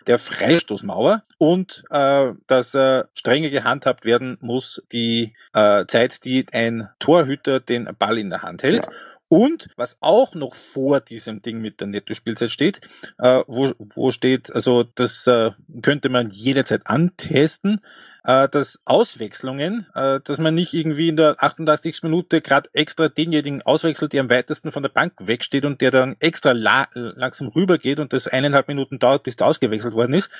der 0.06 0.18
Freistoßmauer 0.18 1.22
und 1.38 1.84
äh, 1.90 2.32
dass 2.46 2.74
äh, 2.74 3.04
strenger 3.14 3.50
gehandhabt 3.50 4.04
werden 4.04 4.38
muss 4.40 4.82
die 4.92 5.34
äh, 5.52 5.86
Zeit, 5.86 6.24
die 6.24 6.46
ein 6.52 6.88
Torhüter 6.98 7.60
den 7.60 7.88
Ball 7.98 8.18
in 8.18 8.30
der 8.30 8.42
Hand 8.42 8.62
hält. 8.62 8.86
Ja. 8.86 8.92
Und 9.32 9.68
was 9.76 9.96
auch 10.00 10.34
noch 10.34 10.54
vor 10.54 11.00
diesem 11.00 11.40
Ding 11.40 11.62
mit 11.62 11.80
der 11.80 11.86
Netto-Spielzeit 11.86 12.50
steht, 12.50 12.82
äh, 13.18 13.42
wo, 13.46 13.72
wo 13.78 14.10
steht, 14.10 14.54
also 14.54 14.82
das 14.82 15.26
äh, 15.26 15.52
könnte 15.80 16.10
man 16.10 16.28
jederzeit 16.28 16.82
antesten, 16.84 17.80
äh, 18.24 18.48
dass 18.48 18.80
Auswechslungen, 18.84 19.86
äh, 19.94 20.20
dass 20.22 20.38
man 20.38 20.54
nicht 20.54 20.74
irgendwie 20.74 21.08
in 21.08 21.16
der 21.16 21.36
88. 21.38 22.02
Minute 22.02 22.40
gerade 22.40 22.70
extra 22.72 23.08
denjenigen 23.08 23.62
auswechselt, 23.62 24.12
der 24.12 24.20
am 24.20 24.30
weitesten 24.30 24.70
von 24.70 24.82
der 24.82 24.90
Bank 24.90 25.14
wegsteht 25.18 25.64
und 25.64 25.80
der 25.80 25.90
dann 25.90 26.16
extra 26.20 26.52
la 26.52 26.88
langsam 26.94 27.48
rübergeht 27.48 27.98
und 27.98 28.12
das 28.12 28.28
eineinhalb 28.28 28.68
Minuten 28.68 28.98
dauert, 28.98 29.24
bis 29.24 29.36
der 29.36 29.46
ausgewechselt 29.46 29.94
worden 29.94 30.14
ist, 30.14 30.30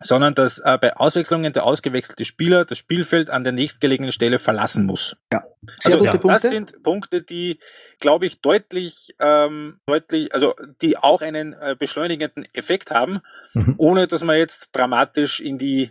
sondern 0.00 0.34
dass 0.34 0.58
äh, 0.60 0.78
bei 0.80 0.96
Auswechslungen 0.96 1.52
der 1.52 1.64
ausgewechselte 1.64 2.24
Spieler 2.24 2.64
das 2.64 2.78
Spielfeld 2.78 3.30
an 3.30 3.42
der 3.42 3.52
nächstgelegenen 3.52 4.12
Stelle 4.12 4.38
verlassen 4.38 4.86
muss. 4.86 5.16
Ja, 5.32 5.42
sehr 5.78 5.94
also, 5.94 6.04
gute 6.04 6.16
ja, 6.16 6.20
Punkte. 6.20 6.40
Das 6.40 6.42
sind 6.42 6.82
Punkte, 6.82 7.22
die, 7.22 7.58
glaube 7.98 8.26
ich, 8.26 8.40
deutlich, 8.40 9.16
ähm, 9.18 9.80
deutlich, 9.86 10.32
also 10.32 10.54
die 10.82 10.96
auch 10.96 11.20
einen 11.20 11.52
äh, 11.54 11.74
beschleunigenden 11.76 12.46
Effekt 12.52 12.92
haben, 12.92 13.20
mhm. 13.54 13.74
ohne 13.78 14.06
dass 14.06 14.22
man 14.22 14.36
jetzt 14.36 14.76
dramatisch 14.76 15.40
in 15.40 15.58
die 15.58 15.90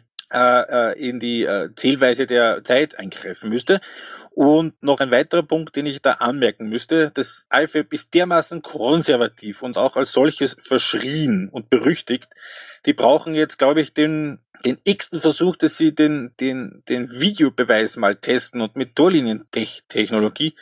in 0.97 1.19
die 1.19 1.43
äh, 1.43 1.69
Zählweise 1.75 2.27
der 2.27 2.63
Zeit 2.63 2.99
eingreifen 2.99 3.49
müsste. 3.49 3.79
Und 4.31 4.81
noch 4.83 4.99
ein 4.99 5.09
weiterer 5.09 5.41
Punkt, 5.41 5.75
den 5.75 5.87
ich 5.87 6.01
da 6.01 6.13
anmerken 6.13 6.69
müsste, 6.69 7.09
das 7.11 7.47
IFAB 7.51 7.91
ist 7.93 8.13
dermaßen 8.13 8.61
konservativ 8.61 9.63
und 9.63 9.77
auch 9.77 9.97
als 9.97 10.11
solches 10.11 10.55
verschrien 10.59 11.49
und 11.49 11.71
berüchtigt. 11.71 12.29
Die 12.85 12.93
brauchen 12.93 13.33
jetzt, 13.33 13.57
glaube 13.57 13.81
ich, 13.81 13.95
den, 13.95 14.37
den 14.63 14.77
x-ten 14.83 15.21
Versuch, 15.21 15.55
dass 15.55 15.77
sie 15.77 15.95
den, 15.95 16.33
den, 16.39 16.83
den 16.87 17.09
Videobeweis 17.19 17.95
mal 17.95 18.15
testen 18.15 18.61
und 18.61 18.75
mit 18.75 18.95
Torlinientechnologie 18.95 20.53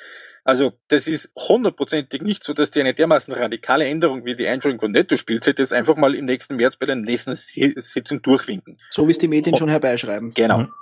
also 0.45 0.73
das 0.89 1.07
ist 1.07 1.31
hundertprozentig 1.35 2.21
nicht 2.21 2.43
so, 2.43 2.53
dass 2.53 2.69
die 2.69 2.79
eine 2.79 2.93
dermaßen 2.93 3.33
radikale 3.33 3.85
Änderung 3.85 4.25
wie 4.25 4.35
die 4.35 4.47
Einführung 4.47 4.79
von 4.79 4.91
Netto-Spielzeit 4.91 5.57
jetzt 5.57 5.73
einfach 5.73 5.95
mal 5.95 6.13
im 6.13 6.25
nächsten 6.25 6.55
März 6.55 6.75
bei 6.75 6.85
der 6.85 6.95
nächsten 6.95 7.35
Sitzung 7.35 8.21
durchwinken. 8.21 8.77
So 8.91 9.07
wie 9.07 9.11
es 9.11 9.17
die 9.17 9.27
Medien 9.27 9.57
schon 9.57 9.69
herbeischreiben. 9.69 10.35
Genau. 10.35 10.59
Mhm. 10.59 10.73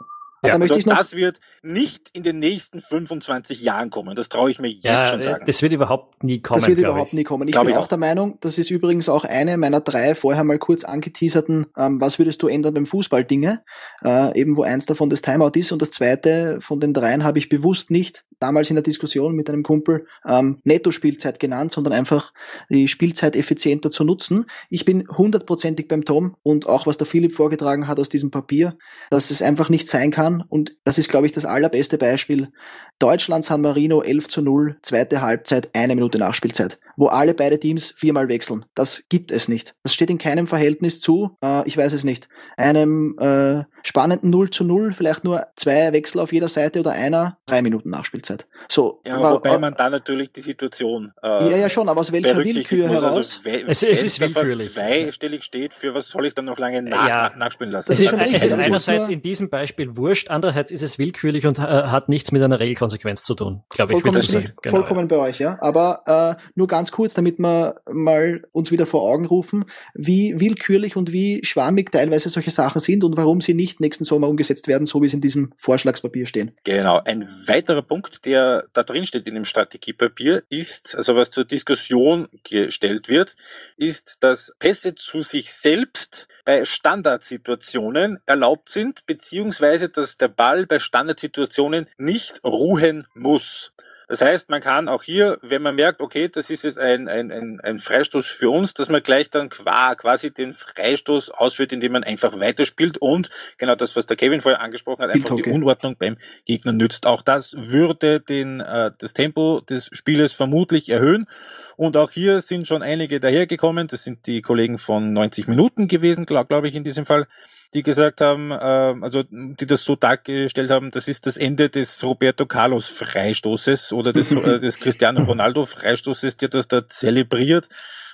Ja, 0.44 0.52
da 0.52 0.58
möchte 0.58 0.74
also 0.74 0.80
ich 0.80 0.86
noch 0.86 0.98
das 0.98 1.16
wird 1.16 1.40
nicht 1.62 2.10
in 2.12 2.24
den 2.24 2.40
nächsten 2.40 2.82
25 2.82 3.62
Jahren 3.62 3.90
kommen. 3.90 4.16
Das 4.16 4.28
traue 4.28 4.52
ich 4.52 4.60
mir 4.60 4.70
jetzt 4.70 4.84
ja, 4.84 5.06
schon 5.06 5.22
sagen. 5.22 5.46
Das 5.46 5.62
wird 5.62 5.72
überhaupt 5.72 6.24
nie 6.24 6.42
kommen. 6.42 6.60
Das 6.60 6.68
wird 6.68 6.80
überhaupt 6.80 7.08
ich. 7.08 7.14
nie 7.14 7.24
kommen. 7.24 7.48
Ich 7.48 7.54
glaub 7.54 7.66
bin 7.66 7.74
ich 7.74 7.78
auch, 7.78 7.88
der 7.88 7.98
Meinung, 7.98 8.38
das 8.42 8.58
ist 8.58 8.70
übrigens 8.70 9.08
auch 9.08 9.24
eine 9.24 9.58
meiner 9.58 9.80
drei 9.80 10.16
vorher 10.16 10.44
mal 10.44 10.60
kurz 10.60 10.84
angeteaserten, 10.84 11.68
ähm, 11.78 12.02
was 12.02 12.20
würdest 12.20 12.44
du 12.44 12.48
ändern 12.48 12.74
beim 12.74 12.86
Fußball 12.86 13.24
Dinge, 13.24 13.64
äh, 14.04 14.38
eben 14.38 14.58
wo 14.58 14.64
eins 14.64 14.86
davon 14.86 15.10
das 15.10 15.22
Timeout 15.22 15.52
ist 15.56 15.72
und 15.72 15.82
das 15.82 15.92
zweite 15.92 16.60
von 16.60 16.80
den 16.82 16.94
dreien 16.94 17.24
habe 17.24 17.40
ich 17.40 17.48
bewusst 17.48 17.90
nicht 17.90 18.26
damals 18.40 18.70
in 18.70 18.76
der 18.76 18.84
Diskussion 18.84 19.36
mit 19.36 19.50
einem 19.50 19.64
Kumpel 19.64 20.06
ähm, 20.28 20.60
Netto-Spielzeit 20.66 21.40
genannt, 21.40 21.72
sondern 21.72 21.94
einfach 21.94 22.34
die 22.70 22.90
Spielzeit 22.90 23.38
effizienter 23.38 23.92
zu 23.92 24.04
nutzen. 24.04 24.46
Ich 24.70 24.84
bin 24.84 25.08
hundertprozentig 25.08 25.88
beim 25.88 26.04
Tom 26.04 26.36
und 26.44 26.68
auch 26.68 26.86
was 26.86 26.98
der 26.98 27.08
Philipp 27.08 27.34
vorgetragen 27.34 27.88
hat 27.88 28.00
aus 28.00 28.10
diesem 28.10 28.32
Papier, 28.32 28.78
dass 29.10 29.32
es 29.32 29.42
einfach 29.42 29.70
nicht 29.70 29.88
sein 29.88 30.12
kann 30.12 30.33
und 30.42 30.76
das 30.84 30.98
ist, 30.98 31.10
glaube 31.10 31.26
ich, 31.26 31.32
das 31.32 31.46
allerbeste 31.46 31.98
Beispiel. 31.98 32.52
Deutschland 33.00 33.44
San 33.44 33.62
Marino 33.62 34.02
11 34.02 34.28
zu 34.28 34.42
0, 34.42 34.78
zweite 34.82 35.22
Halbzeit, 35.22 35.70
eine 35.74 35.96
Minute 35.96 36.18
Nachspielzeit 36.18 36.80
wo 36.96 37.08
alle 37.08 37.34
beide 37.34 37.60
Teams 37.60 37.92
viermal 37.92 38.28
wechseln. 38.30 38.66
Das 38.76 39.04
gibt 39.10 39.32
es 39.32 39.48
nicht. 39.48 39.76
Das 39.84 39.94
steht 39.94 40.10
in 40.10 40.18
keinem 40.18 40.48
Verhältnis 40.48 41.00
zu, 41.00 41.38
äh, 41.44 41.68
ich 41.68 41.78
weiß 41.78 41.94
es 41.94 42.04
nicht, 42.04 42.28
einem 42.58 43.18
äh, 43.20 43.64
spannenden 43.84 44.30
0 44.30 44.50
zu 44.50 44.64
0, 44.64 44.94
vielleicht 44.94 45.24
nur 45.24 45.48
zwei 45.56 45.92
Wechsel 45.94 46.20
auf 46.20 46.32
jeder 46.34 46.48
Seite 46.48 46.80
oder 46.80 46.92
einer, 46.92 47.38
drei 47.46 47.62
Minuten 47.62 47.90
Nachspielzeit. 47.90 48.48
So, 48.70 49.02
ja, 49.06 49.18
aber, 49.18 49.34
wobei 49.34 49.58
man 49.58 49.74
da 49.74 49.90
natürlich 49.90 50.32
die 50.32 50.42
Situation 50.42 51.12
äh, 51.22 51.52
Ja, 51.52 51.58
ja, 51.58 51.70
schon, 51.70 51.90
aber 51.90 52.02
aus 52.02 52.12
welcher 52.12 52.38
Willkür 52.38 52.88
muss, 52.88 52.96
heraus? 52.96 53.42
Also, 53.44 53.50
es, 53.68 53.84
es 53.84 54.04
ist 54.04 54.20
willkürlich. 54.20 54.74
zweistellig 54.74 55.44
steht, 55.44 55.74
für 55.74 55.94
was 55.94 56.08
soll 56.08 56.26
ich 56.26 56.34
dann 56.34 56.46
noch 56.46 56.58
lange 56.58 56.82
nach, 56.82 57.08
ja, 57.08 57.32
nachspielen 57.38 57.72
lassen? 57.72 57.92
Das 57.92 58.00
ist 58.00 58.10
schon 58.10 58.20
richtig. 58.20 58.42
Also 58.42 58.56
einerseits 58.56 59.10
in 59.10 59.22
diesem 59.22 59.50
Beispiel 59.50 59.98
wurscht. 59.98 60.30
Andererseits 60.30 60.72
ist 60.72 60.82
es 60.82 60.98
willkürlich 60.98 61.46
und 61.46 61.60
äh, 61.60 61.62
hat 61.62 62.10
nichts 62.10 62.32
mit 62.32 62.42
einer 62.42 62.60
Regelkonsequenz 62.60 63.24
zu 63.24 63.36
tun, 63.36 63.64
glaube 63.70 63.94
ich. 63.94 64.02
Vollkommen, 64.02 64.22
ich 64.22 64.32
sagen. 64.32 64.54
Genau, 64.62 64.78
vollkommen 64.78 65.10
ja. 65.10 65.18
bei 65.18 65.18
euch, 65.18 65.40
ja. 65.40 65.58
Aber 65.60 66.38
äh, 66.38 66.42
nur 66.56 66.68
ganz 66.68 66.83
kurz, 66.92 67.14
damit 67.14 67.40
wir 67.40 67.82
mal 67.92 68.44
uns 68.52 68.72
wieder 68.72 68.86
vor 68.86 69.02
Augen 69.02 69.26
rufen, 69.26 69.66
wie 69.94 70.40
willkürlich 70.40 70.96
und 70.96 71.12
wie 71.12 71.42
schwammig 71.44 71.92
teilweise 71.92 72.30
solche 72.30 72.52
Sachen 72.52 72.80
sind 72.80 73.04
und 73.04 73.18
warum 73.18 73.42
sie 73.42 73.54
nicht 73.54 73.80
nächsten 73.80 74.04
Sommer 74.04 74.28
umgesetzt 74.28 74.68
werden, 74.68 74.86
so 74.86 75.02
wie 75.02 75.08
es 75.08 75.14
in 75.14 75.22
diesem 75.22 75.54
Vorschlagspapier 75.58 76.26
stehen. 76.26 76.52
Genau. 76.64 77.02
Ein 77.04 77.30
weiterer 77.48 77.82
Punkt, 77.82 78.26
der 78.26 78.66
da 78.74 78.84
drin 78.84 79.06
steht 79.06 79.28
in 79.28 79.36
dem 79.36 79.46
Strategiepapier, 79.46 80.44
ist, 80.50 80.96
also 80.96 81.16
was 81.16 81.32
zur 81.32 81.46
Diskussion 81.46 82.28
gestellt 82.44 83.10
wird, 83.10 83.36
ist, 83.78 84.24
dass 84.24 84.56
Pässe 84.60 84.96
zu 84.96 85.22
sich 85.22 85.54
selbst 85.54 86.28
bei 86.46 86.66
Standardsituationen 86.66 88.20
erlaubt 88.26 88.70
sind, 88.70 89.06
beziehungsweise 89.06 89.90
dass 89.90 90.18
der 90.18 90.28
Ball 90.28 90.66
bei 90.66 90.80
Standardsituationen 90.80 91.88
nicht 91.98 92.44
ruhen 92.44 93.08
muss. 93.14 93.74
Das 94.08 94.22
heißt, 94.22 94.50
man 94.50 94.62
kann 94.62 94.88
auch 94.88 95.04
hier, 95.04 95.38
wenn 95.42 95.62
man 95.62 95.76
merkt, 95.76 96.02
okay, 96.02 96.30
das 96.30 96.50
ist 96.50 96.64
jetzt 96.64 96.78
ein, 96.78 97.08
ein, 97.08 97.32
ein, 97.32 97.60
ein 97.62 97.80
Freistoß 97.80 98.26
für 98.26 98.50
uns, 98.50 98.74
dass 98.74 98.90
man 98.90 99.02
gleich 99.02 99.30
dann 99.30 99.50
quasi 99.50 100.32
den 100.32 100.54
Freistoß 100.54 101.30
ausführt, 101.30 101.74
indem 101.74 101.94
man 101.94 102.04
einfach 102.04 102.40
weiterspielt 102.40 102.98
und 102.98 103.30
genau 103.58 103.76
das, 103.76 103.96
was 103.96 104.06
der 104.06 104.18
Kevin 104.18 104.42
vorher 104.42 104.62
angesprochen 104.62 105.04
hat, 105.04 105.12
einfach 105.12 105.36
die 105.36 105.44
Unordnung 105.44 105.96
beim 105.98 106.18
Gegner 106.46 106.74
nützt. 106.74 107.06
Auch 107.06 107.22
das 107.22 107.56
würde 107.58 108.20
den, 108.20 108.60
äh, 108.60 108.92
das 108.98 109.14
Tempo 109.14 109.62
des 109.62 109.90
Spieles 109.94 110.34
vermutlich 110.34 110.90
erhöhen. 110.90 111.28
Und 111.76 111.98
auch 111.98 112.12
hier 112.12 112.42
sind 112.42 112.68
schon 112.68 112.84
einige 112.84 113.20
dahergekommen. 113.20 113.88
Das 113.88 114.04
sind 114.04 114.28
die 114.28 114.42
Kollegen 114.42 114.78
von 114.78 115.14
90 115.14 115.48
Minuten 115.48 115.88
gewesen, 115.88 116.26
glaube 116.26 116.48
glaub 116.48 116.66
ich, 116.66 116.76
in 116.76 116.84
diesem 116.84 117.06
Fall 117.06 117.28
die 117.74 117.84
gesagt 117.84 118.22
haben, 118.22 118.52
äh, 118.52 118.56
also 118.56 119.24
die 119.30 119.66
das 119.66 119.84
so 119.84 119.96
dargestellt 119.96 120.70
haben, 120.70 120.92
das 120.92 121.08
ist 121.08 121.26
das 121.26 121.38
Ende 121.38 121.70
des 121.70 122.04
Roberto 122.04 122.46
Carlos 122.46 122.88
Freistoßes 122.88 123.94
oder 123.94 124.14
des, 124.14 124.32
äh, 124.32 124.60
des 124.60 124.80
Cristiano 124.80 125.24
Ronaldo 125.24 125.66
Freistoßes, 125.66 126.38
der 126.38 126.50
das 126.50 126.68
da 126.68 126.88
zelebriert 126.88 127.70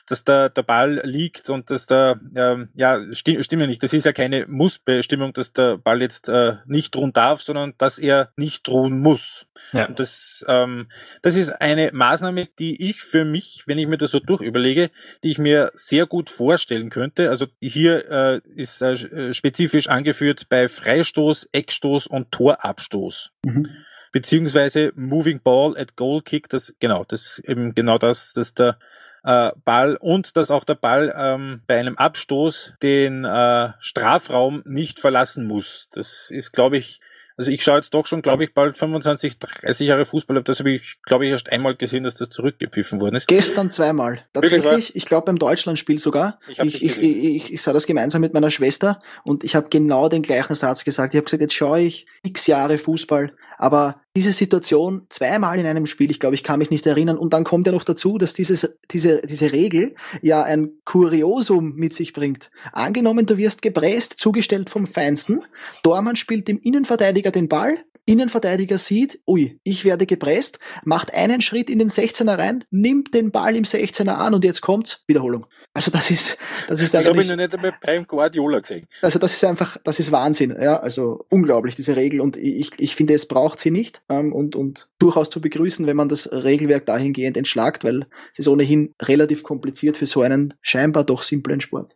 dass 0.09 0.23
da 0.23 0.49
der 0.49 0.63
Ball 0.63 1.01
liegt 1.03 1.49
und 1.49 1.69
dass 1.69 1.85
da, 1.85 2.19
ähm, 2.35 2.69
ja, 2.75 2.99
stimmt, 3.13 3.45
stimmt 3.45 3.61
ja 3.61 3.67
nicht. 3.67 3.83
Das 3.83 3.93
ist 3.93 4.05
ja 4.05 4.11
keine 4.11 4.45
Mussbestimmung, 4.47 5.33
dass 5.33 5.53
der 5.53 5.77
Ball 5.77 6.01
jetzt 6.01 6.29
äh, 6.29 6.57
nicht 6.65 6.95
ruhen 6.95 7.13
darf, 7.13 7.41
sondern 7.41 7.73
dass 7.77 7.99
er 7.99 8.31
nicht 8.35 8.67
ruhen 8.69 8.99
muss. 8.99 9.45
Ja. 9.71 9.85
Und 9.85 9.99
das, 9.99 10.43
ähm, 10.47 10.89
das 11.21 11.35
ist 11.35 11.49
eine 11.49 11.91
Maßnahme, 11.93 12.47
die 12.57 12.89
ich 12.89 13.01
für 13.01 13.25
mich, 13.25 13.63
wenn 13.67 13.77
ich 13.77 13.87
mir 13.87 13.97
das 13.97 14.11
so 14.11 14.19
durchüberlege, 14.19 14.89
die 15.23 15.31
ich 15.31 15.37
mir 15.37 15.71
sehr 15.73 16.05
gut 16.05 16.29
vorstellen 16.29 16.89
könnte. 16.89 17.29
Also 17.29 17.47
hier 17.61 18.09
äh, 18.09 18.41
ist 18.55 18.81
äh, 18.81 19.33
spezifisch 19.33 19.89
angeführt 19.89 20.47
bei 20.49 20.67
Freistoß, 20.67 21.49
Eckstoß 21.51 22.07
und 22.07 22.31
Torabstoß. 22.31 23.31
Mhm 23.45 23.67
beziehungsweise 24.11 24.91
Moving 24.95 25.41
Ball 25.41 25.77
at 25.77 25.95
Goal 25.95 26.21
Kick, 26.21 26.49
das 26.49 26.73
genau, 26.79 27.03
das 27.07 27.39
eben 27.45 27.75
genau 27.75 27.97
das, 27.97 28.33
dass 28.33 28.53
der 28.53 28.79
äh, 29.23 29.51
Ball 29.65 29.95
und 29.99 30.35
dass 30.37 30.51
auch 30.51 30.63
der 30.63 30.75
Ball 30.75 31.13
ähm, 31.15 31.61
bei 31.67 31.79
einem 31.79 31.97
Abstoß 31.97 32.73
den 32.81 33.25
äh, 33.25 33.69
Strafraum 33.79 34.61
nicht 34.65 34.99
verlassen 34.99 35.45
muss. 35.45 35.89
Das 35.91 36.31
ist, 36.31 36.51
glaube 36.51 36.77
ich, 36.77 36.99
also 37.39 37.51
ich 37.51 37.63
schaue 37.63 37.77
jetzt 37.77 37.93
doch 37.93 38.05
schon, 38.05 38.21
glaube 38.21 38.43
ich, 38.43 38.53
bald 38.53 38.77
25, 38.77 39.39
30 39.39 39.87
Jahre 39.87 40.03
Fußball. 40.03 40.43
Das 40.43 40.59
habe 40.59 40.71
ich, 40.71 40.97
glaube 41.03 41.25
ich, 41.25 41.31
erst 41.31 41.49
einmal 41.49 41.73
gesehen, 41.73 42.03
dass 42.03 42.15
das 42.15 42.29
zurückgepfiffen 42.29 42.99
worden 42.99 43.15
ist. 43.15 43.29
Gestern 43.29 43.71
zweimal. 43.71 44.25
Tatsächlich, 44.33 44.93
ich 44.93 45.05
glaube 45.05 45.27
beim 45.27 45.39
Deutschlandspiel 45.39 45.99
sogar. 45.99 46.41
Ich, 46.49 46.59
ich, 46.59 46.83
ich, 46.83 47.01
ich, 47.01 47.53
ich, 47.53 47.61
sah 47.61 47.71
das 47.71 47.85
gemeinsam 47.85 48.19
mit 48.19 48.33
meiner 48.33 48.51
Schwester 48.51 49.01
und 49.23 49.45
ich 49.45 49.55
habe 49.55 49.69
genau 49.69 50.09
den 50.09 50.21
gleichen 50.21 50.53
Satz 50.53 50.83
gesagt. 50.83 51.13
Ich 51.13 51.17
habe 51.17 51.23
gesagt, 51.23 51.41
jetzt 51.41 51.53
schaue 51.53 51.79
ich 51.79 52.07
x 52.23 52.45
Jahre 52.47 52.77
Fußball, 52.77 53.31
aber 53.57 54.01
diese 54.15 54.33
Situation 54.33 55.05
zweimal 55.09 55.59
in 55.59 55.65
einem 55.65 55.85
Spiel, 55.85 56.09
ich 56.09 56.19
glaube, 56.19 56.35
ich 56.35 56.43
kann 56.43 56.59
mich 56.59 56.71
nicht 56.71 56.85
erinnern. 56.85 57.17
Und 57.17 57.33
dann 57.33 57.43
kommt 57.43 57.67
ja 57.67 57.73
noch 57.73 57.83
dazu, 57.83 58.17
dass 58.17 58.33
dieses, 58.33 58.77
diese, 58.91 59.21
diese 59.21 59.51
Regel 59.51 59.95
ja 60.21 60.43
ein 60.43 60.71
Kuriosum 60.85 61.75
mit 61.75 61.93
sich 61.93 62.13
bringt. 62.13 62.49
Angenommen, 62.73 63.25
du 63.25 63.37
wirst 63.37 63.61
gepresst, 63.61 64.15
zugestellt 64.17 64.69
vom 64.69 64.87
Feinsten. 64.87 65.41
Dormann 65.83 66.15
spielt 66.15 66.47
dem 66.47 66.59
Innenverteidiger 66.59 67.31
den 67.31 67.47
Ball, 67.47 67.77
Innenverteidiger 68.09 68.79
sieht, 68.79 69.19
ui, 69.27 69.59
ich 69.63 69.85
werde 69.85 70.07
gepresst, 70.07 70.57
macht 70.83 71.13
einen 71.13 71.41
Schritt 71.41 71.69
in 71.69 71.77
den 71.77 71.89
16er 71.89 72.39
rein, 72.39 72.63
nimmt 72.71 73.13
den 73.13 73.29
Ball 73.29 73.55
im 73.55 73.65
16er 73.65 74.15
an 74.15 74.33
und 74.33 74.43
jetzt 74.43 74.61
kommt's, 74.61 75.03
Wiederholung. 75.05 75.45
Also 75.75 75.91
das 75.91 76.09
ist, 76.09 76.39
das 76.67 76.81
ist 76.81 76.95
Das 76.95 77.07
habe 77.07 77.21
ich 77.21 77.29
noch 77.29 77.35
nicht 77.35 77.53
einmal 77.53 77.75
beim 77.79 78.07
Guardiola 78.07 78.61
gesehen. 78.61 78.87
Also 79.03 79.19
das 79.19 79.33
ist 79.33 79.43
einfach, 79.45 79.77
das 79.83 79.99
ist 79.99 80.11
Wahnsinn, 80.11 80.57
ja, 80.59 80.79
also 80.79 81.23
unglaublich, 81.29 81.75
diese 81.75 81.95
Regel 81.95 82.21
und 82.21 82.35
ich, 82.35 82.71
ich 82.79 82.95
finde, 82.95 83.13
es 83.13 83.27
braucht 83.27 83.59
sie 83.59 83.69
nicht 83.69 84.01
ähm, 84.09 84.33
und, 84.33 84.55
und 84.55 84.89
durchaus 84.97 85.29
zu 85.29 85.39
begrüßen, 85.39 85.85
wenn 85.85 85.95
man 85.95 86.09
das 86.09 86.31
Regelwerk 86.31 86.87
dahingehend 86.87 87.37
entschlagt, 87.37 87.83
weil 87.83 88.07
es 88.33 88.39
ist 88.39 88.47
ohnehin 88.47 88.95
relativ 88.99 89.43
kompliziert 89.43 89.97
für 89.97 90.07
so 90.07 90.23
einen 90.23 90.55
scheinbar 90.61 91.03
doch 91.03 91.21
simplen 91.21 91.61
Sport. 91.61 91.95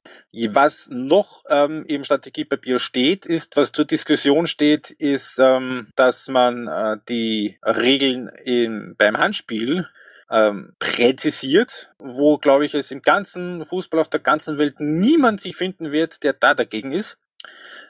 Was 0.51 0.89
noch 0.91 1.43
ähm, 1.49 1.86
im 1.88 2.03
Strategiepapier 2.03 2.78
steht, 2.78 3.26
ist, 3.26 3.57
was 3.57 3.72
zur 3.72 3.86
Diskussion 3.86 4.45
steht, 4.45 4.91
ist, 4.91 5.39
ähm, 5.39 5.88
dass 6.06 6.28
man 6.28 6.68
äh, 6.68 6.97
die 7.08 7.58
Regeln 7.64 8.28
in, 8.43 8.95
beim 8.97 9.18
Handspiel 9.18 9.88
ähm, 10.30 10.74
präzisiert, 10.80 11.91
wo, 11.97 12.38
glaube 12.38 12.66
ich, 12.66 12.74
es 12.74 12.91
im 12.91 13.01
ganzen 13.01 13.64
Fußball 13.64 14.01
auf 14.01 14.10
der 14.10 14.20
ganzen 14.20 14.58
Welt 14.58 14.76
niemand 14.80 15.39
sich 15.39 15.56
finden 15.56 15.91
wird, 15.91 16.24
der 16.24 16.34
da 16.34 16.54
dagegen 16.54 16.91
ist. 16.91 17.18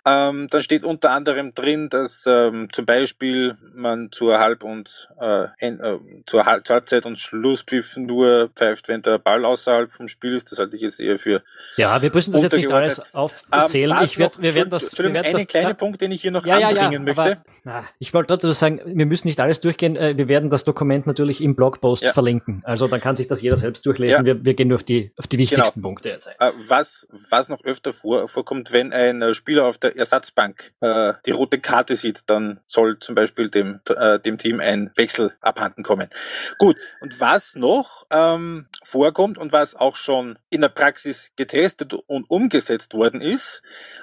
Ähm, 0.05 0.47
dann 0.49 0.61
steht 0.61 0.83
unter 0.83 1.11
anderem 1.11 1.53
drin, 1.53 1.87
dass 1.87 2.25
ähm, 2.27 2.67
zum 2.73 2.85
Beispiel 2.85 3.55
man 3.73 4.11
zur 4.11 4.39
Halb- 4.39 4.63
und 4.63 5.09
äh, 5.19 5.45
äh, 5.59 5.99
zur, 6.25 6.45
Halb 6.45 6.67
zur 6.67 6.73
Halbzeit 6.73 7.05
und 7.05 7.19
Schlusspfiff 7.19 7.95
nur 7.95 8.49
pfeift, 8.53 8.89
wenn 8.89 9.01
der 9.01 9.17
Ball 9.17 9.45
außerhalb 9.45 9.89
vom 9.89 10.09
Spiel 10.09 10.35
ist. 10.35 10.51
Das 10.51 10.59
halte 10.59 10.75
ich 10.75 10.81
jetzt 10.81 10.99
eher 10.99 11.17
für. 11.17 11.41
Ja, 11.77 12.01
wir 12.01 12.11
müssen 12.13 12.33
das 12.33 12.41
jetzt 12.41 12.57
nicht 12.57 12.71
alles 12.71 13.01
aufzählen. 13.13 13.95
Ähm, 13.97 14.03
ich 14.03 14.17
werd, 14.17 14.41
wir 14.41 14.53
werden 14.53 14.69
das. 14.69 14.97
Wir 14.97 15.13
werden 15.13 15.35
einen 15.35 15.47
kleinen 15.47 15.69
ja, 15.69 15.73
Punkt, 15.73 16.01
den 16.01 16.11
ich 16.11 16.21
hier 16.21 16.31
noch 16.31 16.45
ja, 16.45 16.55
anbringen 16.55 16.91
ja, 16.91 16.99
möchte. 16.99 17.41
Aber, 17.63 17.85
ich 17.99 18.13
wollte 18.13 18.33
dazu 18.33 18.51
sagen, 18.51 18.81
wir 18.85 19.05
müssen 19.05 19.27
nicht 19.27 19.39
alles 19.39 19.61
durchgehen. 19.61 19.95
Äh, 19.95 20.17
wir 20.17 20.27
werden 20.27 20.49
das 20.49 20.65
Dokument 20.65 21.07
natürlich 21.07 21.41
im 21.41 21.55
Blogpost 21.55 22.09
verlinken. 22.09 22.61
Also 22.65 22.89
dann 22.89 22.99
kann 22.99 23.15
sich 23.15 23.29
das 23.29 23.41
jeder 23.41 23.55
selbst 23.55 23.85
durchlesen. 23.85 24.25
Wir, 24.25 24.43
wir, 24.43 24.53
gehen 24.53 24.67
nur 24.67 24.75
auf 24.75 24.83
die, 24.83 25.13
auf 25.15 25.27
die 25.27 25.37
wichtigsten 25.37 25.79
genau. 25.79 25.89
Punkte 25.89 26.09
jetzt 26.09 26.27
ein. 26.27 26.35
Äh, 26.39 26.51
was, 26.67 27.07
was 27.29 27.47
noch 27.47 27.63
öfter 27.63 27.93
vor, 27.93 28.27
vorkommt, 28.27 28.73
wenn 28.73 28.91
ein 28.91 29.33
Spieler 29.33 29.65
auf 29.65 29.77
der 29.77 29.92
Ersatzbank 29.95 30.73
äh, 30.81 31.13
die 31.25 31.31
rote 31.31 31.59
Karte 31.59 31.95
sieht, 31.95 32.23
dann 32.27 32.59
soll 32.67 32.99
zum 32.99 33.15
Beispiel 33.15 33.49
dem, 33.49 33.79
äh, 33.89 34.19
dem 34.19 34.37
Team 34.37 34.59
ein 34.59 34.91
Wechsel 34.95 35.33
abhanden 35.41 35.83
kommen. 35.83 36.09
Gut, 36.57 36.77
und 37.01 37.19
was 37.19 37.55
noch 37.55 38.05
ähm, 38.09 38.67
vorkommt 38.83 39.37
und 39.37 39.51
was 39.51 39.75
auch 39.75 39.95
schon 39.95 40.37
in 40.49 40.61
der 40.61 40.69
Praxis 40.69 41.31
getestet 41.35 41.93
und 41.93 42.29
umgesetzt 42.29 42.93
worden 42.93 43.21
ist, 43.21 43.61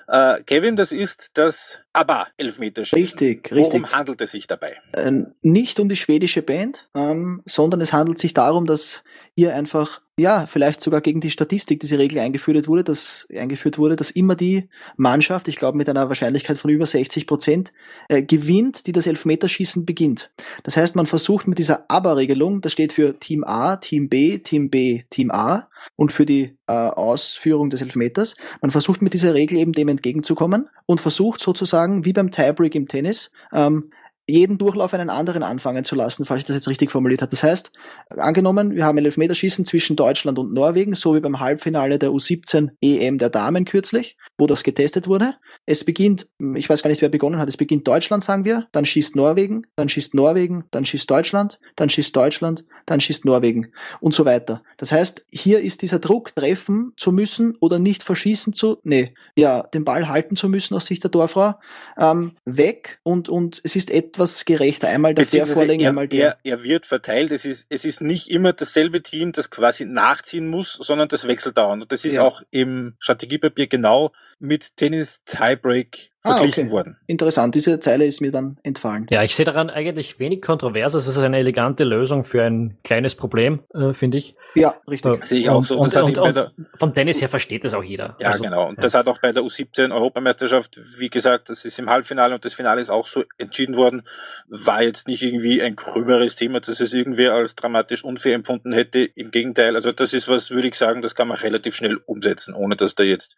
äh, 0.09 0.43
Kevin, 0.45 0.77
das 0.77 0.93
ist 0.93 1.31
das 1.35 1.79
ABBA-Elfmeterschießen. 1.93 3.19
Richtig, 3.19 3.53
richtig. 3.53 3.57
Worum 3.57 3.93
handelt 3.93 4.21
es 4.21 4.33
sich 4.33 4.47
dabei? 4.47 4.77
Äh, 4.93 5.13
nicht 5.43 5.81
um 5.81 5.89
die 5.89 5.97
schwedische 5.97 6.43
Band, 6.43 6.89
ähm, 6.95 7.43
sondern 7.47 7.81
es 7.81 7.93
handelt 7.93 8.19
sich 8.19 8.35
darum, 8.35 8.67
dass 8.67 9.03
hier 9.41 9.55
einfach, 9.55 10.03
ja, 10.19 10.47
vielleicht 10.47 10.83
sogar 10.83 11.01
gegen 11.01 11.23
die 11.23 11.31
Statistik 11.31 11.81
diese 11.81 11.99
Regel 11.99 12.19
eingeführt 12.19 12.69
wurde, 12.69 12.85
dass 12.85 13.27
eingeführt 13.35 13.79
wurde, 13.79 13.97
dass 13.97 14.11
immer 14.11 14.37
die 14.37 14.69
Mannschaft, 14.99 15.49
ich 15.49 15.57
glaube 15.57 15.79
mit 15.79 15.89
einer 15.89 16.09
Wahrscheinlichkeit 16.09 16.59
von 16.59 16.71
über 16.71 16.85
60 16.85 17.27
Prozent, 17.27 17.73
äh, 18.09 18.23
gewinnt, 18.23 18.87
die 18.87 18.93
das 18.93 19.07
Elfmeterschießen 19.07 19.87
beginnt. 19.87 20.31
Das 20.63 20.77
heißt, 20.77 20.95
man 20.95 21.07
versucht 21.07 21.49
mit 21.49 21.59
dieser 21.59 21.87
Aber-Regelung, 21.89 22.61
das 22.61 22.73
steht 22.73 22.93
für 22.93 23.19
Team 23.19 23.45
A, 23.45 23.77
Team 23.77 24.11
B, 24.11 24.39
Team 24.39 24.69
B, 24.69 25.05
Team 25.09 25.31
A, 25.31 25.71
und 25.97 26.13
für 26.13 26.27
die 26.27 26.59
äh, 26.67 26.73
Ausführung 26.73 27.71
des 27.71 27.81
Elfmeters. 27.81 28.37
Man 28.61 28.71
versucht 28.71 29.01
mit 29.01 29.15
dieser 29.15 29.33
Regel 29.33 29.57
eben 29.57 29.73
dem 29.73 29.89
entgegenzukommen 29.89 30.69
und 30.85 31.01
versucht 31.01 31.41
sozusagen, 31.41 32.05
wie 32.05 32.13
beim 32.13 32.31
Tiebreak 32.31 32.75
im 32.75 32.89
Tennis, 32.89 33.33
ähm, 33.55 33.91
jeden 34.31 34.59
Durchlauf 34.59 34.95
einen 34.95 35.11
anderen 35.11 35.43
anfangen 35.43 35.85
zu 35.85 35.95
lassen, 35.95 36.25
falls 36.25 36.43
ich 36.43 36.47
das 36.47 36.57
jetzt 36.57 36.69
richtig 36.69 36.91
formuliert 36.91 37.23
habe. 37.23 37.31
Das 37.31 37.43
heißt, 37.43 37.73
angenommen, 38.11 38.75
wir 38.75 38.85
haben 38.85 38.99
Elfmeterschießen 38.99 39.65
zwischen 39.65 39.97
Deutschland 39.97 40.39
und 40.39 40.53
Norwegen, 40.53 40.95
so 40.95 41.15
wie 41.15 41.21
beim 41.21 41.41
Halbfinale 41.41 41.99
der 41.99 42.11
U17 42.11 42.71
EM 42.81 43.19
der 43.19 43.31
Damen 43.31 43.65
kürzlich, 43.65 44.17
wo 44.39 44.47
das 44.47 44.63
getestet 44.63 45.09
wurde. 45.09 45.35
Es 45.67 45.85
beginnt, 45.85 46.29
ich 46.55 46.69
weiß 46.69 46.83
gar 46.83 46.91
nicht, 46.91 47.03
wer 47.03 47.09
begonnen 47.09 47.39
hat, 47.39 47.49
es 47.49 47.57
beginnt 47.57 47.87
Deutschland, 47.87 48.23
sagen 48.23 48.45
wir, 48.45 48.69
dann 48.73 48.85
schießt 48.85 49.17
Norwegen, 49.17 49.67
dann 49.77 49.89
schießt 49.89 50.15
Norwegen, 50.15 50.65
dann 50.71 50.85
schießt 50.85 51.11
Deutschland, 51.11 51.59
dann 51.77 51.91
schießt 51.91 52.15
Deutschland, 52.15 52.65
dann 52.87 53.01
schießt 53.01 53.25
Norwegen 53.25 53.73
und 54.01 54.15
so 54.15 54.25
weiter. 54.25 54.63
Das 54.77 54.93
heißt, 54.93 55.27
hier 55.31 55.61
ist 55.61 55.83
dieser 55.83 55.99
Druck, 55.99 56.35
treffen 56.35 56.93
zu 56.97 57.13
müssen 57.13 57.57
oder 57.61 57.79
nicht 57.79 58.03
verschießen 58.03 58.53
zu, 58.53 58.79
nee, 58.83 59.15
ja, 59.37 59.63
den 59.63 59.85
Ball 59.85 60.09
halten 60.09 60.37
zu 60.37 60.49
müssen 60.49 60.75
aus 60.75 60.87
Sicht 60.87 61.05
der 61.05 61.11
Torfrau, 61.11 61.55
ähm, 61.99 62.33
weg 62.45 63.01
und, 63.03 63.29
und 63.29 63.61
es 63.65 63.77
ist 63.77 63.91
etwas, 63.91 64.20
etwas 64.21 64.45
gerechter. 64.45 64.89
Einmal 64.89 65.15
der 65.15 65.25
der 65.25 65.47
vorlegen, 65.47 65.87
einmal 65.87 66.09
der. 66.09 66.39
Er, 66.43 66.53
er 66.53 66.63
wird 66.63 66.87
verteilt. 66.87 67.33
Es 67.33 67.45
ist, 67.45 67.67
es 67.71 67.85
ist 67.85 68.01
nicht 68.01 68.31
immer 68.31 68.53
dasselbe 68.53 69.03
Team, 69.03 69.33
das 69.33 69.51
quasi 69.51 69.87
nachziehen 69.87 70.49
muss, 70.49 70.75
sondern 70.75 71.09
das 71.09 71.27
wechselt 71.27 71.57
dauernd. 71.57 71.83
Und 71.83 71.93
das 71.93 72.05
ist 72.05 72.17
ja. 72.17 72.23
auch 72.23 72.43
im 72.51 72.95
Strategiepapier 72.99 73.67
genau 73.67 74.13
mit 74.39 74.77
Tennis 74.77 75.25
Tiebreak 75.25 76.10
verglichen 76.23 76.65
ah, 76.65 76.67
okay. 76.67 76.73
worden. 76.73 76.97
Interessant, 77.07 77.55
diese 77.55 77.81
Zeile 77.81 78.05
ist 78.05 78.21
mir 78.21 78.31
dann 78.31 78.59
entfallen. 78.63 79.07
Ja, 79.09 79.23
ich 79.23 79.35
sehe 79.35 79.47
daran 79.47 79.71
eigentlich 79.71 80.19
wenig 80.19 80.43
kontrovers. 80.43 80.95
Es 80.95 81.07
ist 81.07 81.17
eine 81.19 81.39
elegante 81.39 81.85
Lösung 81.85 82.25
für 82.25 82.43
ein 82.43 82.77
kleines 82.85 83.15
Problem, 83.15 83.61
äh, 83.73 83.95
finde 83.95 84.19
ich. 84.19 84.37
Ja, 84.55 84.75
richtig. 84.89 85.23
Äh, 85.23 85.25
sehe 85.25 85.41
ich 85.41 85.49
auch 85.49 85.65
so. 85.65 85.79
Und, 85.79 85.97
und, 85.97 86.19
und, 86.19 86.39
und 86.39 86.53
von 86.77 86.93
Dennis 86.93 87.23
her 87.23 87.31
versteht 87.31 87.65
das 87.65 87.73
auch 87.73 87.83
jeder. 87.83 88.17
Ja, 88.21 88.29
also, 88.29 88.45
genau. 88.45 88.69
Und 88.69 88.77
ja. 88.77 88.83
das 88.83 88.95
hat 88.95 89.09
auch 89.09 89.19
bei 89.19 89.33
der 89.33 89.43
U17 89.43 89.95
Europameisterschaft, 89.95 90.79
wie 90.99 91.09
gesagt, 91.09 91.49
das 91.49 91.65
ist 91.65 91.79
im 91.79 91.89
Halbfinale 91.89 92.35
und 92.35 92.45
das 92.45 92.53
Finale 92.53 92.83
ist 92.83 92.91
auch 92.91 93.07
so 93.07 93.25
entschieden 93.39 93.77
worden, 93.77 94.03
war 94.49 94.83
jetzt 94.83 95.09
nicht 95.09 95.23
irgendwie 95.23 95.63
ein 95.63 95.75
gröberes 95.75 96.37
Thema, 96.37 96.61
dass 96.61 96.81
es 96.81 96.93
irgendwer 96.93 97.33
als 97.33 97.55
dramatisch 97.55 98.05
unfair 98.05 98.35
empfunden 98.35 98.73
hätte. 98.73 99.01
Im 99.01 99.31
Gegenteil, 99.31 99.75
also 99.75 99.91
das 99.93 100.13
ist 100.13 100.29
was, 100.29 100.51
würde 100.51 100.69
ich 100.69 100.75
sagen, 100.75 101.01
das 101.01 101.15
kann 101.15 101.29
man 101.29 101.39
relativ 101.39 101.75
schnell 101.75 101.99
umsetzen, 102.05 102.55
ohne 102.55 102.77
dass 102.77 102.95
da 102.95 103.05
jetzt 103.05 103.37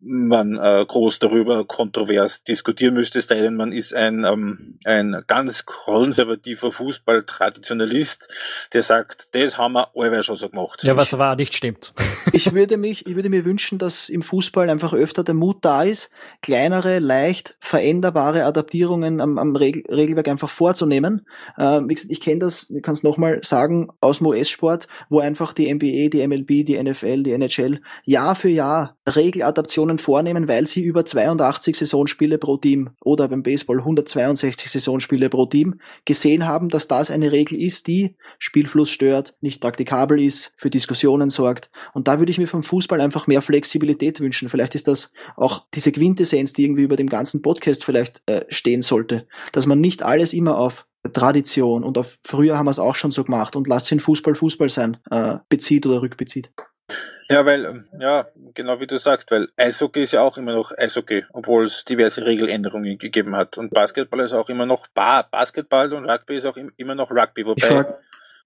man 0.00 0.56
äh, 0.56 0.84
groß 0.86 1.18
darüber 1.18 1.64
kontrovers 1.94 2.42
diskutieren 2.42 2.94
müsste, 2.94 3.20
es 3.20 3.28
sei 3.28 3.40
denn, 3.40 3.54
man 3.54 3.72
ist 3.72 3.94
ein, 3.94 4.24
ähm, 4.24 4.78
ein 4.84 5.22
ganz 5.26 5.64
konservativer 5.64 6.72
Fußballtraditionalist, 6.72 8.28
der 8.72 8.82
sagt, 8.82 9.28
das 9.32 9.56
haben 9.58 9.74
wir 9.74 9.90
alle 9.94 10.22
schon 10.22 10.36
so 10.36 10.48
gemacht. 10.48 10.82
Ja, 10.82 10.96
was 10.96 11.14
aber 11.14 11.36
nicht 11.36 11.54
stimmt. 11.54 11.94
Ich 12.32 12.52
würde 12.52 12.78
mich, 12.78 13.06
ich 13.06 13.14
würde 13.14 13.28
mir 13.28 13.44
wünschen, 13.44 13.78
dass 13.78 14.08
im 14.08 14.22
Fußball 14.22 14.68
einfach 14.68 14.92
öfter 14.92 15.22
der 15.22 15.34
Mut 15.34 15.58
da 15.60 15.84
ist, 15.84 16.10
kleinere, 16.42 16.98
leicht 16.98 17.56
veränderbare 17.60 18.44
Adaptierungen 18.44 19.20
am, 19.20 19.38
am 19.38 19.54
Regel, 19.54 19.84
Regelwerk 19.88 20.26
einfach 20.26 20.50
vorzunehmen. 20.50 21.26
Äh, 21.56 21.82
wie 21.86 21.94
gesagt, 21.94 22.10
ich 22.10 22.20
kenne 22.20 22.40
das, 22.40 22.70
ich 22.70 22.82
kann 22.82 22.94
es 22.94 23.04
nochmal 23.04 23.38
sagen, 23.44 23.88
aus 24.00 24.18
dem 24.18 24.26
US-Sport, 24.26 24.88
wo 25.10 25.20
einfach 25.20 25.52
die 25.52 25.72
NBA, 25.72 26.08
die 26.08 26.26
MLB, 26.26 26.66
die 26.66 26.82
NFL, 26.82 27.22
die 27.22 27.32
NHL 27.32 27.80
Jahr 28.04 28.34
für 28.34 28.48
Jahr 28.48 28.96
Regeladaptionen 29.06 29.98
vornehmen, 29.98 30.48
weil 30.48 30.66
sie 30.66 30.82
über 30.82 31.04
82 31.04 31.76
Saisonspiele 31.84 32.38
pro 32.38 32.56
Team 32.56 32.90
oder 33.02 33.28
beim 33.28 33.42
Baseball 33.42 33.78
162 33.78 34.70
Saisonspiele 34.70 35.28
pro 35.28 35.46
Team 35.46 35.80
gesehen 36.04 36.46
haben, 36.46 36.68
dass 36.68 36.88
das 36.88 37.10
eine 37.10 37.32
Regel 37.32 37.60
ist, 37.60 37.86
die 37.86 38.16
Spielfluss 38.38 38.90
stört, 38.90 39.34
nicht 39.40 39.60
praktikabel 39.60 40.22
ist, 40.22 40.52
für 40.56 40.70
Diskussionen 40.70 41.30
sorgt. 41.30 41.70
Und 41.92 42.08
da 42.08 42.18
würde 42.18 42.30
ich 42.30 42.38
mir 42.38 42.48
vom 42.48 42.62
Fußball 42.62 43.00
einfach 43.00 43.26
mehr 43.26 43.42
Flexibilität 43.42 44.20
wünschen. 44.20 44.48
Vielleicht 44.48 44.74
ist 44.74 44.88
das 44.88 45.12
auch 45.36 45.66
diese 45.74 45.92
Quintessenz, 45.92 46.52
die 46.52 46.64
irgendwie 46.64 46.82
über 46.82 46.96
dem 46.96 47.08
ganzen 47.08 47.42
Podcast 47.42 47.84
vielleicht 47.84 48.22
äh, 48.26 48.44
stehen 48.48 48.82
sollte, 48.82 49.26
dass 49.52 49.66
man 49.66 49.80
nicht 49.80 50.02
alles 50.02 50.32
immer 50.32 50.58
auf 50.58 50.86
Tradition 51.12 51.84
und 51.84 51.98
auf 51.98 52.18
früher 52.22 52.56
haben 52.56 52.66
wir 52.66 52.70
es 52.70 52.78
auch 52.78 52.94
schon 52.94 53.12
so 53.12 53.24
gemacht 53.24 53.56
und 53.56 53.68
lasst 53.68 53.90
den 53.90 54.00
Fußball 54.00 54.34
Fußball 54.34 54.70
sein, 54.70 54.96
äh, 55.10 55.36
bezieht 55.50 55.86
oder 55.86 56.00
rückbezieht. 56.00 56.50
Ja, 57.28 57.46
weil, 57.46 57.64
ähm, 57.64 57.84
ja, 57.98 58.26
genau 58.54 58.80
wie 58.80 58.86
du 58.86 58.98
sagst, 58.98 59.30
weil 59.30 59.46
Eishockey 59.56 60.02
ist 60.02 60.12
ja 60.12 60.20
auch 60.20 60.36
immer 60.36 60.52
noch 60.52 60.72
Eishockey, 60.76 61.24
obwohl 61.32 61.64
es 61.64 61.84
diverse 61.84 62.24
Regeländerungen 62.24 62.98
gegeben 62.98 63.34
hat. 63.34 63.56
Und 63.56 63.72
Basketball 63.72 64.20
ist 64.20 64.34
auch 64.34 64.50
immer 64.50 64.66
noch 64.66 64.86
Basketball 64.88 65.92
und 65.94 66.08
Rugby 66.08 66.36
ist 66.36 66.44
auch 66.44 66.56
immer 66.76 66.94
noch 66.94 67.10
Rugby, 67.10 67.46
wobei 67.46 67.86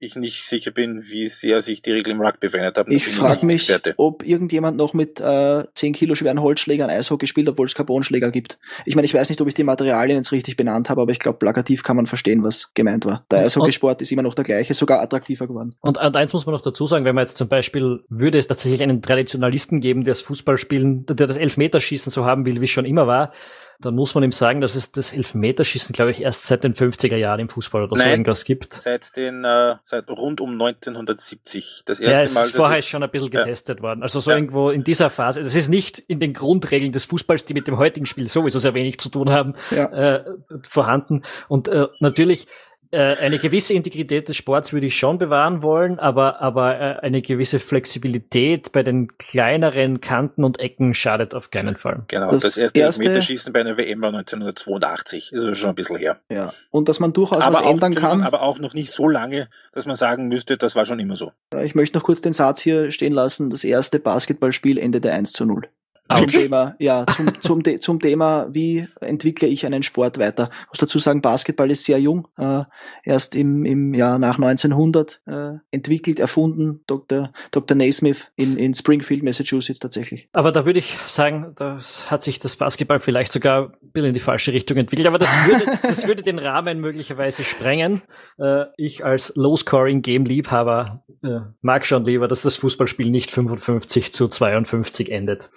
ich 0.01 0.14
nicht 0.14 0.46
sicher 0.46 0.70
bin, 0.70 1.03
wie 1.05 1.28
sehr 1.28 1.61
sich 1.61 1.82
die 1.82 1.90
Regeln 1.90 2.18
im 2.18 2.22
Rugby 2.22 2.49
verändert 2.49 2.78
haben. 2.78 2.92
Ich 2.92 3.09
frage 3.09 3.44
mich, 3.44 3.72
ob 3.96 4.24
irgendjemand 4.24 4.76
noch 4.76 4.94
mit 4.94 5.20
äh, 5.20 5.64
10 5.74 5.92
Kilo 5.92 6.14
schweren 6.14 6.40
Holzschlägern 6.40 6.88
Eishockey 6.88 7.26
spielt, 7.26 7.49
obwohl 7.49 7.66
es 7.66 7.74
Carbonschläger 7.74 8.30
gibt. 8.30 8.59
Ich 8.84 8.94
meine, 8.94 9.07
ich 9.07 9.14
weiß 9.14 9.28
nicht, 9.28 9.40
ob 9.40 9.49
ich 9.49 9.55
die 9.55 9.64
Materialien 9.64 10.16
jetzt 10.16 10.30
richtig 10.30 10.57
benannt 10.57 10.88
habe, 10.88 11.01
aber 11.03 11.11
ich 11.11 11.18
glaube, 11.18 11.38
plakativ 11.38 11.82
kann 11.82 11.96
man 11.96 12.07
verstehen, 12.07 12.44
was 12.44 12.72
gemeint 12.74 13.07
war. 13.07 13.24
Der 13.30 13.40
Eishockeysport 13.40 14.01
ist 14.01 14.12
immer 14.12 14.22
noch 14.22 14.34
der 14.34 14.44
gleiche, 14.44 14.72
sogar 14.72 15.01
attraktiver 15.01 15.49
geworden. 15.49 15.74
Und, 15.80 15.99
und 15.99 16.16
eins 16.16 16.32
muss 16.32 16.46
man 16.46 16.55
noch 16.55 16.62
dazu 16.62 16.86
sagen, 16.86 17.05
wenn 17.05 17.16
man 17.16 17.22
jetzt 17.22 17.36
zum 17.36 17.49
Beispiel, 17.49 18.05
würde 18.09 18.38
es 18.38 18.46
tatsächlich 18.46 18.82
einen 18.82 19.03
Traditionalisten 19.03 19.80
geben, 19.80 20.05
der 20.05 20.12
das 20.12 20.20
Fußballspielen, 20.20 21.07
der 21.07 21.26
das 21.26 21.36
Elfmeterschießen 21.36 22.12
so 22.12 22.24
haben 22.24 22.46
will, 22.46 22.61
wie 22.61 22.66
es 22.66 22.70
schon 22.70 22.84
immer 22.84 23.09
war, 23.09 23.32
dann 23.81 23.95
muss 23.95 24.14
man 24.14 24.24
ihm 24.24 24.33
sagen, 24.33 24.61
dass 24.61 24.74
es 24.74 24.91
das 24.91 25.12
Elfmeterschießen, 25.12 25.93
glaube 25.93 26.11
ich, 26.11 26.22
erst 26.22 26.47
seit 26.47 26.64
den 26.64 26.74
50er 26.74 27.16
Jahren 27.16 27.39
im 27.39 27.49
Fußball 27.49 27.85
oder 27.85 27.97
Nein, 27.97 28.05
so 28.05 28.11
irgendwas 28.11 28.45
gibt. 28.45 28.72
Seit 28.72 29.16
den, 29.16 29.45
äh, 29.45 29.76
seit 29.85 30.09
rund 30.09 30.41
um 30.41 30.51
1970. 30.51 31.83
Das 31.87 32.01
erste 32.01 32.18
ja, 32.18 32.24
es 32.24 32.35
Mal. 32.35 32.43
Ist 32.43 32.57
vorher 32.57 32.79
ist 32.79 32.89
schon 32.89 33.05
ein 33.05 33.11
bisschen 33.11 33.31
getestet 33.31 33.79
ja. 33.79 33.83
worden. 33.85 34.03
Also 34.03 34.18
so 34.18 34.33
ja. 34.33 34.37
irgendwo 34.37 34.70
in 34.70 34.83
dieser 34.83 35.11
Phase. 35.11 35.43
Das 35.43 35.55
ist 35.55 35.68
nicht 35.68 36.01
in 36.01 36.18
den 36.18 36.33
Grundregeln 36.33 36.91
des 36.91 37.05
Fußballs, 37.05 37.45
die 37.45 37.55
mit 37.55 37.68
dem 37.68 37.79
heutigen 37.79 38.07
Spiel 38.07 38.29
sowieso 38.29 38.59
sehr 38.59 38.74
wenig 38.74 38.99
zu 38.99 39.11
tun 39.11 39.31
haben, 39.31 39.55
ja. 39.70 39.85
äh, 39.87 40.24
vorhanden. 40.68 41.22
Und 41.47 41.68
äh, 41.68 41.87
natürlich 42.01 42.49
äh, 42.91 43.16
eine 43.16 43.39
gewisse 43.39 43.74
Integrität 43.74 44.28
des 44.28 44.36
Sports 44.36 44.72
würde 44.72 44.86
ich 44.86 44.97
schon 44.97 45.18
bewahren 45.18 45.62
wollen, 45.62 45.99
aber, 45.99 46.41
aber 46.41 46.80
äh, 46.80 46.97
eine 47.01 47.20
gewisse 47.22 47.59
Flexibilität 47.59 48.72
bei 48.72 48.82
den 48.82 49.16
kleineren 49.18 50.01
Kanten 50.01 50.45
und 50.45 50.59
Ecken 50.59 50.95
schadet 50.95 51.34
auf 51.34 51.51
keinen 51.51 51.76
Fall. 51.76 52.05
Genau, 52.09 52.30
das, 52.30 52.43
das 52.43 52.57
erste, 52.57 52.80
erste 52.80 53.03
Elfmeterschießen 53.03 53.53
bei 53.53 53.61
einer 53.61 53.76
WM 53.76 54.01
war 54.01 54.09
1982, 54.09 55.32
ist 55.32 55.41
also 55.41 55.55
schon 55.55 55.70
ein 55.70 55.74
bisschen 55.74 55.97
her. 55.97 56.20
Ja, 56.30 56.53
und 56.70 56.89
dass 56.89 56.99
man 57.01 57.12
durchaus 57.12 57.43
aber 57.43 57.57
was 57.57 57.62
auch, 57.62 57.70
ändern 57.70 57.95
kann. 57.95 58.22
Aber 58.22 58.43
auch 58.43 58.59
noch 58.59 58.74
nicht 58.74 58.91
so 58.91 59.09
lange, 59.09 59.49
dass 59.72 59.86
man 59.86 59.97
sagen 59.97 60.28
müsste, 60.28 60.57
das 60.57 60.74
war 60.74 60.86
schon 60.86 60.99
immer 60.99 61.16
so. 61.16 61.32
Ich 61.62 61.74
möchte 61.74 61.99
noch 61.99 62.05
kurz 62.05 62.20
den 62.20 62.32
Satz 62.32 62.61
hier 62.61 62.91
stehen 62.91 63.12
lassen, 63.12 63.51
das 63.51 63.64
erste 63.64 63.99
Basketballspiel 63.99 64.78
endete 64.78 65.12
1 65.12 65.32
zu 65.32 65.45
0. 65.45 65.68
Zum 66.16 66.26
Thema, 66.28 66.74
ja, 66.78 67.06
zum, 67.06 67.40
zum, 67.40 67.80
zum 67.80 68.00
Thema, 68.00 68.46
wie 68.50 68.86
entwickle 69.00 69.46
ich 69.46 69.66
einen 69.66 69.82
Sport 69.82 70.18
weiter. 70.18 70.50
Ich 70.62 70.68
muss 70.68 70.78
dazu 70.78 70.98
sagen, 70.98 71.20
Basketball 71.20 71.70
ist 71.70 71.84
sehr 71.84 71.98
jung, 71.98 72.28
äh, 72.38 72.62
erst 73.04 73.34
im, 73.34 73.64
im 73.64 73.92
Jahr 73.92 74.18
nach 74.18 74.36
1900 74.36 75.20
äh, 75.26 75.50
entwickelt, 75.70 76.18
erfunden, 76.18 76.80
Dr. 76.86 77.32
Dr. 77.50 77.76
Naismith 77.76 78.26
in, 78.36 78.56
in 78.56 78.72
Springfield, 78.74 79.22
Massachusetts 79.22 79.80
tatsächlich. 79.80 80.28
Aber 80.32 80.50
da 80.50 80.64
würde 80.64 80.78
ich 80.78 80.96
sagen, 81.06 81.52
das 81.56 82.11
hat 82.11 82.22
sich 82.22 82.38
das 82.38 82.56
Basketball 82.56 83.00
vielleicht 83.00 83.32
sogar 83.32 83.72
ein 83.82 83.90
bisschen 83.92 84.09
in 84.09 84.14
die 84.14 84.20
falsche 84.20 84.52
Richtung 84.52 84.78
entwickelt, 84.78 85.06
aber 85.06 85.18
das 85.18 85.30
würde, 85.46 85.78
das 85.82 86.06
würde 86.06 86.22
den 86.22 86.38
Rahmen 86.38 86.80
möglicherweise 86.80 87.44
sprengen. 87.44 88.02
Äh, 88.38 88.64
ich 88.78 89.04
als 89.04 89.34
Low-Scoring-Game-Liebhaber 89.36 91.04
äh, 91.22 91.40
mag 91.61 91.84
schon 91.84 92.04
lieber, 92.04 92.28
dass 92.28 92.42
das 92.42 92.56
Fußballspiel 92.56 93.11
nicht 93.11 93.30
55 93.30 94.12
zu 94.12 94.28
52 94.28 95.11
endet. 95.12 95.50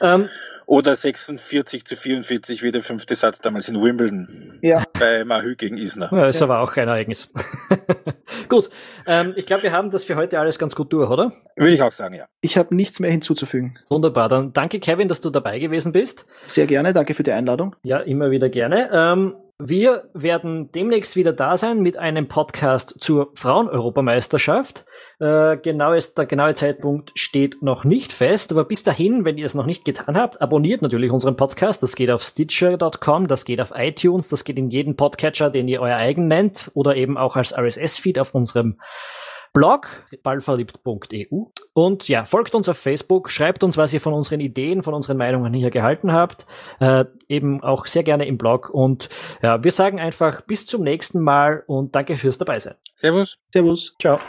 Ähm, 0.00 0.28
oder 0.70 0.94
46 0.94 1.84
zu 1.84 1.96
44 1.96 2.62
wie 2.62 2.70
der 2.70 2.82
fünfte 2.82 3.16
Satz 3.16 3.40
damals 3.40 3.68
in 3.68 3.82
Wimbledon. 3.82 4.60
Ja. 4.62 4.84
Bei 5.00 5.24
Mahü 5.24 5.56
gegen 5.56 5.76
Isner. 5.76 6.08
Ja, 6.12 6.28
ist 6.28 6.40
aber 6.42 6.60
auch 6.60 6.72
kein 6.72 6.86
Ereignis. 6.86 7.28
gut. 8.48 8.70
Ähm, 9.04 9.32
ich 9.34 9.46
glaube, 9.46 9.64
wir 9.64 9.72
haben 9.72 9.90
das 9.90 10.04
für 10.04 10.14
heute 10.14 10.38
alles 10.38 10.60
ganz 10.60 10.76
gut 10.76 10.92
durch, 10.92 11.10
oder? 11.10 11.32
Würde 11.56 11.72
ich 11.72 11.82
auch 11.82 11.90
sagen, 11.90 12.14
ja. 12.14 12.26
Ich 12.40 12.56
habe 12.56 12.72
nichts 12.72 13.00
mehr 13.00 13.10
hinzuzufügen. 13.10 13.80
Wunderbar. 13.88 14.28
Dann 14.28 14.52
danke, 14.52 14.78
Kevin, 14.78 15.08
dass 15.08 15.20
du 15.20 15.30
dabei 15.30 15.58
gewesen 15.58 15.90
bist. 15.90 16.24
Sehr 16.46 16.68
gerne. 16.68 16.92
Danke 16.92 17.14
für 17.14 17.24
die 17.24 17.32
Einladung. 17.32 17.74
Ja, 17.82 17.98
immer 17.98 18.30
wieder 18.30 18.48
gerne. 18.48 18.90
Ähm, 18.92 19.34
wir 19.58 20.04
werden 20.14 20.70
demnächst 20.72 21.16
wieder 21.16 21.32
da 21.32 21.56
sein 21.56 21.80
mit 21.82 21.98
einem 21.98 22.28
Podcast 22.28 22.94
zur 22.98 23.32
Frauen-Europameisterschaft. 23.34 24.86
Äh, 25.20 25.58
genau 25.58 25.92
ist, 25.92 26.16
der 26.16 26.24
genaue 26.24 26.54
Zeitpunkt 26.54 27.12
steht 27.14 27.62
noch 27.62 27.84
nicht 27.84 28.12
fest, 28.12 28.52
aber 28.52 28.64
bis 28.64 28.82
dahin, 28.82 29.26
wenn 29.26 29.36
ihr 29.36 29.44
es 29.44 29.54
noch 29.54 29.66
nicht 29.66 29.84
getan 29.84 30.16
habt, 30.16 30.40
abonniert 30.40 30.80
natürlich 30.80 31.10
unseren 31.10 31.36
Podcast. 31.36 31.82
Das 31.82 31.94
geht 31.94 32.10
auf 32.10 32.22
Stitcher.com, 32.22 33.28
das 33.28 33.44
geht 33.44 33.60
auf 33.60 33.72
iTunes, 33.74 34.28
das 34.28 34.44
geht 34.44 34.58
in 34.58 34.68
jeden 34.68 34.96
Podcatcher, 34.96 35.50
den 35.50 35.68
ihr 35.68 35.82
euer 35.82 35.96
eigen 35.96 36.26
nennt 36.26 36.70
oder 36.72 36.96
eben 36.96 37.18
auch 37.18 37.36
als 37.36 37.56
RSS-Feed 37.56 38.18
auf 38.18 38.34
unserem 38.34 38.78
Blog 39.52 39.88
ballverliebt.eu 40.22 41.44
und 41.74 42.08
ja, 42.08 42.24
folgt 42.24 42.54
uns 42.54 42.68
auf 42.68 42.78
Facebook, 42.78 43.30
schreibt 43.30 43.64
uns, 43.64 43.76
was 43.76 43.92
ihr 43.92 44.00
von 44.00 44.14
unseren 44.14 44.40
Ideen, 44.40 44.82
von 44.82 44.94
unseren 44.94 45.16
Meinungen 45.16 45.52
hier 45.52 45.70
gehalten 45.70 46.12
habt, 46.12 46.46
äh, 46.78 47.04
eben 47.28 47.62
auch 47.62 47.86
sehr 47.86 48.04
gerne 48.04 48.26
im 48.26 48.38
Blog 48.38 48.70
und 48.70 49.08
ja, 49.42 49.62
wir 49.62 49.72
sagen 49.72 49.98
einfach 49.98 50.42
bis 50.42 50.66
zum 50.66 50.82
nächsten 50.82 51.20
Mal 51.20 51.64
und 51.66 51.96
danke 51.96 52.16
fürs 52.16 52.38
dabei 52.38 52.60
sein. 52.60 52.76
Servus. 52.94 53.38
Servus. 53.52 53.96
Ciao. 54.00 54.20